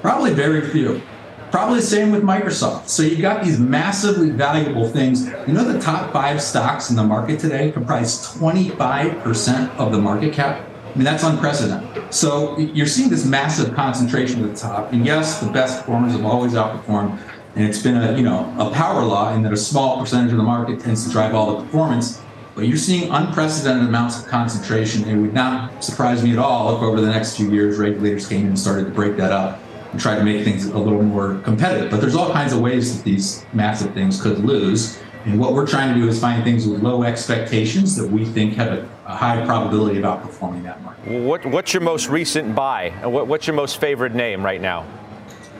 Probably 0.00 0.32
very 0.32 0.68
few. 0.70 1.02
Probably 1.50 1.80
the 1.80 1.86
same 1.86 2.12
with 2.12 2.22
Microsoft. 2.22 2.88
So 2.88 3.02
you've 3.02 3.22
got 3.22 3.42
these 3.42 3.58
massively 3.58 4.30
valuable 4.30 4.88
things. 4.88 5.26
You 5.48 5.52
know, 5.52 5.64
the 5.64 5.80
top 5.80 6.12
five 6.12 6.40
stocks 6.40 6.90
in 6.90 6.96
the 6.96 7.02
market 7.02 7.40
today 7.40 7.72
comprise 7.72 8.18
25% 8.36 9.76
of 9.76 9.90
the 9.90 9.98
market 9.98 10.32
cap. 10.32 10.64
I 10.64 10.94
mean, 10.94 11.04
that's 11.04 11.24
unprecedented. 11.24 12.14
So 12.14 12.56
you're 12.56 12.86
seeing 12.86 13.10
this 13.10 13.24
massive 13.24 13.74
concentration 13.74 14.44
at 14.44 14.54
the 14.54 14.60
top. 14.60 14.92
And 14.92 15.04
yes, 15.04 15.40
the 15.40 15.50
best 15.50 15.80
performers 15.80 16.12
have 16.12 16.24
always 16.24 16.52
outperformed. 16.52 17.20
And 17.56 17.64
it's 17.64 17.82
been 17.82 17.96
a, 17.96 18.16
you 18.16 18.22
know, 18.22 18.54
a 18.58 18.70
power 18.70 19.02
law 19.02 19.34
in 19.34 19.42
that 19.42 19.52
a 19.52 19.56
small 19.56 19.98
percentage 19.98 20.30
of 20.30 20.36
the 20.36 20.44
market 20.44 20.78
tends 20.78 21.04
to 21.04 21.10
drive 21.10 21.34
all 21.34 21.56
the 21.56 21.64
performance. 21.64 22.22
But 22.54 22.68
you're 22.68 22.76
seeing 22.76 23.10
unprecedented 23.10 23.88
amounts 23.88 24.20
of 24.20 24.28
concentration. 24.28 25.08
It 25.08 25.16
would 25.16 25.34
not 25.34 25.82
surprise 25.82 26.22
me 26.22 26.32
at 26.32 26.38
all 26.38 26.76
if 26.76 26.82
over 26.82 27.00
the 27.00 27.08
next 27.08 27.36
few 27.36 27.50
years 27.50 27.76
regulators 27.76 28.28
came 28.28 28.46
and 28.46 28.58
started 28.58 28.84
to 28.84 28.90
break 28.90 29.16
that 29.16 29.32
up 29.32 29.60
and 29.92 30.00
try 30.00 30.14
to 30.16 30.24
make 30.24 30.44
things 30.44 30.66
a 30.66 30.78
little 30.78 31.02
more 31.02 31.38
competitive. 31.40 31.90
But 31.90 32.00
there's 32.00 32.14
all 32.14 32.32
kinds 32.32 32.52
of 32.52 32.60
ways 32.60 32.96
that 32.96 33.04
these 33.04 33.44
massive 33.52 33.92
things 33.92 34.20
could 34.20 34.44
lose. 34.44 35.00
And 35.24 35.38
what 35.38 35.52
we're 35.52 35.66
trying 35.66 35.92
to 35.94 36.00
do 36.00 36.08
is 36.08 36.18
find 36.20 36.42
things 36.42 36.66
with 36.66 36.82
low 36.82 37.02
expectations 37.02 37.94
that 37.96 38.08
we 38.08 38.24
think 38.24 38.54
have 38.54 38.72
a, 38.72 38.88
a 39.06 39.14
high 39.14 39.44
probability 39.44 39.98
of 39.98 40.04
outperforming 40.04 40.62
that 40.62 40.82
market. 40.82 41.22
What, 41.22 41.44
what's 41.46 41.74
your 41.74 41.82
most 41.82 42.08
recent 42.08 42.54
buy? 42.54 42.90
What, 43.02 43.26
what's 43.26 43.46
your 43.46 43.56
most 43.56 43.80
favorite 43.80 44.14
name 44.14 44.44
right 44.44 44.60
now? 44.60 44.86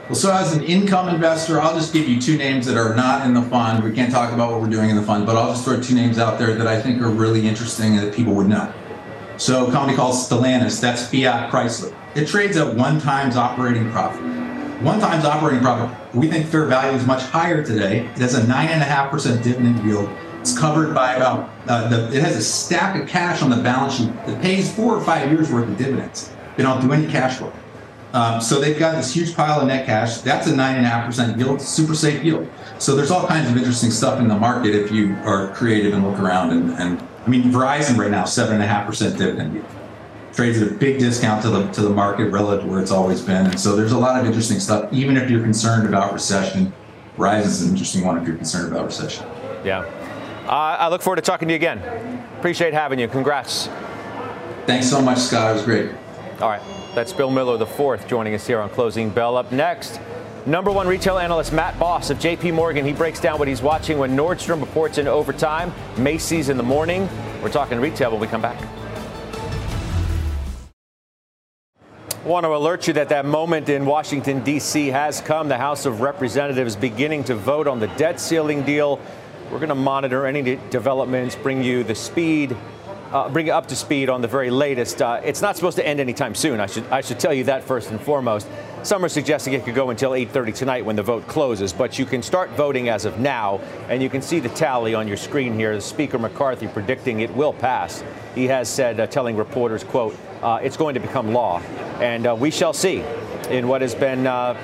Well, 0.09 0.17
so 0.17 0.33
as 0.33 0.57
an 0.57 0.65
income 0.65 1.09
investor, 1.09 1.61
I'll 1.61 1.75
just 1.75 1.93
give 1.93 2.09
you 2.09 2.21
two 2.21 2.37
names 2.37 2.67
that 2.67 2.77
are 2.77 2.97
not 2.97 3.27
in 3.27 3.35
the 3.35 3.43
fund. 3.43 3.85
We 3.85 3.93
can't 3.93 4.11
talk 4.11 4.33
about 4.33 4.51
what 4.51 4.61
we're 4.61 4.71
doing 4.71 4.91
in 4.91 4.97
the 4.97 5.03
fund, 5.03 5.27
but 5.27 5.37
I'll 5.37 5.53
just 5.53 5.65
throw 5.65 5.81
two 5.81 5.95
names 5.95 6.19
out 6.19 6.39
there 6.39 6.55
that 6.55 6.67
I 6.67 6.81
think 6.81 7.01
are 7.01 7.09
really 7.09 7.47
interesting 7.47 7.97
and 7.97 8.07
that 8.07 8.15
people 8.15 8.35
would 8.35 8.49
know. 8.49 8.73
So 9.37 9.69
a 9.69 9.71
company 9.71 9.97
called 9.97 10.15
Stellantis, 10.17 10.81
that's 10.81 11.07
Fiat 11.07 11.51
Chrysler. 11.53 11.95
It 12.17 12.27
trades 12.27 12.57
at 12.57 12.75
one 12.75 13.01
times 13.01 13.37
operating 13.37 13.89
profit. 13.93 14.21
One 14.83 14.99
times 14.99 15.25
operating 15.25 15.61
profit, 15.61 15.97
we 16.13 16.29
think 16.29 16.47
fair 16.47 16.65
value 16.65 16.97
is 16.97 17.07
much 17.07 17.23
higher 17.23 17.63
today. 17.65 18.01
It 18.01 18.19
has 18.19 18.35
a 18.35 18.41
9.5% 18.43 19.45
dividend 19.45 19.85
yield. 19.85 20.11
It's 20.41 20.59
covered 20.59 20.93
by 20.93 21.15
about, 21.15 21.51
uh, 21.69 21.89
the, 21.89 22.09
it 22.09 22.21
has 22.21 22.37
a 22.37 22.43
stack 22.43 23.01
of 23.01 23.07
cash 23.07 23.43
on 23.43 23.51
the 23.51 23.63
balance 23.63 23.95
sheet 23.95 24.13
that 24.27 24.43
pays 24.43 24.75
four 24.75 24.97
or 24.97 25.01
five 25.01 25.31
years 25.31 25.53
worth 25.53 25.69
of 25.69 25.77
dividends. 25.77 26.33
They 26.57 26.65
don't 26.65 26.81
do 26.81 26.93
any 26.93 27.07
cash 27.07 27.37
flow. 27.37 27.53
Um, 28.13 28.41
so 28.41 28.59
they've 28.59 28.79
got 28.79 28.97
this 28.97 29.15
huge 29.15 29.37
pile 29.37 29.61
of 29.61 29.69
net 29.69 29.87
cash. 29.87 30.19
That's 30.19 30.49
a 30.49 30.53
9.5% 30.53 31.39
yield, 31.39 31.61
super 31.61 31.95
safe 31.95 32.25
yield. 32.25 32.51
So 32.81 32.97
there's 32.97 33.13
all 33.13 33.29
kinds 33.29 33.49
of 33.49 33.57
interesting 33.57 33.93
stuff 33.93 34.19
in 34.19 34.27
the 34.27 34.37
market 34.37 34.75
if 34.75 34.91
you 34.91 35.15
are 35.23 35.55
creative 35.55 35.95
and 35.95 36.05
look 36.05 36.19
around. 36.19 36.51
And, 36.51 36.71
and 36.73 37.09
I 37.25 37.29
mean, 37.29 37.45
Verizon 37.45 37.97
right 37.97 38.11
now, 38.11 38.25
7.5% 38.25 39.17
dividend 39.17 39.55
yield 39.55 39.67
trades 40.33 40.61
at 40.61 40.69
a 40.69 40.75
big 40.75 40.99
discount 40.99 41.43
to 41.43 41.51
the 41.51 41.67
to 41.73 41.83
the 41.83 41.91
market 41.91 42.31
relative 42.31 42.65
to 42.65 42.71
where 42.71 42.81
it's 42.81 42.91
always 42.91 43.21
been. 43.21 43.47
And 43.47 43.59
so 43.59 43.77
there's 43.77 43.93
a 43.93 43.99
lot 43.99 44.21
of 44.21 44.27
interesting 44.27 44.61
stuff. 44.61 44.93
Even 44.93 45.17
if 45.17 45.31
you're 45.31 45.43
concerned 45.43 45.89
about 45.89 46.13
recession, 46.13 46.73
Rise 47.17 47.47
is 47.47 47.63
an 47.63 47.71
interesting 47.71 48.05
one 48.05 48.19
if 48.19 48.27
you're 48.27 48.37
concerned 48.37 48.73
about 48.73 48.87
recession. 48.87 49.27
Yeah. 49.65 49.81
Uh, 50.47 50.77
I 50.79 50.89
look 50.89 51.03
forward 51.03 51.17
to 51.17 51.23
talking 51.23 51.49
to 51.49 51.55
you 51.55 51.57
again. 51.57 51.79
Appreciate 52.39 52.73
having 52.73 52.99
you. 52.99 53.09
Congrats. 53.09 53.69
Thanks 54.67 54.89
so 54.89 55.01
much, 55.01 55.19
Scott. 55.19 55.51
It 55.51 55.55
was 55.55 55.63
great. 55.63 55.91
All 56.41 56.49
right. 56.49 56.63
That's 56.95 57.13
Bill 57.13 57.31
Miller 57.31 57.57
the 57.57 57.67
fourth 57.67 58.09
joining 58.09 58.35
us 58.35 58.47
here 58.47 58.61
on 58.61 58.69
Closing 58.71 59.11
Bell. 59.11 59.37
Up 59.37 59.53
next, 59.53 60.01
number 60.47 60.73
one 60.73 60.89
retail 60.89 61.19
analyst 61.19 61.53
Matt 61.53 61.79
Boss 61.79 62.11
of 62.11 62.19
JP 62.19 62.55
Morgan. 62.55 62.85
He 62.85 62.93
breaks 62.93 63.21
down 63.21 63.39
what 63.39 63.47
he's 63.47 63.63
watching 63.63 63.99
when 63.99 64.17
Nordstrom 64.17 64.61
reports 64.61 64.99
in 64.99 65.07
overtime, 65.07 65.73
Macy's 65.97 66.49
in 66.49 66.57
the 66.57 66.63
morning. 66.63 67.09
We're 67.43 67.53
talking 67.53 67.79
retail 67.79 68.11
when 68.11 68.21
we 68.21 68.27
come 68.27 68.43
back. 68.43 68.61
Want 72.25 72.45
to 72.45 72.55
alert 72.55 72.87
you 72.87 72.93
that 72.95 73.09
that 73.09 73.25
moment 73.25 73.71
in 73.71 73.87
Washington, 73.87 74.45
D.C. 74.45 74.89
has 74.89 75.23
come. 75.23 75.49
The 75.49 75.57
House 75.57 75.87
of 75.87 76.03
Representatives 76.03 76.77
beginning 76.77 77.25
to 77.25 77.35
vote 77.35 77.67
on 77.67 77.81
the 77.81 77.87
debt 77.89 78.21
ceiling 78.21 78.63
deal. 78.63 79.01
We're 79.51 79.59
going 79.59 79.71
to 79.71 79.75
monitor 79.75 80.27
any 80.27 80.59
developments, 80.69 81.35
bring 81.35 81.65
you 81.65 81.83
the 81.83 81.95
speed, 81.95 82.55
uh, 83.11 83.31
bring 83.31 83.47
you 83.47 83.55
up 83.55 83.69
to 83.69 83.77
speed 83.77 84.11
on 84.11 84.21
the 84.21 84.29
very 84.29 84.51
latest. 84.51 85.01
Uh, 85.01 85.21
it's 85.25 85.41
not 85.41 85.57
supposed 85.57 85.79
to 85.79 85.87
end 85.87 85.99
anytime 85.99 86.35
soon. 86.35 86.61
I 86.61 86.67
should, 86.67 86.87
I 86.89 87.01
should 87.01 87.19
tell 87.19 87.33
you 87.33 87.45
that 87.45 87.65
first 87.65 87.91
and 87.91 87.99
foremost. 87.99 88.47
Some 88.83 89.03
are 89.03 89.09
suggesting 89.09 89.55
it 89.55 89.65
could 89.65 89.75
go 89.75 89.89
until 89.89 90.11
8:30 90.11 90.55
tonight 90.55 90.85
when 90.85 90.97
the 90.97 91.03
vote 91.03 91.27
closes, 91.27 91.73
but 91.73 91.99
you 91.99 92.05
can 92.05 92.23
start 92.23 92.51
voting 92.51 92.91
as 92.91 93.07
of 93.07 93.19
now, 93.19 93.61
and 93.89 94.03
you 94.03 94.11
can 94.11 94.21
see 94.21 94.41
the 94.41 94.49
tally 94.51 94.95
on 94.95 95.09
your 95.09 95.17
screen 95.17 95.55
here. 95.55 95.81
Speaker 95.81 96.19
McCarthy 96.19 96.69
predicting 96.69 97.21
it 97.21 97.35
will 97.35 97.53
pass. 97.53 98.05
He 98.35 98.47
has 98.47 98.69
said, 98.69 99.01
uh, 99.01 99.07
telling 99.07 99.37
reporters, 99.37 99.85
"quote 99.85 100.17
It's 100.63 100.77
going 100.77 100.95
to 100.95 101.01
become 101.01 101.33
law." 101.33 101.61
And 102.01 102.27
uh, 102.27 102.35
we 102.35 102.51
shall 102.51 102.73
see 102.73 103.05
in 103.51 103.69
what 103.69 103.83
has 103.83 103.95
been 103.95 104.27
uh, 104.27 104.57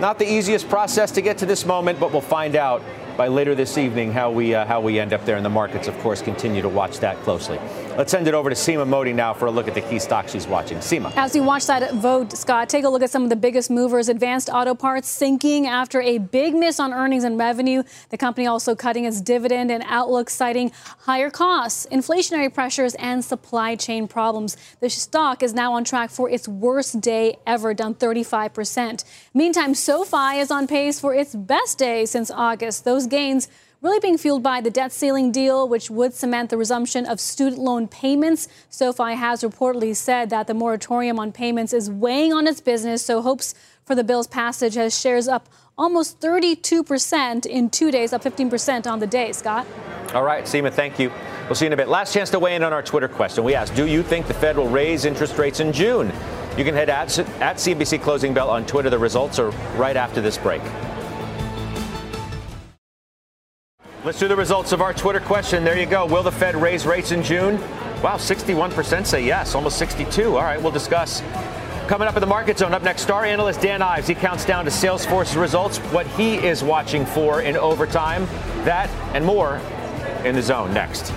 not 0.00 0.18
the 0.18 0.30
easiest 0.30 0.68
process 0.68 1.10
to 1.12 1.22
get 1.22 1.38
to 1.38 1.46
this 1.46 1.64
moment, 1.64 2.00
but 2.00 2.12
we'll 2.12 2.20
find 2.20 2.56
out 2.56 2.82
by 3.16 3.28
later 3.28 3.54
this 3.54 3.78
evening 3.78 4.12
how 4.12 4.30
we 4.30 4.54
uh, 4.54 4.64
how 4.64 4.80
we 4.80 4.98
end 4.98 5.12
up 5.12 5.24
there. 5.24 5.36
And 5.36 5.44
the 5.44 5.50
markets, 5.50 5.88
of 5.88 5.98
course, 6.00 6.22
continue 6.22 6.62
to 6.62 6.68
watch 6.68 6.98
that 7.00 7.16
closely. 7.18 7.58
Let's 7.96 8.10
send 8.10 8.26
it 8.26 8.32
over 8.32 8.48
to 8.48 8.56
Seema 8.56 8.88
Modi 8.88 9.12
now 9.12 9.34
for 9.34 9.46
a 9.46 9.50
look 9.50 9.68
at 9.68 9.74
the 9.74 9.82
key 9.82 9.98
stocks 9.98 10.32
she's 10.32 10.46
watching. 10.46 10.78
Seema. 10.78 11.12
As 11.14 11.36
you 11.36 11.42
watch 11.42 11.66
that 11.66 11.92
vote, 11.94 12.32
Scott, 12.32 12.70
take 12.70 12.84
a 12.84 12.88
look 12.88 13.02
at 13.02 13.10
some 13.10 13.22
of 13.22 13.28
the 13.28 13.36
biggest 13.36 13.70
movers. 13.70 14.08
Advanced 14.08 14.48
Auto 14.48 14.74
Parts 14.74 15.08
sinking 15.08 15.66
after 15.66 16.00
a 16.00 16.16
big 16.16 16.54
miss 16.54 16.80
on 16.80 16.94
earnings 16.94 17.22
and 17.22 17.38
revenue. 17.38 17.82
The 18.08 18.16
company 18.16 18.46
also 18.46 18.74
cutting 18.74 19.04
its 19.04 19.20
dividend 19.20 19.70
and 19.70 19.84
outlook, 19.86 20.30
citing 20.30 20.72
higher 21.00 21.28
costs, 21.28 21.86
inflationary 21.92 22.52
pressures, 22.52 22.94
and 22.94 23.22
supply 23.22 23.76
chain 23.76 24.08
problems. 24.08 24.56
The 24.80 24.88
stock 24.88 25.42
is 25.42 25.52
now 25.52 25.74
on 25.74 25.84
track 25.84 26.08
for 26.08 26.30
its 26.30 26.48
worst 26.48 27.02
day 27.02 27.36
ever, 27.46 27.74
down 27.74 27.94
35%. 27.94 29.04
Meantime, 29.34 29.74
SoFi 29.74 30.38
is 30.38 30.50
on 30.50 30.66
pace 30.66 30.98
for 30.98 31.14
its 31.14 31.34
best 31.34 31.76
day 31.78 32.06
since 32.06 32.30
August. 32.30 32.86
Those 32.86 33.06
gains 33.06 33.48
really 33.82 33.98
being 33.98 34.16
fueled 34.16 34.44
by 34.44 34.60
the 34.60 34.70
debt 34.70 34.92
ceiling 34.92 35.32
deal, 35.32 35.68
which 35.68 35.90
would 35.90 36.14
cement 36.14 36.50
the 36.50 36.56
resumption 36.56 37.04
of 37.04 37.18
student 37.18 37.60
loan 37.60 37.88
payments. 37.88 38.48
SoFi 38.70 39.14
has 39.14 39.42
reportedly 39.42 39.94
said 39.94 40.30
that 40.30 40.46
the 40.46 40.54
moratorium 40.54 41.18
on 41.18 41.32
payments 41.32 41.72
is 41.72 41.90
weighing 41.90 42.32
on 42.32 42.46
its 42.46 42.60
business, 42.60 43.04
so 43.04 43.20
hopes 43.20 43.54
for 43.84 43.96
the 43.96 44.04
bill's 44.04 44.28
passage 44.28 44.74
has 44.74 44.98
shares 44.98 45.26
up 45.26 45.48
almost 45.76 46.20
32% 46.20 47.44
in 47.44 47.70
two 47.70 47.90
days, 47.90 48.12
up 48.12 48.22
15% 48.22 48.86
on 48.86 49.00
the 49.00 49.06
day. 49.06 49.32
Scott? 49.32 49.66
All 50.14 50.22
right, 50.22 50.44
Seema, 50.44 50.72
thank 50.72 51.00
you. 51.00 51.10
We'll 51.46 51.56
see 51.56 51.64
you 51.64 51.68
in 51.68 51.72
a 51.72 51.76
bit. 51.76 51.88
Last 51.88 52.14
chance 52.14 52.30
to 52.30 52.38
weigh 52.38 52.54
in 52.54 52.62
on 52.62 52.72
our 52.72 52.82
Twitter 52.82 53.08
question. 53.08 53.42
We 53.42 53.56
asked, 53.56 53.74
do 53.74 53.86
you 53.86 54.04
think 54.04 54.28
the 54.28 54.34
Fed 54.34 54.56
will 54.56 54.68
raise 54.68 55.04
interest 55.04 55.38
rates 55.38 55.58
in 55.58 55.72
June? 55.72 56.12
You 56.56 56.64
can 56.64 56.74
head 56.74 56.88
at, 56.88 57.18
at 57.18 57.56
CNBC 57.56 58.00
Closing 58.02 58.32
Bell 58.32 58.48
on 58.48 58.64
Twitter. 58.64 58.90
The 58.90 58.98
results 58.98 59.38
are 59.40 59.50
right 59.76 59.96
after 59.96 60.20
this 60.20 60.38
break. 60.38 60.62
Let's 64.04 64.18
do 64.18 64.26
the 64.26 64.34
results 64.34 64.72
of 64.72 64.80
our 64.80 64.92
Twitter 64.92 65.20
question. 65.20 65.62
There 65.62 65.78
you 65.78 65.86
go. 65.86 66.06
Will 66.06 66.24
the 66.24 66.32
Fed 66.32 66.56
raise 66.56 66.86
rates 66.86 67.12
in 67.12 67.22
June? 67.22 67.60
Wow, 68.02 68.16
61% 68.16 69.06
say 69.06 69.24
yes, 69.24 69.54
almost 69.54 69.78
62. 69.78 70.36
All 70.36 70.42
right, 70.42 70.60
we'll 70.60 70.72
discuss. 70.72 71.22
Coming 71.86 72.08
up 72.08 72.16
in 72.16 72.20
the 72.20 72.26
market 72.26 72.58
zone, 72.58 72.74
up 72.74 72.82
next, 72.82 73.02
star 73.02 73.24
analyst 73.24 73.60
Dan 73.60 73.80
Ives. 73.80 74.08
He 74.08 74.16
counts 74.16 74.44
down 74.44 74.64
to 74.64 74.72
Salesforce's 74.72 75.36
results, 75.36 75.78
what 75.92 76.08
he 76.08 76.34
is 76.34 76.64
watching 76.64 77.06
for 77.06 77.42
in 77.42 77.56
overtime. 77.56 78.26
That 78.64 78.90
and 79.14 79.24
more 79.24 79.60
in 80.24 80.34
the 80.34 80.42
zone 80.42 80.74
next. 80.74 81.12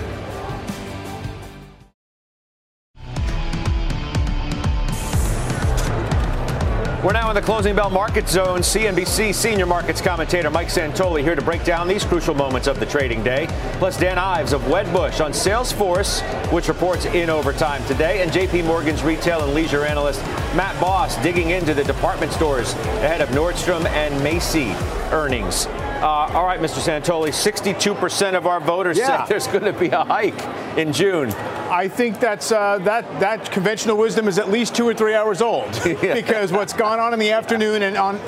We're 7.06 7.12
now 7.12 7.28
in 7.30 7.36
the 7.36 7.40
closing 7.40 7.76
bell 7.76 7.88
market 7.88 8.28
zone. 8.28 8.62
CNBC 8.62 9.32
senior 9.32 9.64
markets 9.64 10.00
commentator 10.00 10.50
Mike 10.50 10.66
Santoli 10.66 11.22
here 11.22 11.36
to 11.36 11.40
break 11.40 11.62
down 11.62 11.86
these 11.86 12.04
crucial 12.04 12.34
moments 12.34 12.66
of 12.66 12.80
the 12.80 12.86
trading 12.86 13.22
day. 13.22 13.46
Plus 13.74 13.96
Dan 13.96 14.18
Ives 14.18 14.52
of 14.52 14.60
Wedbush 14.62 15.24
on 15.24 15.30
Salesforce, 15.30 16.20
which 16.50 16.66
reports 16.66 17.04
in 17.04 17.30
overtime 17.30 17.86
today, 17.86 18.22
and 18.22 18.32
JP 18.32 18.64
Morgan's 18.64 19.04
retail 19.04 19.44
and 19.44 19.54
leisure 19.54 19.84
analyst 19.84 20.20
Matt 20.56 20.80
Boss 20.80 21.16
digging 21.22 21.50
into 21.50 21.74
the 21.74 21.84
department 21.84 22.32
stores 22.32 22.72
ahead 22.72 23.20
of 23.20 23.28
Nordstrom 23.28 23.86
and 23.86 24.24
Macy 24.24 24.72
earnings. 25.12 25.68
Uh, 25.96 26.30
all 26.34 26.44
right, 26.44 26.60
Mr. 26.60 26.78
Santoli, 26.78 27.30
62% 27.30 28.34
of 28.34 28.46
our 28.46 28.60
voters 28.60 28.98
yeah. 28.98 29.24
say 29.24 29.28
there's 29.30 29.46
going 29.46 29.64
to 29.64 29.72
be 29.72 29.88
a 29.88 30.04
hike 30.04 30.38
in 30.76 30.92
June. 30.92 31.30
I 31.30 31.88
think 31.88 32.20
that's 32.20 32.52
uh, 32.52 32.78
that 32.80 33.18
that 33.18 33.50
conventional 33.50 33.96
wisdom 33.96 34.28
is 34.28 34.38
at 34.38 34.50
least 34.50 34.74
two 34.76 34.86
or 34.86 34.94
three 34.94 35.14
hours 35.14 35.40
old 35.40 35.72
because 35.84 36.52
what's 36.52 36.74
gone 36.74 37.00
on 37.00 37.12
in 37.14 37.18
the 37.18 37.32
afternoon 37.32 37.82
and 37.82 37.96
on 37.96 38.18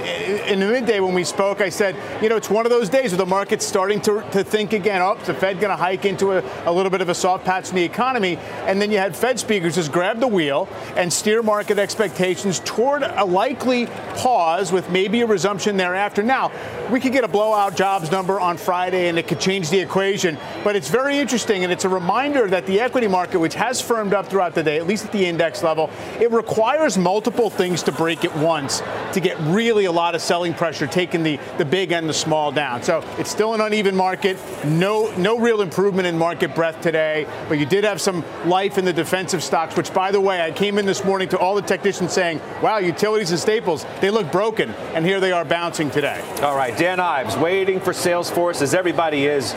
in 0.48 0.60
the 0.60 0.66
midday 0.66 1.00
when 1.00 1.12
we 1.12 1.24
spoke, 1.24 1.60
I 1.60 1.68
said, 1.68 1.94
you 2.22 2.30
know, 2.30 2.36
it's 2.36 2.48
one 2.48 2.64
of 2.64 2.70
those 2.70 2.88
days 2.88 3.12
where 3.12 3.18
the 3.18 3.26
market's 3.26 3.66
starting 3.66 4.00
to, 4.02 4.22
to 4.32 4.42
think 4.42 4.72
again. 4.72 5.02
Oh, 5.02 5.16
the 5.26 5.34
Fed 5.34 5.60
going 5.60 5.70
to 5.70 5.76
hike 5.76 6.06
into 6.06 6.32
a, 6.32 6.42
a 6.64 6.72
little 6.72 6.90
bit 6.90 7.02
of 7.02 7.10
a 7.10 7.14
soft 7.14 7.44
patch 7.44 7.68
in 7.68 7.76
the 7.76 7.84
economy, 7.84 8.38
and 8.66 8.80
then 8.80 8.90
you 8.90 8.98
had 8.98 9.14
Fed 9.14 9.38
speakers 9.38 9.74
just 9.74 9.92
grab 9.92 10.20
the 10.20 10.26
wheel 10.26 10.68
and 10.96 11.12
steer 11.12 11.42
market 11.42 11.78
expectations 11.78 12.60
toward 12.64 13.02
a 13.02 13.24
likely 13.24 13.86
pause 14.16 14.72
with 14.72 14.88
maybe 14.90 15.20
a 15.20 15.26
resumption 15.26 15.76
thereafter. 15.76 16.22
Now, 16.22 16.50
we 16.90 16.98
could 16.98 17.12
get 17.12 17.24
a 17.24 17.28
blowout 17.28 17.57
jobs 17.70 18.10
number 18.10 18.40
on 18.40 18.56
Friday, 18.56 19.08
and 19.08 19.18
it 19.18 19.28
could 19.28 19.40
change 19.40 19.70
the 19.70 19.80
equation, 19.80 20.38
but 20.64 20.76
it's 20.76 20.88
very 20.88 21.18
interesting, 21.18 21.62
and 21.62 21.72
it's 21.72 21.84
a 21.84 21.88
reminder 21.88 22.48
that 22.48 22.66
the 22.66 22.80
equity 22.80 23.06
market 23.06 23.18
market, 23.18 23.40
which 23.40 23.54
has 23.54 23.80
firmed 23.80 24.14
up 24.14 24.26
throughout 24.26 24.54
the 24.54 24.62
day, 24.62 24.78
at 24.78 24.86
least 24.86 25.04
at 25.04 25.12
the 25.12 25.26
index 25.26 25.62
level, 25.62 25.90
it 26.20 26.30
requires 26.30 26.96
multiple 26.96 27.50
things 27.50 27.82
to 27.82 27.90
break 27.90 28.24
at 28.24 28.34
once 28.36 28.80
to 29.12 29.20
get 29.20 29.36
really 29.40 29.86
a 29.86 29.92
lot 29.92 30.14
of 30.14 30.22
selling 30.22 30.54
pressure, 30.54 30.86
taking 30.86 31.22
the, 31.22 31.38
the 31.58 31.64
big 31.64 31.92
and 31.92 32.08
the 32.08 32.14
small 32.14 32.52
down. 32.52 32.82
So 32.82 33.04
it's 33.18 33.30
still 33.30 33.54
an 33.54 33.60
uneven 33.60 33.96
market. 33.96 34.38
No, 34.64 35.12
no 35.16 35.36
real 35.36 35.62
improvement 35.62 36.06
in 36.06 36.16
market 36.16 36.54
breadth 36.54 36.80
today, 36.80 37.26
but 37.48 37.58
you 37.58 37.66
did 37.66 37.84
have 37.84 38.00
some 38.00 38.24
life 38.46 38.78
in 38.78 38.84
the 38.84 38.92
defensive 38.92 39.42
stocks, 39.42 39.76
which, 39.76 39.92
by 39.92 40.12
the 40.12 40.20
way, 40.20 40.40
I 40.40 40.52
came 40.52 40.78
in 40.78 40.86
this 40.86 41.04
morning 41.04 41.28
to 41.30 41.38
all 41.38 41.54
the 41.54 41.62
technicians 41.62 42.12
saying, 42.12 42.40
wow, 42.62 42.78
utilities 42.78 43.30
and 43.30 43.40
staples, 43.40 43.84
they 44.00 44.10
look 44.10 44.30
broken. 44.30 44.70
And 44.94 45.04
here 45.04 45.18
they 45.20 45.32
are 45.32 45.44
bouncing 45.44 45.90
today. 45.90 46.22
All 46.40 46.56
right, 46.56 46.76
Dan 46.78 47.00
Ives 47.00 47.36
waiting 47.48 47.80
for 47.80 47.94
Salesforce, 47.94 48.60
as 48.60 48.74
everybody 48.74 49.24
is 49.24 49.54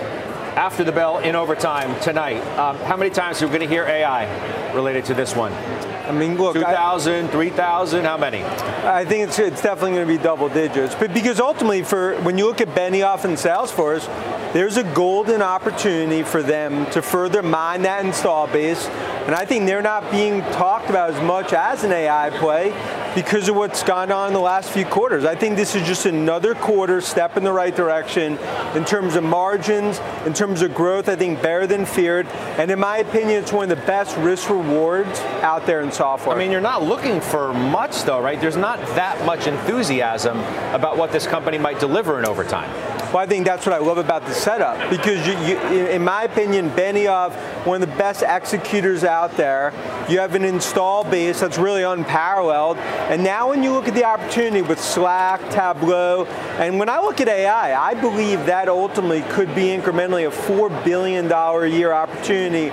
after 0.55 0.81
the 0.81 0.93
bell 0.93 1.19
in 1.19 1.35
overtime 1.35 1.99
tonight. 1.99 2.39
Um, 2.57 2.77
how 2.77 2.95
many 2.95 3.11
times 3.11 3.41
are 3.41 3.47
we 3.47 3.49
going 3.49 3.67
to 3.67 3.67
hear 3.67 3.83
AI 3.83 4.71
related 4.73 5.03
to 5.05 5.13
this 5.13 5.35
one? 5.35 5.51
I 5.51 6.13
mean, 6.13 6.37
look, 6.37 6.53
2,000, 6.53 7.27
3,000, 7.27 8.05
how 8.05 8.17
many? 8.17 8.43
I 8.45 9.03
think 9.03 9.27
it's, 9.27 9.39
it's 9.39 9.61
definitely 9.61 9.91
going 9.91 10.07
to 10.07 10.17
be 10.17 10.23
double 10.23 10.47
digits. 10.47 10.95
But 10.95 11.13
because 11.13 11.41
ultimately, 11.41 11.83
for 11.83 12.15
when 12.21 12.37
you 12.37 12.45
look 12.45 12.61
at 12.61 12.69
Benioff 12.69 13.25
and 13.25 13.35
Salesforce, 13.35 14.05
there's 14.53 14.77
a 14.77 14.85
golden 14.93 15.41
opportunity 15.41 16.23
for 16.23 16.41
them 16.41 16.89
to 16.91 17.01
further 17.01 17.43
mine 17.43 17.81
that 17.81 18.05
install 18.05 18.47
base. 18.47 18.87
And 19.25 19.35
I 19.35 19.45
think 19.45 19.65
they're 19.65 19.81
not 19.81 20.09
being 20.11 20.41
talked 20.53 20.89
about 20.89 21.11
as 21.11 21.21
much 21.23 21.53
as 21.53 21.83
an 21.83 21.91
AI 21.91 22.31
play 22.31 22.71
because 23.13 23.49
of 23.49 23.55
what's 23.55 23.83
gone 23.83 24.11
on 24.11 24.29
in 24.29 24.33
the 24.33 24.39
last 24.39 24.71
few 24.71 24.85
quarters. 24.85 25.25
I 25.25 25.35
think 25.35 25.55
this 25.55 25.75
is 25.75 25.85
just 25.85 26.05
another 26.05 26.55
quarter 26.55 27.01
step 27.01 27.37
in 27.37 27.43
the 27.43 27.51
right 27.51 27.75
direction 27.75 28.37
in 28.75 28.85
terms 28.85 29.15
of 29.15 29.23
margins, 29.23 29.99
in 30.25 30.33
terms 30.33 30.61
of 30.61 30.73
growth, 30.73 31.09
I 31.09 31.15
think 31.15 31.41
better 31.41 31.67
than 31.67 31.85
feared. 31.85 32.27
And 32.57 32.71
in 32.71 32.79
my 32.79 32.97
opinion, 32.97 33.43
it's 33.43 33.51
one 33.51 33.69
of 33.69 33.77
the 33.77 33.85
best 33.85 34.17
risk 34.17 34.49
rewards 34.49 35.19
out 35.41 35.65
there 35.65 35.81
in 35.81 35.91
software. 35.91 36.35
I 36.35 36.39
mean, 36.39 36.51
you're 36.51 36.61
not 36.61 36.83
looking 36.83 37.21
for 37.21 37.53
much 37.53 38.03
though, 38.03 38.21
right? 38.21 38.39
There's 38.39 38.57
not 38.57 38.79
that 38.95 39.23
much 39.25 39.45
enthusiasm 39.45 40.39
about 40.73 40.97
what 40.97 41.11
this 41.11 41.27
company 41.27 41.57
might 41.57 41.79
deliver 41.79 42.17
in 42.17 42.25
overtime. 42.25 42.69
Well, 43.11 43.19
I 43.21 43.25
think 43.25 43.45
that's 43.45 43.65
what 43.65 43.75
I 43.75 43.79
love 43.79 43.97
about 43.97 44.25
the 44.25 44.33
setup 44.33 44.89
because, 44.89 45.27
you, 45.27 45.33
you, 45.45 45.59
in 45.87 46.01
my 46.01 46.23
opinion, 46.23 46.69
Benioff, 46.69 47.33
one 47.65 47.83
of 47.83 47.89
the 47.89 47.95
best 47.97 48.23
executors 48.23 49.03
out 49.03 49.35
there. 49.35 49.73
You 50.07 50.19
have 50.19 50.33
an 50.33 50.45
install 50.45 51.03
base 51.03 51.41
that's 51.41 51.57
really 51.57 51.83
unparalleled. 51.83 52.77
And 52.77 53.21
now, 53.21 53.49
when 53.49 53.63
you 53.63 53.73
look 53.73 53.89
at 53.89 53.95
the 53.95 54.05
opportunity 54.05 54.61
with 54.61 54.79
Slack, 54.79 55.41
Tableau, 55.49 56.23
and 56.57 56.79
when 56.79 56.87
I 56.87 57.01
look 57.01 57.19
at 57.19 57.27
AI, 57.27 57.77
I 57.77 57.95
believe 57.95 58.45
that 58.45 58.69
ultimately 58.69 59.23
could 59.23 59.53
be 59.55 59.65
incrementally 59.65 60.25
a 60.25 60.31
$4 60.31 60.85
billion 60.85 61.29
a 61.29 61.65
year 61.67 61.91
opportunity 61.91 62.69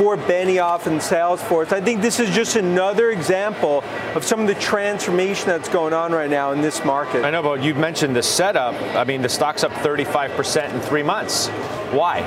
for 0.00 0.16
Benioff 0.16 0.86
and 0.86 0.98
Salesforce. 0.98 1.72
I 1.72 1.82
think 1.82 2.00
this 2.00 2.20
is 2.20 2.34
just 2.34 2.56
another 2.56 3.10
example 3.10 3.84
of 4.14 4.24
some 4.24 4.40
of 4.40 4.46
the 4.46 4.54
transformation 4.54 5.48
that's 5.48 5.68
going 5.68 5.92
on 5.92 6.10
right 6.10 6.30
now 6.30 6.52
in 6.52 6.62
this 6.62 6.82
market. 6.86 7.22
I 7.22 7.28
know, 7.28 7.42
but 7.42 7.62
you 7.62 7.74
mentioned 7.74 8.16
the 8.16 8.22
setup. 8.22 8.72
I 8.96 9.04
mean, 9.04 9.20
the 9.20 9.28
stock's 9.28 9.62
up 9.62 9.72
35% 9.72 10.72
in 10.72 10.80
three 10.80 11.02
months. 11.02 11.48
Why? 11.92 12.20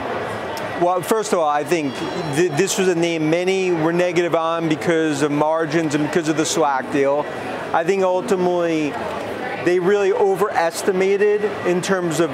Well, 0.84 1.02
first 1.02 1.34
of 1.34 1.40
all, 1.40 1.50
I 1.50 1.64
think 1.64 1.96
th- 2.36 2.52
this 2.52 2.78
was 2.78 2.90
a 2.90 2.96
name 2.96 3.32
many 3.32 3.72
were 3.72 3.92
negative 3.92 4.36
on 4.36 4.70
because 4.70 5.24
of 5.24 5.32
margins 5.32 5.96
and 5.96 6.06
because 6.06 6.30
of 6.30 6.38
the 6.38 6.46
Slack 6.46 6.92
deal. 6.92 7.26
I 7.74 7.84
think 7.84 8.04
ultimately 8.04 8.92
they 9.66 9.80
really 9.80 10.14
overestimated 10.14 11.44
in 11.66 11.82
terms 11.82 12.20
of 12.20 12.30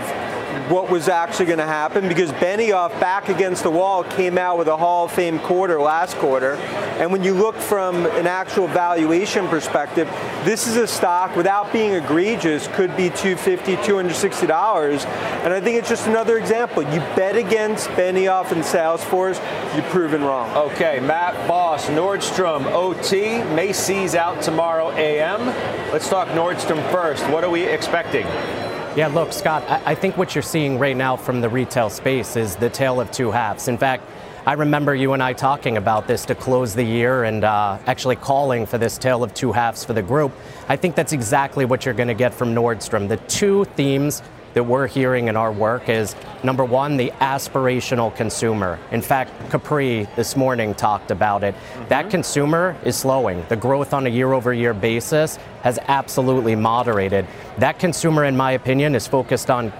what 0.69 0.89
was 0.89 1.09
actually 1.09 1.47
going 1.47 1.57
to 1.57 1.65
happen 1.65 2.07
because 2.07 2.31
Benioff 2.33 2.91
back 2.99 3.27
against 3.27 3.63
the 3.63 3.71
wall 3.71 4.03
came 4.03 4.37
out 4.37 4.57
with 4.57 4.67
a 4.67 4.77
Hall 4.77 5.05
of 5.05 5.11
Fame 5.11 5.39
quarter 5.39 5.81
last 5.81 6.15
quarter. 6.17 6.53
And 6.99 7.11
when 7.11 7.23
you 7.23 7.33
look 7.33 7.55
from 7.55 8.05
an 8.05 8.27
actual 8.27 8.67
valuation 8.67 9.47
perspective, 9.47 10.07
this 10.43 10.67
is 10.67 10.75
a 10.77 10.85
stock 10.85 11.35
without 11.35 11.73
being 11.73 11.93
egregious 11.93 12.67
could 12.67 12.95
be 12.95 13.09
250 13.09 13.77
$260. 13.77 15.05
And 15.43 15.53
I 15.53 15.59
think 15.59 15.77
it's 15.77 15.89
just 15.89 16.07
another 16.07 16.37
example. 16.37 16.83
You 16.83 16.99
bet 17.15 17.35
against 17.35 17.89
Benioff 17.89 18.51
and 18.51 18.61
Salesforce, 18.61 19.39
you're 19.73 19.89
proven 19.89 20.23
wrong. 20.23 20.55
Okay, 20.71 20.99
Matt 20.99 21.47
Boss, 21.47 21.87
Nordstrom 21.87 22.65
OT, 22.65 23.43
Macy's 23.55 24.13
out 24.13 24.43
tomorrow 24.43 24.91
AM. 24.91 25.47
Let's 25.91 26.09
talk 26.09 26.27
Nordstrom 26.29 26.79
first. 26.91 27.27
What 27.29 27.43
are 27.43 27.49
we 27.49 27.63
expecting? 27.63 28.27
Yeah, 28.95 29.07
look, 29.07 29.31
Scott, 29.31 29.63
I, 29.69 29.91
I 29.91 29.95
think 29.95 30.17
what 30.17 30.33
you're 30.33 30.41
seeing 30.41 30.79
right 30.79 30.97
now 30.97 31.15
from 31.15 31.41
the 31.41 31.49
retail 31.49 31.91
space 31.91 32.35
is 32.35 32.55
the 32.55 32.71
tale 32.71 32.99
of 32.99 33.11
two 33.11 33.29
halves. 33.29 33.67
In 33.67 33.77
fact, 33.77 34.03
I 34.47 34.53
remember 34.53 34.95
you 34.95 35.13
and 35.13 35.21
I 35.21 35.33
talking 35.33 35.77
about 35.77 36.07
this 36.07 36.25
to 36.25 36.33
close 36.33 36.73
the 36.73 36.83
year 36.83 37.23
and 37.23 37.43
uh, 37.43 37.77
actually 37.85 38.15
calling 38.15 38.65
for 38.65 38.79
this 38.79 38.97
tale 38.97 39.23
of 39.23 39.31
two 39.35 39.51
halves 39.51 39.85
for 39.85 39.93
the 39.93 40.01
group. 40.01 40.31
I 40.67 40.75
think 40.75 40.95
that's 40.95 41.13
exactly 41.13 41.65
what 41.65 41.85
you're 41.85 41.93
going 41.93 42.07
to 42.07 42.15
get 42.15 42.33
from 42.33 42.55
Nordstrom. 42.55 43.07
The 43.07 43.17
two 43.17 43.65
themes 43.75 44.23
that 44.59 44.65
we're 44.65 44.87
hearing 44.87 45.29
in 45.29 45.37
our 45.37 45.53
work 45.53 45.87
is 45.87 46.17
number 46.43 46.65
one, 46.65 46.97
the 46.97 47.13
aspirational 47.21 48.13
consumer. 48.13 48.77
In 48.91 49.01
fact, 49.01 49.31
Capri 49.49 50.05
this 50.17 50.35
morning 50.35 50.75
talked 50.75 51.11
about 51.11 51.45
it. 51.45 51.55
Mm-hmm. 51.55 51.87
That 51.87 52.09
consumer 52.09 52.75
is 52.83 52.97
slowing. 52.97 53.45
The 53.47 53.55
growth 53.55 53.93
on 53.93 54.05
a 54.05 54.09
year 54.09 54.33
over 54.33 54.53
year 54.53 54.73
basis 54.73 55.37
has 55.61 55.79
absolutely 55.87 56.57
moderated. 56.57 57.25
That 57.57 57.79
consumer, 57.79 58.25
in 58.25 58.35
my 58.35 58.51
opinion, 58.51 58.95
is 58.95 59.07
focused 59.07 59.49
on 59.49 59.71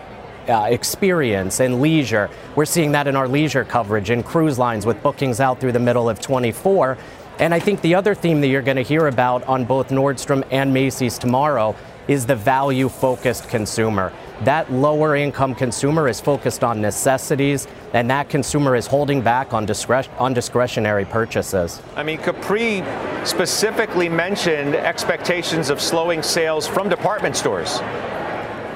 uh, 0.48 0.68
experience 0.70 1.60
and 1.60 1.82
leisure. 1.82 2.30
We're 2.56 2.64
seeing 2.64 2.94
that 2.94 3.06
in 3.06 3.18
our 3.18 3.28
leisure 3.28 3.66
coverage 3.66 4.12
in 4.12 4.24
cruise 4.24 4.58
lines 4.58 4.86
with 4.86 5.04
bookings 5.04 5.42
out 5.42 5.60
through 5.60 5.74
the 5.74 5.80
middle 5.80 6.08
of 6.08 6.22
24. 6.22 6.98
And 7.40 7.54
I 7.54 7.60
think 7.60 7.82
the 7.82 7.96
other 7.96 8.16
theme 8.16 8.40
that 8.40 8.48
you're 8.48 8.62
going 8.62 8.78
to 8.78 8.82
hear 8.82 9.08
about 9.08 9.44
on 9.44 9.66
both 9.66 9.90
Nordstrom 9.90 10.48
and 10.52 10.74
Macy's 10.74 11.18
tomorrow 11.18 11.76
is 12.08 12.26
the 12.26 12.36
value 12.36 12.88
focused 12.88 13.50
consumer. 13.50 14.14
That 14.44 14.72
lower 14.72 15.18
income 15.18 15.54
consumer 15.54 16.08
is 16.08 16.22
focused 16.22 16.64
on 16.64 16.82
necessities, 16.82 17.68
and 17.94 18.10
that 18.10 18.30
consumer 18.30 18.76
is 18.76 18.88
holding 18.88 19.22
back 19.22 19.54
on, 19.54 19.68
discre- 19.68 20.08
on 20.18 20.34
discretionary 20.34 21.04
purchases. 21.04 21.82
I 21.96 22.04
mean, 22.04 22.20
Capri 22.20 22.84
specifically 23.26 24.08
mentioned 24.08 24.76
expectations 24.76 25.70
of 25.70 25.82
slowing 25.82 26.24
sales 26.24 26.66
from 26.66 26.88
department 26.88 27.36
stores. 27.36 27.80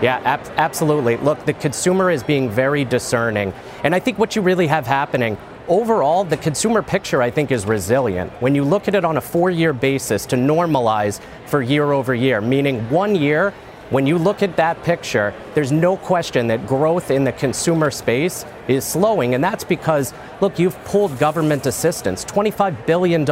Yeah, 0.01 0.19
ab- 0.25 0.51
absolutely. 0.57 1.15
Look, 1.15 1.45
the 1.45 1.53
consumer 1.53 2.11
is 2.11 2.23
being 2.23 2.49
very 2.49 2.83
discerning. 2.83 3.53
And 3.85 3.95
I 3.95 3.99
think 3.99 4.19
what 4.19 4.35
you 4.35 4.41
really 4.41 4.67
have 4.67 4.85
happening 4.85 5.37
overall, 5.69 6.25
the 6.25 6.35
consumer 6.35 6.81
picture, 6.81 7.21
I 7.21 7.31
think, 7.31 7.51
is 7.51 7.65
resilient. 7.65 8.31
When 8.41 8.53
you 8.53 8.65
look 8.65 8.89
at 8.89 8.95
it 8.95 9.05
on 9.05 9.15
a 9.15 9.21
four 9.21 9.49
year 9.49 9.71
basis 9.71 10.25
to 10.27 10.35
normalize 10.35 11.21
for 11.45 11.61
year 11.61 11.93
over 11.93 12.13
year, 12.13 12.41
meaning 12.41 12.89
one 12.89 13.15
year, 13.15 13.53
when 13.89 14.07
you 14.07 14.17
look 14.17 14.41
at 14.41 14.55
that 14.55 14.81
picture, 14.83 15.33
there's 15.53 15.71
no 15.71 15.97
question 15.97 16.47
that 16.47 16.65
growth 16.65 17.11
in 17.11 17.23
the 17.23 17.31
consumer 17.31 17.91
space 17.91 18.45
is 18.67 18.85
slowing. 18.85 19.35
And 19.35 19.43
that's 19.43 19.63
because, 19.63 20.13
look, 20.41 20.57
you've 20.57 20.81
pulled 20.85 21.19
government 21.19 21.65
assistance, 21.65 22.23
$25 22.25 22.85
billion 22.85 23.25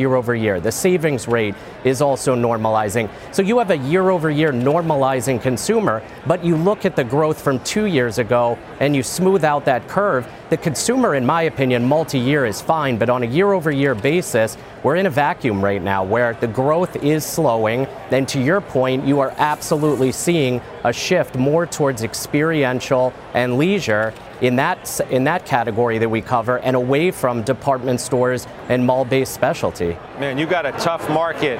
year 0.00 0.14
over 0.14 0.34
year. 0.34 0.60
The 0.60 0.72
savings 0.72 1.28
rate 1.28 1.54
is 1.84 2.00
also 2.00 2.34
normalizing. 2.34 3.10
So 3.32 3.42
you 3.42 3.58
have 3.58 3.70
a 3.70 3.76
year 3.76 4.10
over 4.10 4.30
year 4.30 4.52
normalizing 4.52 5.40
consumer, 5.40 6.02
but 6.26 6.44
you 6.44 6.56
look 6.56 6.84
at 6.84 6.96
the 6.96 7.04
growth 7.04 7.40
from 7.40 7.60
two 7.60 7.86
years 7.86 8.18
ago 8.18 8.58
and 8.80 8.96
you 8.96 9.02
smooth 9.02 9.44
out 9.44 9.64
that 9.66 9.88
curve. 9.88 10.26
The 10.50 10.56
consumer, 10.56 11.14
in 11.14 11.26
my 11.26 11.42
opinion, 11.42 11.84
multi 11.84 12.18
year 12.18 12.46
is 12.46 12.60
fine, 12.60 12.96
but 12.96 13.10
on 13.10 13.22
a 13.22 13.26
year 13.26 13.52
over 13.52 13.70
year 13.70 13.94
basis, 13.94 14.56
we're 14.82 14.96
in 14.96 15.06
a 15.06 15.10
vacuum 15.10 15.62
right 15.62 15.82
now 15.82 16.04
where 16.04 16.34
the 16.34 16.46
growth 16.46 16.96
is 16.96 17.24
slowing. 17.24 17.86
And 18.10 18.28
to 18.28 18.40
your 18.40 18.60
point, 18.60 19.06
you 19.06 19.20
are 19.20 19.34
absolutely 19.38 20.12
seeing 20.12 20.60
a 20.84 20.92
shift 20.92 21.36
more 21.36 21.66
towards 21.66 22.02
experiential 22.02 23.12
and 23.34 23.58
leisure 23.58 24.14
in 24.40 24.56
that 24.56 25.00
in 25.10 25.24
that 25.24 25.44
category 25.44 25.98
that 25.98 26.08
we 26.08 26.20
cover 26.20 26.58
and 26.58 26.76
away 26.76 27.10
from 27.10 27.42
department 27.42 28.00
stores 28.00 28.46
and 28.68 28.86
mall-based 28.86 29.32
specialty. 29.32 29.96
Man, 30.18 30.38
you 30.38 30.46
got 30.46 30.66
a 30.66 30.72
tough 30.72 31.08
market 31.10 31.58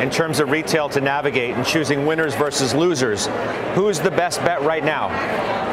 in 0.00 0.10
terms 0.10 0.40
of 0.40 0.50
retail 0.50 0.88
to 0.88 1.00
navigate 1.00 1.54
and 1.54 1.64
choosing 1.64 2.06
winners 2.06 2.34
versus 2.34 2.74
losers. 2.74 3.26
Who's 3.74 4.00
the 4.00 4.10
best 4.10 4.40
bet 4.40 4.62
right 4.62 4.84
now? 4.84 5.08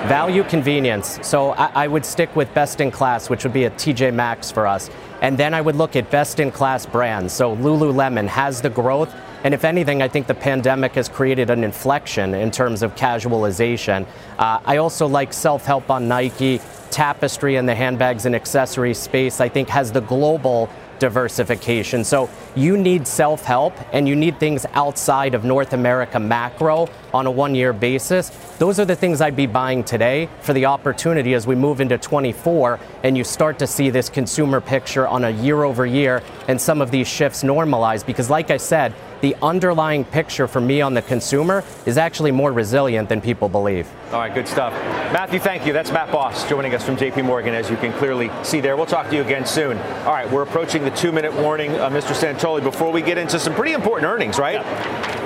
Value 0.08 0.44
convenience. 0.44 1.20
So 1.22 1.52
I, 1.52 1.84
I 1.84 1.88
would 1.88 2.06
stick 2.06 2.36
with 2.36 2.54
best 2.54 2.82
in 2.82 2.92
class, 2.92 3.30
which 3.30 3.44
would 3.44 3.54
be 3.54 3.66
a 3.66 3.72
TJ 3.72 4.14
Maxx 4.14 4.52
for 4.52 4.68
us. 4.68 4.90
And 5.22 5.38
then 5.38 5.54
I 5.54 5.62
would 5.62 5.76
look 5.76 5.96
at 5.96 6.10
best 6.12 6.40
in 6.40 6.52
class 6.52 6.86
brands. 6.86 7.34
So 7.34 7.56
Lululemon 7.56 8.28
has 8.28 8.62
the 8.62 8.70
growth 8.70 9.14
and 9.44 9.54
if 9.54 9.64
anything, 9.64 10.02
I 10.02 10.08
think 10.08 10.28
the 10.28 10.36
pandemic 10.36 10.94
has 10.94 11.10
created 11.10 11.50
an 11.50 11.64
inflection 11.64 12.34
in 12.34 12.52
terms 12.52 12.84
of 12.84 12.96
casualization. 12.96 14.06
Uh, 14.38 14.60
I 14.64 14.78
also 14.78 15.08
like 15.08 15.34
self 15.34 15.66
help 15.66 15.90
on 15.90 16.08
Nike. 16.08 16.62
Tapestry 16.92 17.56
in 17.56 17.66
the 17.66 17.74
handbags 17.74 18.26
and 18.26 18.36
accessories 18.36 18.98
space, 18.98 19.40
I 19.40 19.48
think, 19.48 19.70
has 19.70 19.94
the 19.94 20.02
global 20.02 20.70
diversification. 21.00 22.04
So 22.04 22.30
you 22.56 22.78
need 22.78 23.08
self 23.08 23.44
help 23.44 23.74
and 23.92 24.08
you 24.08 24.16
need 24.16 24.40
things 24.40 24.66
outside 24.74 25.34
of 25.34 25.44
North 25.44 25.74
America 25.74 26.20
macro 26.20 26.88
on 27.14 27.26
a 27.26 27.32
one 27.32 27.56
year 27.56 27.74
basis. 27.74 28.30
Those 28.62 28.80
are 28.80 28.86
the 28.86 28.96
things 28.96 29.22
I'd 29.22 29.36
be 29.36 29.48
buying 29.48 29.84
today 29.84 30.30
for 30.42 30.54
the 30.54 30.68
opportunity 30.68 31.34
as 31.34 31.48
we 31.48 31.56
move 31.56 31.82
into 31.82 31.98
24 31.98 32.80
and 33.02 33.18
you 33.18 33.24
start 33.24 33.58
to 33.58 33.66
see 33.66 33.90
this 33.90 34.08
consumer 34.08 34.62
picture 34.62 35.08
on 35.08 35.24
a 35.24 35.32
year 35.32 35.64
over 35.64 35.84
year 35.84 36.22
and 36.48 36.62
some 36.62 36.80
of 36.80 36.92
these 36.92 37.08
shifts 37.08 37.42
normalize. 37.42 38.06
Because, 38.06 38.30
like 38.30 38.52
I 38.52 38.58
said, 38.58 38.94
the 39.22 39.36
underlying 39.42 40.06
picture 40.06 40.48
for 40.48 40.62
me 40.62 40.80
on 40.80 40.94
the 40.94 41.02
consumer 41.02 41.64
is 41.88 41.98
actually 41.98 42.30
more 42.30 42.52
resilient 42.54 43.10
than 43.10 43.20
people 43.20 43.50
believe. 43.50 43.90
All 44.12 44.20
right, 44.20 44.32
good 44.32 44.48
stuff. 44.48 44.74
Matthew, 45.12 45.40
thank 45.40 45.66
you. 45.66 45.74
That's 45.74 45.92
Matt 45.92 46.12
Boss 46.12 46.48
joining 46.48 46.76
us 46.76 46.86
from 46.86 46.98
JP 46.98 47.26
Morgan, 47.26 47.56
as 47.56 47.68
you 47.68 47.78
can 47.78 47.92
clearly 47.94 48.30
see 48.44 48.62
there. 48.62 48.78
We'll 48.78 48.86
talk 48.86 49.10
to 49.10 49.16
you 49.16 49.24
again 49.24 49.44
soon. 49.44 49.80
All 49.80 50.14
right, 50.14 50.32
we're 50.32 50.44
approaching 50.44 50.84
the 50.84 50.92
two 50.92 51.12
minute 51.12 51.34
warning, 51.34 51.72
uh, 51.72 51.90
Mr. 51.90 52.14
Santoli, 52.14 52.62
before 52.62 52.92
we 52.92 53.02
get 53.02 53.18
into 53.18 53.40
some 53.40 53.56
pretty 53.56 53.74
important 53.74 54.08
earnings, 54.08 54.38
right? 54.38 54.64
Yep. 54.64 54.66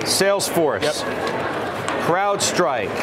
Salesforce, 0.05 0.83
yep. 0.83 1.54
CrowdStrike. 2.05 3.01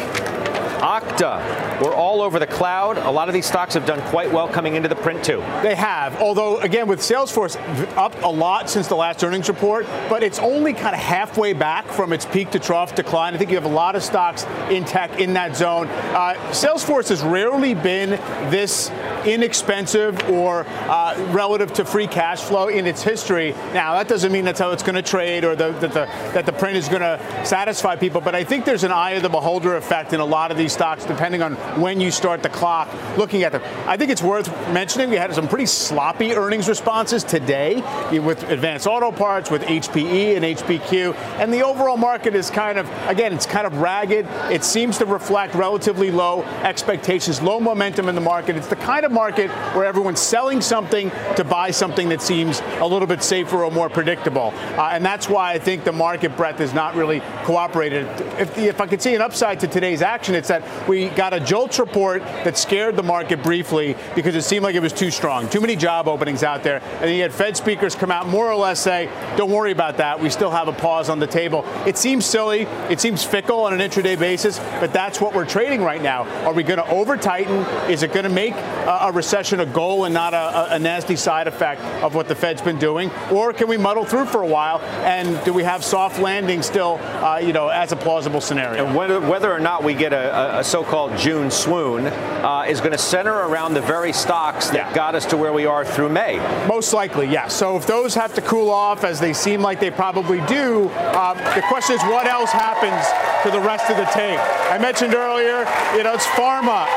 Okta, 0.79 1.41
we're 1.81 1.93
all 1.93 2.21
over 2.21 2.39
the 2.39 2.47
cloud. 2.47 2.97
A 2.97 3.09
lot 3.09 3.27
of 3.27 3.33
these 3.33 3.45
stocks 3.45 3.73
have 3.73 3.85
done 3.85 4.01
quite 4.09 4.31
well 4.31 4.47
coming 4.47 4.75
into 4.75 4.89
the 4.89 4.95
print 4.95 5.23
too. 5.23 5.37
They 5.61 5.75
have, 5.75 6.21
although 6.21 6.59
again 6.59 6.87
with 6.87 6.99
Salesforce 6.99 7.55
up 7.97 8.13
a 8.23 8.27
lot 8.27 8.69
since 8.69 8.87
the 8.87 8.95
last 8.95 9.23
earnings 9.23 9.47
report, 9.47 9.85
but 10.09 10.23
it's 10.23 10.39
only 10.39 10.73
kind 10.73 10.95
of 10.95 11.01
halfway 11.01 11.53
back 11.53 11.87
from 11.87 12.13
its 12.13 12.25
peak 12.25 12.51
to 12.51 12.59
trough 12.59 12.95
decline. 12.95 13.33
I 13.33 13.37
think 13.37 13.49
you 13.49 13.57
have 13.57 13.65
a 13.65 13.75
lot 13.75 13.95
of 13.95 14.03
stocks 14.03 14.45
in 14.69 14.85
tech 14.85 15.19
in 15.19 15.33
that 15.33 15.55
zone. 15.55 15.87
Uh, 15.87 16.35
Salesforce 16.51 17.09
has 17.09 17.23
rarely 17.23 17.73
been 17.73 18.11
this 18.49 18.89
inexpensive 19.25 20.29
or 20.29 20.65
uh, 20.67 21.15
relative 21.31 21.73
to 21.73 21.85
free 21.85 22.07
cash 22.07 22.41
flow 22.41 22.67
in 22.67 22.85
its 22.85 23.01
history. 23.01 23.51
Now 23.73 23.95
that 23.95 24.07
doesn't 24.07 24.31
mean 24.31 24.45
that's 24.45 24.59
how 24.59 24.71
it's 24.71 24.83
going 24.83 24.95
to 24.95 25.01
trade 25.01 25.43
or 25.43 25.55
the, 25.55 25.71
that 25.71 25.93
the 25.93 26.05
that 26.33 26.45
the 26.45 26.53
print 26.53 26.77
is 26.77 26.87
going 26.87 27.01
to 27.01 27.45
satisfy 27.45 27.95
people, 27.95 28.21
but 28.21 28.35
I 28.35 28.43
think 28.43 28.65
there's 28.65 28.83
an 28.83 28.91
eye 28.91 29.11
of 29.11 29.23
the 29.23 29.29
beholder 29.29 29.75
effect 29.75 30.13
in 30.13 30.19
a 30.19 30.25
lot 30.25 30.51
of 30.51 30.57
these 30.57 30.73
stocks, 30.73 31.05
depending 31.05 31.41
on 31.41 31.55
when 31.77 31.99
you 31.99 32.11
start 32.11 32.43
the 32.43 32.49
clock 32.49 32.89
looking 33.17 33.43
at 33.43 33.51
them. 33.51 33.61
I 33.87 33.97
think 33.97 34.11
it's 34.11 34.21
worth 34.21 34.49
mentioning 34.73 35.09
we 35.09 35.17
had 35.17 35.33
some 35.33 35.47
pretty 35.47 35.65
sloppy 35.65 36.33
earnings 36.33 36.67
responses 36.67 37.23
today 37.23 37.81
with 38.19 38.43
Advanced 38.49 38.87
Auto 38.87 39.11
Parts, 39.11 39.49
with 39.49 39.61
HPE 39.63 40.35
and 40.35 40.45
HPQ, 40.45 41.15
and 41.39 41.53
the 41.53 41.63
overall 41.63 41.97
market 41.97 42.35
is 42.35 42.49
kind 42.49 42.77
of, 42.77 42.89
again, 43.07 43.33
it's 43.33 43.45
kind 43.45 43.67
of 43.67 43.77
ragged. 43.77 44.25
It 44.51 44.63
seems 44.63 44.97
to 44.99 45.05
reflect 45.05 45.55
relatively 45.55 46.11
low 46.11 46.43
expectations, 46.63 47.41
low 47.41 47.59
momentum 47.59 48.09
in 48.09 48.15
the 48.15 48.21
market. 48.21 48.55
It's 48.55 48.67
the 48.67 48.75
kind 48.75 49.05
of 49.05 49.11
market 49.11 49.49
where 49.75 49.85
everyone's 49.85 50.21
selling 50.21 50.61
something 50.61 51.11
to 51.35 51.43
buy 51.43 51.71
something 51.71 52.09
that 52.09 52.21
seems 52.21 52.61
a 52.79 52.85
little 52.85 53.07
bit 53.07 53.23
safer 53.23 53.63
or 53.63 53.71
more 53.71 53.89
predictable. 53.89 54.53
Uh, 54.55 54.89
and 54.91 55.05
that's 55.05 55.29
why 55.29 55.53
I 55.53 55.59
think 55.59 55.83
the 55.83 55.91
market 55.91 56.35
breadth 56.37 56.61
is 56.61 56.73
not 56.73 56.95
really 56.95 57.21
cooperated. 57.43 58.07
If, 58.39 58.57
if 58.57 58.81
I 58.81 58.87
could 58.87 59.01
see 59.01 59.15
an 59.15 59.21
upside 59.21 59.59
to 59.61 59.67
today's 59.67 60.01
action, 60.01 60.35
it's 60.35 60.47
that 60.47 60.63
we 60.87 61.09
got 61.09 61.33
a 61.33 61.39
JOLTS 61.53 61.77
report 61.77 62.23
that 62.23 62.57
scared 62.57 62.95
the 62.95 63.03
market 63.03 63.43
briefly 63.43 63.95
because 64.15 64.33
it 64.33 64.41
seemed 64.41 64.63
like 64.63 64.73
it 64.73 64.81
was 64.81 64.91
too 64.91 65.11
strong. 65.11 65.47
Too 65.47 65.61
many 65.61 65.75
job 65.75 66.07
openings 66.07 66.41
out 66.41 66.63
there. 66.63 66.77
And 66.77 67.01
then 67.01 67.15
you 67.15 67.21
had 67.21 67.31
Fed 67.31 67.55
speakers 67.55 67.93
come 67.93 68.09
out 68.09 68.27
more 68.27 68.51
or 68.51 68.55
less 68.55 68.79
say, 68.79 69.07
don't 69.37 69.51
worry 69.51 69.71
about 69.71 69.97
that. 69.97 70.19
We 70.19 70.31
still 70.31 70.49
have 70.49 70.67
a 70.67 70.73
pause 70.73 71.09
on 71.09 71.19
the 71.19 71.27
table. 71.27 71.63
It 71.85 71.95
seems 71.95 72.25
silly. 72.25 72.61
It 72.89 72.99
seems 72.99 73.23
fickle 73.23 73.59
on 73.59 73.79
an 73.79 73.87
intraday 73.87 74.17
basis, 74.17 74.57
but 74.79 74.93
that's 74.93 75.21
what 75.21 75.35
we're 75.35 75.45
trading 75.45 75.83
right 75.83 76.01
now. 76.01 76.23
Are 76.43 76.53
we 76.53 76.63
going 76.63 76.79
to 76.79 76.87
over 76.87 77.17
tighten? 77.17 77.57
Is 77.87 78.01
it 78.01 78.13
going 78.13 78.23
to 78.23 78.31
make 78.31 78.55
a 78.55 79.11
recession 79.13 79.59
a 79.59 79.67
goal 79.67 80.05
and 80.05 80.13
not 80.13 80.33
a, 80.33 80.73
a 80.73 80.79
nasty 80.79 81.15
side 81.15 81.45
effect 81.45 81.81
of 82.01 82.15
what 82.15 82.27
the 82.27 82.33
Fed's 82.33 82.63
been 82.63 82.79
doing? 82.79 83.11
Or 83.31 83.53
can 83.53 83.67
we 83.67 83.77
muddle 83.77 84.05
through 84.05 84.25
for 84.25 84.41
a 84.41 84.47
while? 84.47 84.81
And 85.05 85.39
do 85.45 85.53
we 85.53 85.63
have 85.63 85.83
soft 85.83 86.19
landing 86.19 86.63
still, 86.63 86.99
uh, 87.23 87.37
you 87.37 87.53
know, 87.53 87.67
as 87.67 87.91
a 87.91 87.95
plausible 87.95 88.41
scenario? 88.41 88.87
And 88.87 88.95
whether, 88.95 89.21
whether 89.21 89.53
or 89.53 89.59
not 89.59 89.83
we 89.83 89.93
get 89.93 90.13
a, 90.13 90.57
a, 90.57 90.63
so-called 90.63 91.15
June 91.17 91.42
swoon 91.51 92.07
uh, 92.07 92.65
is 92.67 92.79
going 92.79 92.91
to 92.91 92.97
center 92.97 93.33
around 93.33 93.73
the 93.73 93.81
very 93.81 94.13
stocks 94.13 94.67
that 94.69 94.89
yeah. 94.89 94.93
got 94.93 95.15
us 95.15 95.25
to 95.27 95.37
where 95.37 95.53
we 95.53 95.65
are 95.65 95.85
through 95.85 96.09
May. 96.09 96.37
Most 96.67 96.93
likely, 96.93 97.27
yes. 97.27 97.53
So 97.53 97.77
if 97.77 97.87
those 97.87 98.13
have 98.15 98.33
to 98.35 98.41
cool 98.41 98.69
off, 98.69 99.03
as 99.03 99.19
they 99.19 99.33
seem 99.33 99.61
like 99.61 99.79
they 99.79 99.91
probably 99.91 100.41
do, 100.45 100.89
um, 101.15 101.37
the 101.37 101.63
question 101.67 101.95
is 101.95 102.01
what 102.03 102.27
else 102.27 102.51
happens 102.51 103.03
to 103.43 103.51
the 103.51 103.59
rest 103.59 103.89
of 103.89 103.97
the 103.97 104.05
tape? 104.05 104.39
I 104.69 104.77
mentioned 104.77 105.13
earlier, 105.13 105.67
you 105.95 106.03
know, 106.03 106.13
it's 106.13 106.27
pharma 106.27 106.87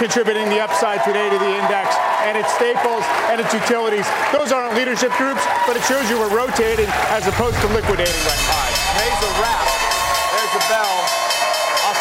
contributing 0.00 0.48
the 0.48 0.58
upside 0.58 1.04
today 1.04 1.28
to 1.28 1.38
the 1.38 1.52
index, 1.60 1.94
and 2.24 2.38
it's 2.38 2.50
staples 2.54 3.04
and 3.28 3.38
it's 3.38 3.52
utilities. 3.52 4.08
Those 4.32 4.50
aren't 4.50 4.74
leadership 4.74 5.12
groups, 5.20 5.44
but 5.66 5.76
it 5.76 5.84
shows 5.84 6.08
you 6.08 6.18
we're 6.18 6.34
rotating 6.34 6.88
as 7.12 7.26
opposed 7.26 7.60
to 7.60 7.66
liquidating 7.68 8.22
right 8.24 8.42
now. 8.48 8.56
All 8.56 8.64
right, 8.64 8.76
today's 8.96 9.20
a 9.20 9.32
wrap. 9.44 9.66
There's 10.32 10.52
the 10.56 10.64
bell. 10.72 11.29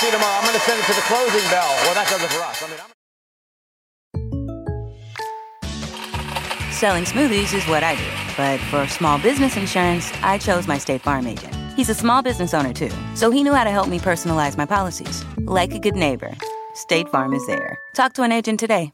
You 0.03 0.11
tomorrow. 0.11 0.37
I'm 0.37 0.43
going 0.43 0.53
to 0.53 0.61
send 0.61 0.79
it 0.79 0.85
to 0.85 0.93
the 0.93 1.01
closing 1.01 1.49
bell. 1.49 1.67
Well, 1.83 1.93
that 1.93 2.07
does 2.09 2.23
it 2.23 2.29
for 2.29 2.41
us. 2.41 2.63
I 2.63 2.67
mean, 2.69 2.79
I'm 2.79 2.91
Selling 6.71 7.03
smoothies 7.03 7.53
is 7.53 7.67
what 7.67 7.83
I 7.83 7.95
do, 7.95 8.05
but 8.37 8.59
for 8.69 8.87
small 8.87 9.19
business 9.19 9.57
insurance, 9.57 10.13
I 10.23 10.37
chose 10.37 10.65
my 10.65 10.77
State 10.77 11.01
Farm 11.01 11.27
agent. 11.27 11.53
He's 11.75 11.89
a 11.89 11.93
small 11.93 12.21
business 12.21 12.53
owner 12.53 12.71
too, 12.71 12.91
so 13.15 13.29
he 13.29 13.43
knew 13.43 13.53
how 13.53 13.65
to 13.65 13.71
help 13.71 13.89
me 13.89 13.99
personalize 13.99 14.55
my 14.55 14.65
policies. 14.65 15.25
Like 15.39 15.73
a 15.73 15.79
good 15.79 15.95
neighbor, 15.97 16.33
State 16.75 17.09
Farm 17.09 17.33
is 17.33 17.45
there. 17.47 17.77
Talk 17.93 18.13
to 18.13 18.23
an 18.23 18.31
agent 18.31 18.61
today. 18.61 18.93